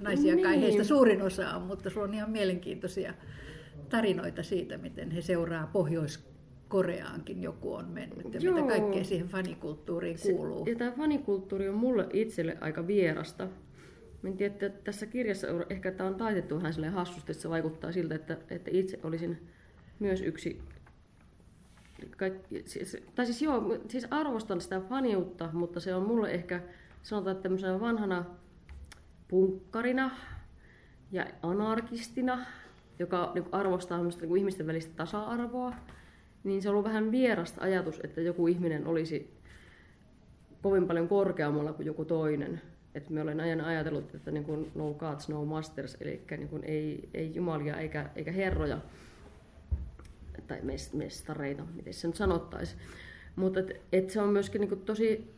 naisia 0.00 0.34
niin. 0.34 0.44
kai 0.44 0.60
heistä 0.60 0.84
suurin 0.84 1.22
osa 1.22 1.50
on, 1.50 1.62
mutta 1.62 1.90
sulla 1.90 2.06
on 2.06 2.14
ihan 2.14 2.30
mielenkiintoisia 2.30 3.14
tarinoita 3.88 4.42
siitä, 4.42 4.78
miten 4.78 5.10
he 5.10 5.22
seuraa 5.22 5.66
pohjois 5.72 6.34
Koreaankin 6.68 7.42
joku 7.42 7.74
on 7.74 7.88
mennyt 7.88 8.34
ja 8.34 8.40
Joo. 8.40 8.54
mitä 8.54 8.68
kaikkea 8.68 9.04
siihen 9.04 9.28
fanikulttuuriin 9.28 10.16
kuuluu. 10.22 10.64
Se, 10.64 10.70
ja 10.70 10.78
tämä 10.78 10.92
fanikulttuuri 10.92 11.68
on 11.68 11.74
mulle 11.74 12.06
itselle 12.12 12.56
aika 12.60 12.86
vierasta. 12.86 13.48
Mä 14.24 14.30
en 14.30 14.36
tiedä, 14.36 14.54
että 14.54 14.70
tässä 14.84 15.06
kirjassa 15.06 15.46
ehkä 15.70 15.92
tämä 15.92 16.08
on 16.08 16.14
taitettu 16.14 16.56
vähän 16.56 16.72
silleen 16.72 16.92
hassusti, 16.92 17.32
että 17.32 17.42
se 17.42 17.50
vaikuttaa 17.50 17.92
siltä, 17.92 18.14
että, 18.14 18.36
että 18.50 18.70
itse 18.72 19.00
olisin 19.02 19.48
myös 19.98 20.20
yksi 20.20 20.62
kaikki, 22.16 22.62
siis, 22.66 22.96
tai 23.14 23.26
siis 23.26 23.42
joo, 23.42 23.78
siis 23.88 24.06
arvostan 24.10 24.60
sitä 24.60 24.80
faniutta, 24.80 25.48
mutta 25.52 25.80
se 25.80 25.94
on 25.94 26.02
mulle 26.02 26.30
ehkä, 26.30 26.62
sanotaan, 27.02 27.36
tämmöisenä 27.36 27.80
vanhana 27.80 28.24
punkkarina 29.28 30.10
ja 31.12 31.26
anarkistina, 31.42 32.46
joka 32.98 33.32
niin 33.34 33.44
arvostaa 33.52 34.02
niin 34.02 34.36
ihmisten 34.36 34.66
välistä 34.66 34.94
tasa-arvoa, 34.96 35.74
niin 36.44 36.62
se 36.62 36.68
on 36.68 36.72
ollut 36.72 36.86
vähän 36.86 37.12
vierasta 37.12 37.60
ajatus, 37.60 38.00
että 38.04 38.20
joku 38.20 38.46
ihminen 38.46 38.86
olisi 38.86 39.34
kovin 40.62 40.86
paljon 40.86 41.08
korkeammalla 41.08 41.72
kuin 41.72 41.86
joku 41.86 42.04
toinen 42.04 42.60
että 42.94 43.12
me 43.12 43.22
olen 43.22 43.40
ajan 43.40 43.60
ajatellut, 43.60 44.14
että 44.14 44.30
niin 44.30 44.44
kuin 44.44 44.72
no 44.74 44.94
gods, 44.94 45.28
no 45.28 45.44
masters, 45.44 45.96
eli 46.00 46.24
niin 46.30 46.48
kuin 46.48 46.64
ei, 46.64 47.08
ei 47.14 47.34
jumalia 47.34 47.76
eikä, 47.76 48.10
eikä 48.16 48.32
herroja 48.32 48.80
tai 50.46 50.60
mestareita, 50.92 51.64
miten 51.74 51.94
se 51.94 52.06
nyt 52.06 52.16
sanottaisi. 52.16 52.76
Mutta 53.36 53.60
et, 53.60 53.80
et 53.92 54.10
se 54.10 54.20
on 54.20 54.28
myöskin 54.28 54.60
niin 54.60 54.68
kuin 54.68 54.80
tosi 54.80 55.34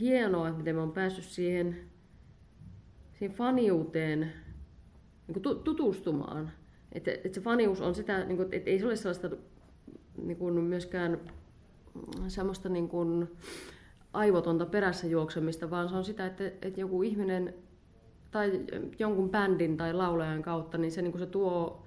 hienoa, 0.00 0.52
miten 0.52 0.74
me 0.74 0.82
on 0.82 0.92
päässyt 0.92 1.24
siihen, 1.24 1.76
siihen 3.12 3.36
faniuteen 3.36 4.32
niin 5.26 5.42
kuin 5.42 5.58
tutustumaan. 5.64 6.52
Että 6.92 7.10
et 7.24 7.34
se 7.34 7.40
fanius 7.40 7.80
on 7.80 7.94
sitä, 7.94 8.24
niin 8.24 8.36
kuin, 8.36 8.48
että 8.52 8.70
ei 8.70 8.78
se 8.78 8.86
ole 8.86 8.96
sellaista 8.96 9.30
niin 10.22 10.36
kuin 10.36 10.54
myöskään 10.54 11.20
semmoista 12.28 12.68
niin 12.68 12.88
kuin, 12.88 13.28
aivotonta 14.12 14.66
perässä 14.66 15.06
juoksemista, 15.06 15.70
vaan 15.70 15.88
se 15.88 15.94
on 15.94 16.04
sitä, 16.04 16.26
että, 16.26 16.44
että 16.62 16.80
joku 16.80 17.02
ihminen 17.02 17.54
tai 18.30 18.66
jonkun 18.98 19.30
bändin 19.30 19.76
tai 19.76 19.92
laulajan 19.92 20.42
kautta, 20.42 20.78
niin 20.78 20.92
se, 20.92 21.02
niin 21.02 21.18
se 21.18 21.26
tuo, 21.26 21.84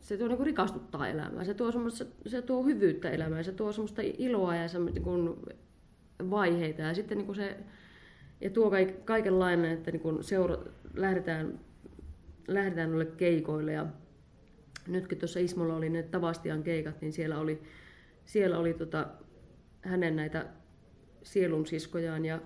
se 0.00 0.16
tuo 0.16 0.28
niin 0.28 0.36
kuin 0.36 0.46
rikastuttaa 0.46 1.08
elämää, 1.08 1.44
se 1.44 1.54
tuo, 1.54 1.90
se, 1.90 2.06
se 2.26 2.42
tuo 2.42 2.62
hyvyyttä 2.62 3.10
elämään, 3.10 3.44
se 3.44 3.52
tuo 3.52 3.72
semmoista 3.72 4.02
iloa 4.04 4.56
ja 4.56 4.68
se, 4.68 4.78
niin 4.78 5.02
kuin 5.02 5.36
vaiheita. 6.30 6.82
Ja 6.82 6.94
sitten 6.94 7.18
niin 7.18 7.26
kuin 7.26 7.36
se 7.36 7.56
ja 8.40 8.50
tuo 8.50 8.70
kaik, 8.70 9.04
kaikenlainen, 9.04 9.72
että 9.72 9.90
niin 9.90 10.00
kuin 10.00 10.24
seura, 10.24 10.56
lähdetään, 10.94 11.60
lähdetään 12.48 12.90
noille 12.90 13.12
keikoille. 13.16 13.72
Ja 13.72 13.86
nytkin 14.86 15.18
tuossa 15.18 15.40
Ismolla 15.40 15.76
oli 15.76 15.88
ne 15.88 16.02
Tavastian 16.02 16.62
keikat, 16.62 17.00
niin 17.00 17.12
siellä 17.12 17.38
oli, 17.38 17.62
siellä 18.24 18.58
oli 18.58 18.74
tota, 18.74 19.06
hänen 19.82 20.16
näitä 20.16 20.46
sielunsiskojaan 21.26 22.24
ja, 22.24 22.40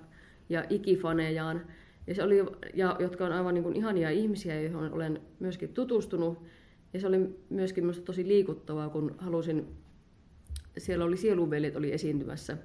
ja 0.49 0.65
ikifanejaan, 0.71 1.67
ja 2.07 2.15
se 2.15 2.23
oli, 2.23 2.37
ja, 2.75 2.97
jotka 2.99 3.27
on 3.27 3.33
aivan 3.33 3.55
niin 3.55 3.65
kuin 3.65 3.77
ihania 3.77 4.11
ihmisiä, 4.11 4.61
joihin 4.61 4.93
olen 4.93 5.21
myöskin 5.41 5.69
tutustunut. 5.69 6.43
Ja 6.93 7.01
se 7.01 7.07
oli 7.07 7.19
myöskin 7.51 7.85
minusta 7.85 8.05
tosi 8.05 8.29
liikuttavaa, 8.29 8.89
kun 8.89 9.15
halusin, 9.19 9.69
siellä 10.79 11.05
oli 11.05 11.17
sielunveljet 11.17 11.77
oli 11.77 11.93
esiintymässä, 11.93 12.57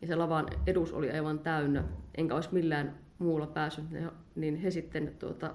ja 0.00 0.06
se 0.06 0.14
lavan 0.14 0.46
edus 0.66 0.92
oli 0.92 1.10
aivan 1.10 1.38
täynnä, 1.38 1.84
enkä 2.14 2.34
olisi 2.34 2.48
millään 2.52 2.98
muulla 3.18 3.46
päässyt, 3.46 3.84
niin 4.34 4.56
he 4.56 4.70
sitten 4.70 5.14
tuota, 5.18 5.54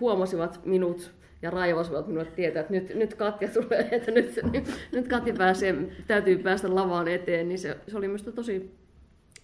huomasivat 0.00 0.60
minut 0.64 1.14
ja 1.42 1.50
raivasivat 1.50 2.06
minulle 2.06 2.24
tietää, 2.24 2.60
että 2.60 2.72
nyt, 2.72 2.94
nyt 2.94 3.14
Katja 3.14 3.48
tulee, 3.48 3.88
että 3.96 4.10
nyt, 4.10 4.38
nyt, 4.52 4.64
nyt 4.92 5.08
Katja 5.08 5.34
pääsee, 5.34 5.74
täytyy 6.06 6.38
päästä 6.38 6.74
lavaan 6.74 7.08
eteen, 7.08 7.48
niin 7.48 7.58
se, 7.58 7.78
se 7.88 7.96
oli 7.96 8.06
minusta 8.06 8.32
tosi, 8.32 8.74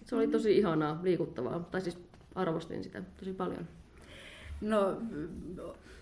se 0.05 0.15
oli 0.15 0.27
tosi 0.27 0.57
ihanaa, 0.57 0.99
liikuttavaa, 1.03 1.59
tai 1.59 1.81
siis 1.81 1.97
arvostin 2.35 2.83
sitä 2.83 3.03
tosi 3.17 3.33
paljon. 3.33 3.67
No, 4.61 5.01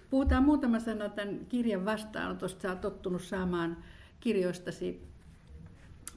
puhutaan 0.10 0.43
muutama 0.43 0.80
sana 0.80 1.10
tämän 1.10 1.45
kirjan 1.50 1.86
vastaanotosta. 1.86 2.62
Sä 2.62 2.70
oot 2.70 2.82
tottunut 2.82 3.22
saamaan 3.22 3.78
kirjoistasi 4.20 5.02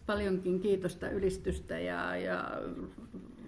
paljonkin 0.06 0.60
kiitosta, 0.60 1.10
ylistystä 1.10 1.78
ja, 1.78 2.16
ja 2.16 2.50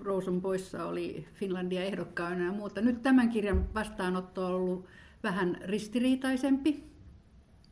Rouson 0.01 0.41
poissa 0.41 0.85
oli 0.85 1.27
Finlandia 1.35 1.83
ehdokkaana 1.83 2.45
ja 2.45 2.53
muuta. 2.53 2.81
Nyt 2.81 3.03
tämän 3.03 3.29
kirjan 3.29 3.75
vastaanotto 3.75 4.47
on 4.47 4.53
ollut 4.53 4.87
vähän 5.23 5.59
ristiriitaisempi. 5.65 6.85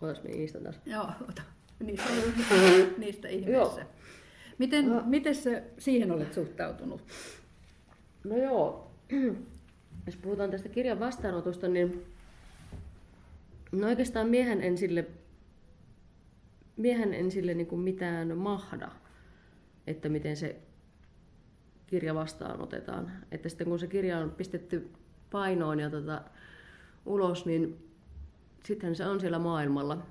Otas 0.00 0.22
me 0.22 0.30
niistä 0.30 0.60
taas. 0.60 0.80
Joo, 0.86 1.06
ota. 1.28 1.42
Niistä, 1.80 2.08
niistä 2.98 3.28
ihmeessä. 3.28 3.86
Miten, 4.58 4.88
no. 4.88 5.02
miten 5.06 5.34
se 5.34 5.64
siihen 5.78 6.12
olet 6.12 6.34
suhtautunut? 6.34 7.02
No 8.24 8.36
joo, 8.36 8.90
jos 10.06 10.16
puhutaan 10.16 10.50
tästä 10.50 10.68
kirjan 10.68 11.00
vastaanotosta, 11.00 11.68
niin 11.68 12.06
no 13.72 13.86
oikeastaan 13.86 14.28
miehen 14.28 14.60
en 14.60 14.78
sille, 14.78 15.06
miehen 16.76 17.14
en 17.14 17.30
sille 17.30 17.54
niin 17.54 17.66
kuin 17.66 17.80
mitään 17.80 18.36
mahda, 18.36 18.90
että 19.86 20.08
miten 20.08 20.36
se 20.36 20.56
kirja 21.86 22.14
vastaanotetaan. 22.14 23.12
Että 23.30 23.48
sitten 23.48 23.66
kun 23.68 23.78
se 23.78 23.86
kirja 23.86 24.18
on 24.18 24.30
pistetty 24.30 24.90
painoon 25.30 25.80
ja 25.80 25.90
tota, 25.90 26.22
ulos, 27.06 27.46
niin 27.46 27.90
sitten 28.64 28.94
se 28.94 29.06
on 29.06 29.20
siellä 29.20 29.38
maailmalla. 29.38 30.06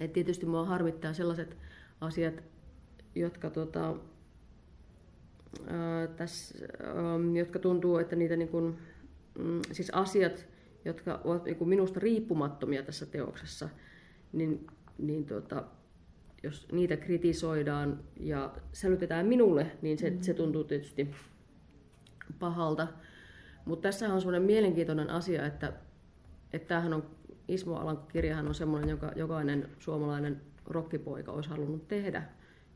Et 0.00 0.12
tietysti 0.12 0.46
mua 0.46 0.64
harmittaa 0.64 1.12
sellaiset 1.12 1.56
asiat, 2.00 2.42
jotka 3.14 3.50
tota, 3.50 3.96
ää, 5.66 6.06
tässä, 6.06 6.58
ää, 6.82 7.38
jotka 7.38 7.58
tuntuu, 7.58 7.98
että 7.98 8.16
niitä 8.16 8.36
niin 8.36 8.48
kuin, 8.48 8.78
mm, 9.38 9.60
siis 9.72 9.90
asiat, 9.90 10.46
jotka 10.84 11.20
ovat 11.24 11.44
niin 11.44 11.68
minusta 11.68 12.00
riippumattomia 12.00 12.82
tässä 12.82 13.06
teoksessa, 13.06 13.68
niin, 14.32 14.66
niin 14.98 15.26
tota, 15.26 15.64
jos 16.42 16.68
niitä 16.72 16.96
kritisoidaan 16.96 18.00
ja 18.20 18.54
sälytetään 18.72 19.26
minulle, 19.26 19.70
niin 19.82 19.98
se, 19.98 20.10
mm-hmm. 20.10 20.22
se 20.22 20.34
tuntuu 20.34 20.64
tietysti 20.64 21.10
pahalta. 22.38 22.88
Mutta 23.64 23.88
tässä 23.88 24.12
on 24.12 24.20
semmoinen 24.20 24.42
mielenkiintoinen 24.42 25.10
asia, 25.10 25.46
että, 25.46 25.72
että 26.52 26.68
tämähän 26.68 26.94
on, 26.94 27.10
Ismo 27.48 27.76
Alanko 27.76 28.02
kirjahan 28.02 28.48
on 28.48 28.54
semmoinen, 28.54 28.90
joka 28.90 29.12
jokainen 29.16 29.68
suomalainen 29.78 30.40
rokkipoika 30.66 31.32
olisi 31.32 31.50
halunnut 31.50 31.88
tehdä. 31.88 32.22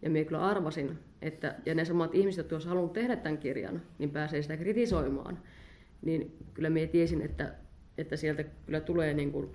Ja 0.03 0.11
minä 0.11 0.24
kyllä 0.24 0.47
arvasin, 0.47 0.99
että 1.22 1.55
ja 1.66 1.74
ne 1.74 1.84
samat 1.84 2.14
ihmiset, 2.14 2.39
jotka 2.39 2.55
olisivat 2.55 2.70
halunnut 2.70 2.93
tehdä 2.93 3.16
tämän 3.16 3.39
kirjan, 3.39 3.82
niin 3.99 4.11
pääsee 4.11 4.43
sitä 4.43 4.57
kritisoimaan. 4.57 5.39
Niin 6.03 6.36
kyllä 6.55 6.70
minä 6.70 6.86
tiesin, 6.86 7.22
että, 7.22 7.55
että 7.99 8.16
sieltä 8.16 8.45
kyllä 8.66 8.80
tulee 8.80 9.14
niin 9.14 9.32
kuin 9.32 9.51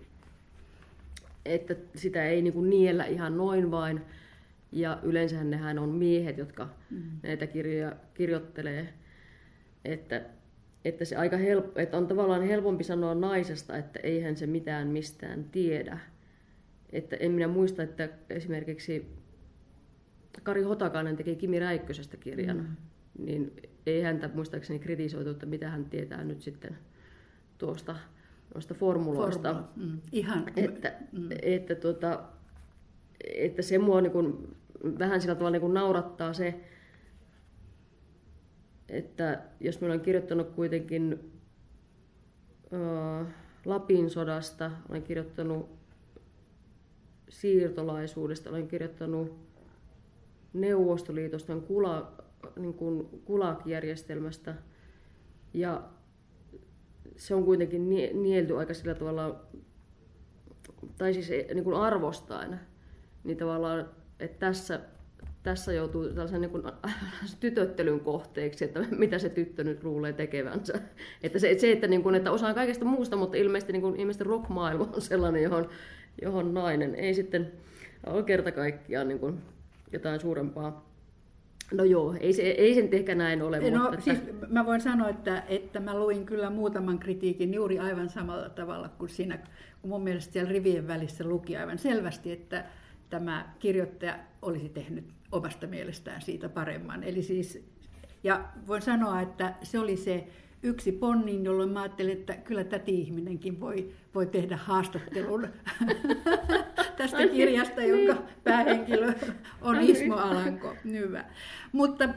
että 1.46 1.76
sitä 1.96 2.26
ei 2.26 2.42
niin 2.42 2.54
kuin 2.54 2.70
niellä 2.70 3.06
ihan 3.06 3.38
noin 3.38 3.72
vain. 3.72 4.02
Ja 4.72 5.00
yleensä 5.04 5.44
nehän 5.44 5.80
on 5.80 5.90
miehet, 5.90 6.38
jotka 6.38 6.70
mm. 6.90 7.02
näitä 7.24 7.48
kirjoja 7.48 7.96
kirjoittelee. 8.14 8.94
Että, 9.86 10.22
että, 10.86 11.06
se 11.06 11.16
aika 11.16 11.38
help, 11.38 11.78
että 11.78 11.98
on 11.98 12.08
tavallaan 12.08 12.44
helpompi 12.44 12.84
sanoa 12.84 13.16
naisesta, 13.16 13.78
että 13.78 14.00
eihän 14.04 14.38
se 14.38 14.48
mitään 14.48 14.88
mistään 14.88 15.44
tiedä. 15.44 16.00
Että 16.92 17.16
en 17.16 17.32
minä 17.32 17.48
muista, 17.48 17.84
että 17.84 18.10
esimerkiksi 18.30 19.06
Kari 20.44 20.62
Hotakainen 20.62 21.18
teki 21.18 21.36
Kimi 21.36 21.60
Räikkösestä 21.60 22.18
kirjan, 22.18 22.58
mm. 22.58 23.26
niin 23.26 23.54
ei 23.86 24.02
häntä 24.02 24.30
muistaakseni 24.34 24.80
kritisoitu, 24.80 25.30
että 25.30 25.46
mitä 25.46 25.70
hän 25.70 25.86
tietää 25.86 26.24
nyt 26.24 26.42
sitten 26.42 26.78
tuosta 27.58 27.96
noista 28.54 28.74
formuloista. 28.74 29.54
Formula. 29.54 29.72
Mm. 29.76 30.00
Ihan. 30.12 30.46
Että, 30.56 30.94
mm. 31.12 31.30
että, 31.42 31.76
tuota, 31.76 32.24
että 33.24 33.62
se 33.62 33.78
mua 33.78 34.02
niin 34.02 34.12
kuin, 34.12 34.56
vähän 35.00 35.22
sillä 35.22 35.36
tavalla 35.36 35.52
niin 35.52 35.62
kuin 35.62 35.74
naurattaa 35.74 36.34
se, 36.34 36.60
että 38.94 39.44
jos 39.60 39.82
minä 39.82 39.94
olen 39.94 40.02
kirjoittanut 40.02 40.50
kuitenkin 40.50 41.32
ää, 42.72 43.26
Lapin 43.66 44.10
sodasta, 44.10 44.72
olen 44.90 45.04
kirjoittanut 45.04 45.70
siirtolaisuudesta, 47.30 48.50
olen 48.50 48.68
kirjoittanut 48.68 49.44
Neuvostoliitosta, 50.54 51.56
kula, 51.56 52.14
niin 52.56 52.74
kuin 52.74 53.22
kulakjärjestelmästä. 53.26 54.56
Ja 55.54 55.84
se 57.16 57.36
on 57.36 57.46
kuitenkin 57.46 57.90
nielty 58.24 58.58
aika 58.58 58.74
sillä 58.74 58.96
tavalla, 58.96 59.46
tai 60.98 61.14
siis 61.14 61.30
niin 61.54 61.64
kuin 61.64 61.78
arvostaen, 61.78 62.60
niin 63.24 63.38
tavallaan, 63.38 63.90
että 64.20 64.40
tässä, 64.40 64.80
tässä 65.44 65.74
joutuu 65.74 66.08
tällaisen 66.08 66.42
niin 66.42 66.52
kuin 66.52 66.64
tytöttelyn 67.40 68.00
kohteeksi, 68.00 68.66
että 68.66 68.80
mitä 68.98 69.20
se 69.20 69.30
tyttö 69.30 69.64
nyt 69.64 69.84
luulee 69.84 70.14
tekevänsä. 70.14 70.74
Että 71.24 71.40
se, 71.40 71.60
se 71.60 71.72
että, 71.72 71.88
niin 71.88 72.04
kuin, 72.04 72.16
että 72.16 72.32
osaa 72.32 72.54
kaikesta 72.54 72.86
muusta, 72.86 73.16
mutta 73.16 73.38
ilmeisesti, 73.38 73.74
niin 73.74 73.82
kuin, 73.82 73.96
ilmeisesti 73.96 74.24
rockmaailma 74.24 74.90
on 74.94 75.02
sellainen, 75.02 75.44
johon, 75.44 75.70
johon 76.22 76.54
nainen 76.54 76.96
ei 76.96 77.14
sitten 77.14 77.52
ole 78.06 78.24
kerta 78.24 78.52
kaikkiaan 78.52 79.08
niin 79.08 79.20
kuin 79.20 79.38
jotain 79.92 80.20
suurempaa 80.20 80.94
No 81.74 81.84
joo, 81.84 82.16
ei 82.20 82.34
se, 82.34 82.42
ei 82.42 82.76
sen 82.76 82.90
ehkä 82.92 83.16
näin 83.16 83.42
ole. 83.42 83.72
No, 83.72 83.84
mutta 83.84 84.02
siis 84.02 84.20
mä 84.50 84.66
voin 84.66 84.82
sanoa, 84.82 85.10
että, 85.10 85.44
että 85.48 85.80
mä 85.80 86.00
luin 86.00 86.26
kyllä 86.26 86.50
muutaman 86.50 87.00
kritiikin 87.00 87.54
juuri 87.54 87.80
aivan 87.80 88.10
samalla 88.10 88.50
tavalla 88.50 88.90
kuin 88.90 89.10
siinä, 89.10 89.38
kun 89.82 89.90
mun 89.90 90.04
mielestä 90.04 90.34
siellä 90.34 90.52
rivien 90.52 90.88
välissä 90.88 91.24
luki 91.24 91.58
aivan 91.58 91.78
selvästi, 91.78 92.32
että 92.32 92.66
tämä 93.10 93.54
kirjoittaja 93.60 94.20
olisi 94.42 94.70
tehnyt 94.70 95.06
omasta 95.34 95.68
mielestään 95.68 96.22
siitä 96.22 96.50
paremman. 96.50 97.04
Eli 97.04 97.24
siis, 97.24 97.66
ja 98.24 98.46
voin 98.68 98.82
sanoa, 98.82 99.22
että 99.22 99.54
se 99.64 99.80
oli 99.80 99.98
se 99.98 100.28
yksi 100.64 100.92
ponnin, 100.92 101.46
jolloin 101.46 101.70
mä 101.70 101.82
ajattelin, 101.82 102.18
että 102.18 102.34
kyllä 102.34 102.64
täti-ihminenkin 102.64 103.60
voi, 103.60 103.92
voi 104.16 104.26
tehdä 104.26 104.58
haastattelun 104.58 105.48
tästä 106.98 107.18
niin. 107.18 107.32
kirjasta, 107.32 107.84
jonka 107.84 108.14
niin. 108.14 108.34
päähenkilö 108.44 109.14
on 109.62 109.78
niin. 109.78 109.96
Ismo 109.96 110.16
Alanko. 110.16 110.76
Hyvä. 110.84 111.26
Mutta 111.72 112.10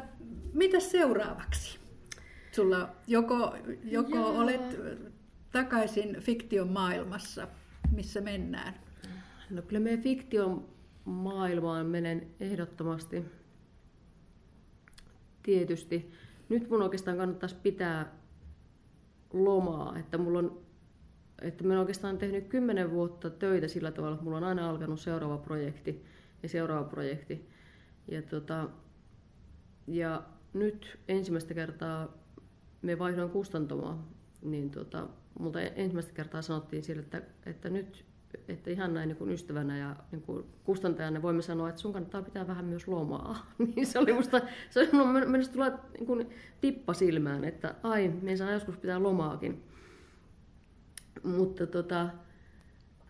mitä 0.53 0.81
seuraavaksi? 0.81 1.79
Sulla 2.53 2.89
joko, 3.07 3.57
joko 3.85 4.29
olet 4.29 4.81
takaisin 5.53 6.17
fiktion 6.21 6.69
maailmassa, 6.69 7.49
missä 7.95 8.21
mennään? 8.21 8.75
No 9.51 9.63
kyllä 9.63 9.81
meidän 9.81 10.03
fiktion 10.03 10.76
maailmaan 11.07 11.87
menen 11.87 12.27
ehdottomasti. 12.41 13.25
Tietysti. 15.43 16.13
Nyt 16.49 16.71
mun 16.71 16.83
oikeastaan 16.83 17.17
kannattaisi 17.17 17.57
pitää 17.63 18.13
lomaa, 19.33 19.99
että 19.99 20.19
mulla 20.19 20.39
on 20.39 20.67
että 21.43 21.65
mä 21.65 21.69
olen 21.69 21.81
oikeastaan 21.81 22.19
tehnyt 22.19 22.49
kymmenen 22.49 22.91
vuotta 22.91 23.31
töitä 23.31 23.69
sillä 23.69 23.93
tavalla, 23.93 24.15
että 24.15 24.25
mulla 24.25 24.37
on 24.37 24.45
aina 24.45 24.71
alkanut 24.71 25.01
seuraava 25.01 25.39
projekti 25.39 26.05
ja 26.43 26.49
seuraava 26.49 26.89
projekti. 26.89 27.49
Ja, 28.09 28.23
tota, 28.23 28.69
ja 29.87 30.23
nyt 30.53 30.99
ensimmäistä 31.09 31.55
kertaa 31.55 32.17
me 32.83 32.99
vaihdoin 32.99 33.31
kustantamaan, 33.31 34.05
niin 34.43 34.71
tota, 34.71 35.09
multa 35.39 35.61
ensimmäistä 35.61 36.13
kertaa 36.13 36.43
sanottiin 36.43 36.83
sille, 36.83 37.03
että, 37.03 37.23
että 37.47 37.71
nyt 37.71 38.05
että 38.49 38.71
ihan 38.71 38.95
näin 38.95 39.09
niin 39.09 39.17
kuin 39.17 39.31
ystävänä 39.31 39.79
ja 39.79 39.97
niin 40.13 40.23
kuin 40.23 40.45
kustantajana 40.65 41.23
voimme 41.23 41.43
sanoa, 41.43 41.69
että 41.69 41.81
sun 41.81 41.93
kannattaa 41.93 42.23
pitää 42.23 42.47
vähän 42.47 42.65
myös 42.65 42.89
lomaa. 42.89 43.47
niin 43.77 43.87
se 43.87 43.99
oli 43.99 44.13
musta, 44.13 44.41
se 44.71 44.81
oli 44.81 45.27
minusta 45.27 45.53
tulla 45.53 45.71
niin 45.71 46.07
kuin 46.07 46.31
tippa 46.61 46.95
silmään, 46.95 47.45
että 47.45 47.75
ai, 47.83 48.09
me 48.23 48.37
saa 48.37 48.53
joskus 48.53 48.77
pitää 48.77 49.03
lomaakin. 49.03 49.63
Mutta 51.23 51.67
tota, 51.67 52.09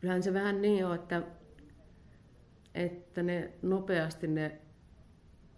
kyllähän 0.00 0.22
se 0.22 0.34
vähän 0.34 0.62
niin 0.62 0.86
on, 0.86 0.94
että, 0.94 1.22
että 2.74 3.22
ne 3.22 3.52
nopeasti 3.62 4.26
ne 4.26 4.60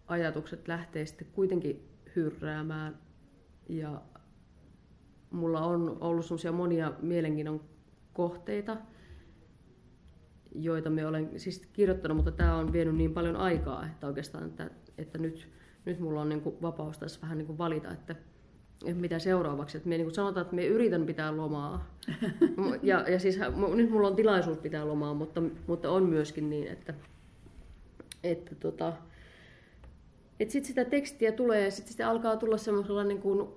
ajatukset 0.06 0.68
lähtee 0.68 1.06
sitten 1.06 1.28
kuitenkin 1.32 1.88
hyrräämään. 2.16 2.98
Ja 3.68 4.02
mulla 5.30 5.60
on 5.60 5.98
ollut 6.00 6.24
semmoisia 6.24 6.52
monia 6.52 6.92
mielenkiinnon 7.02 7.60
kohteita, 8.12 8.76
joita 10.54 10.90
me 10.90 11.06
olen 11.06 11.30
siis 11.36 11.68
kirjoittanut, 11.72 12.16
mutta 12.16 12.32
tämä 12.32 12.56
on 12.56 12.72
vienyt 12.72 12.94
niin 12.96 13.14
paljon 13.14 13.36
aikaa, 13.36 13.86
että 13.86 14.06
oikeastaan, 14.06 14.46
että, 14.46 14.70
että 14.98 15.18
nyt, 15.18 15.48
nyt 15.84 16.00
mulla 16.00 16.20
on 16.20 16.28
niin 16.28 16.40
kuin 16.40 16.56
vapaus 16.62 16.98
tässä 16.98 17.20
vähän 17.22 17.38
niin 17.38 17.46
kuin 17.46 17.58
valita, 17.58 17.92
että, 17.92 18.16
että 18.84 19.00
mitä 19.00 19.18
seuraavaksi. 19.18 19.76
Että 19.76 19.88
me 19.88 19.96
niin 19.96 20.06
kuin 20.06 20.14
sanotaan, 20.14 20.42
että 20.42 20.56
me 20.56 20.66
yritän 20.66 21.06
pitää 21.06 21.36
lomaa. 21.36 21.94
Ja, 22.82 23.08
ja 23.08 23.18
siis 23.18 23.38
nyt 23.74 23.90
mulla 23.90 24.08
on 24.08 24.16
tilaisuus 24.16 24.58
pitää 24.58 24.88
lomaa, 24.88 25.14
mutta, 25.14 25.42
mutta 25.66 25.90
on 25.90 26.02
myöskin 26.02 26.50
niin, 26.50 26.68
että, 26.68 26.94
että 28.22 28.54
tota, 28.54 28.92
että 30.40 30.52
sitten 30.52 30.68
sitä 30.68 30.84
tekstiä 30.84 31.32
tulee 31.32 31.64
ja 31.64 31.70
sitten 31.70 31.92
sitä 31.92 32.10
alkaa 32.10 32.36
tulla 32.36 32.56
semmoisella 32.56 33.04
niin 33.04 33.20
kuin, 33.20 33.48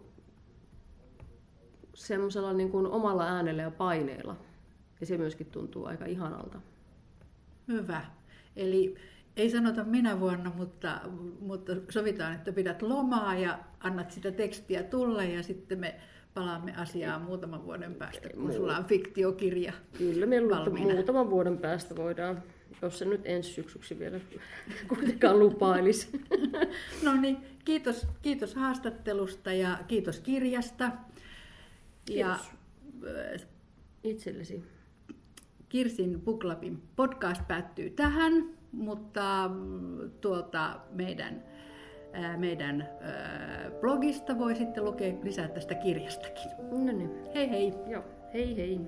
semmoisella 1.93 2.53
niin 2.53 2.71
kuin 2.71 2.87
omalla 2.87 3.27
äänellä 3.27 3.61
ja 3.61 3.71
paineella. 3.71 4.35
Ja 4.99 5.05
se 5.05 5.17
myöskin 5.17 5.47
tuntuu 5.47 5.85
aika 5.85 6.05
ihanalta. 6.05 6.59
Hyvä. 7.71 8.01
Eli 8.55 8.95
ei 9.37 9.49
sanota 9.49 9.83
minä 9.83 10.19
vuonna, 10.19 10.51
mutta, 10.55 11.01
mutta 11.39 11.73
sovitaan, 11.89 12.35
että 12.35 12.51
pidät 12.51 12.81
lomaa 12.81 13.35
ja 13.35 13.59
annat 13.79 14.11
sitä 14.11 14.31
tekstiä 14.31 14.83
tulla 14.83 15.23
ja 15.23 15.43
sitten 15.43 15.79
me 15.79 15.95
palaamme 16.33 16.75
asiaan 16.75 17.21
muutaman 17.21 17.65
vuoden 17.65 17.95
päästä, 17.95 18.29
kun 18.29 18.53
sulla 18.53 18.77
on 18.77 18.85
fiktiokirja 18.85 19.73
Kyllä, 19.97 20.25
me 20.25 20.35
muutaman 20.93 21.29
vuoden 21.29 21.57
päästä 21.57 21.95
voidaan, 21.95 22.43
jos 22.81 22.99
se 22.99 23.05
nyt 23.05 23.21
ensi 23.25 23.53
syksyksi 23.53 23.99
vielä 23.99 24.19
kuitenkaan 24.89 25.39
lupailisi. 25.39 26.09
No 27.03 27.15
niin, 27.15 27.37
kiitos, 27.65 28.07
kiitos 28.21 28.55
haastattelusta 28.55 29.53
ja 29.53 29.77
kiitos 29.87 30.19
kirjasta. 30.19 30.91
Kiitos. 32.05 32.15
Ja, 32.15 32.39
itsellesi. 34.03 34.63
Kirsin 35.71 36.21
Buklapin 36.21 36.81
podcast 36.95 37.41
päättyy 37.47 37.89
tähän, 37.89 38.33
mutta 38.71 39.49
mm, 39.53 40.11
tuolta 40.21 40.79
meidän, 40.91 41.43
meidän 42.37 42.89
blogista 43.79 44.39
voi 44.39 44.55
sitten 44.55 44.85
lukea 44.85 45.13
lisää 45.23 45.47
tästä 45.47 45.75
kirjastakin. 45.75 46.51
No 46.71 46.91
niin. 46.91 47.09
Hei 47.35 47.49
hei. 47.49 47.73
Joo, 47.87 48.03
hei 48.33 48.57
hei. 48.57 48.79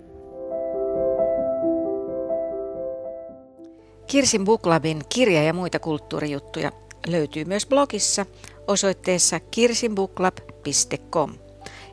Kirsin 4.08 4.46
Buklabin 4.46 5.02
kirja 5.16 5.44
ja 5.44 5.54
muita 5.54 5.80
kulttuurijuttuja 5.80 6.72
löytyy 7.08 7.46
myös 7.46 7.66
blogissa 7.68 8.26
osoitteessa 8.68 9.40
kirsinbuklab.com. 9.40 11.34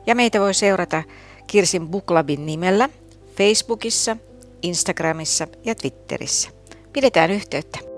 Ja 0.07 0.15
meitä 0.15 0.41
voi 0.41 0.55
seurata 0.55 1.03
Kirsin 1.47 1.89
Buklabin 1.89 2.47
nimellä 2.47 2.89
Facebookissa– 3.37 4.17
Instagramissa 4.63 5.47
ja 5.65 5.75
Twitterissä. 5.75 6.51
Pidetään 6.93 7.31
yhteyttä. 7.31 7.90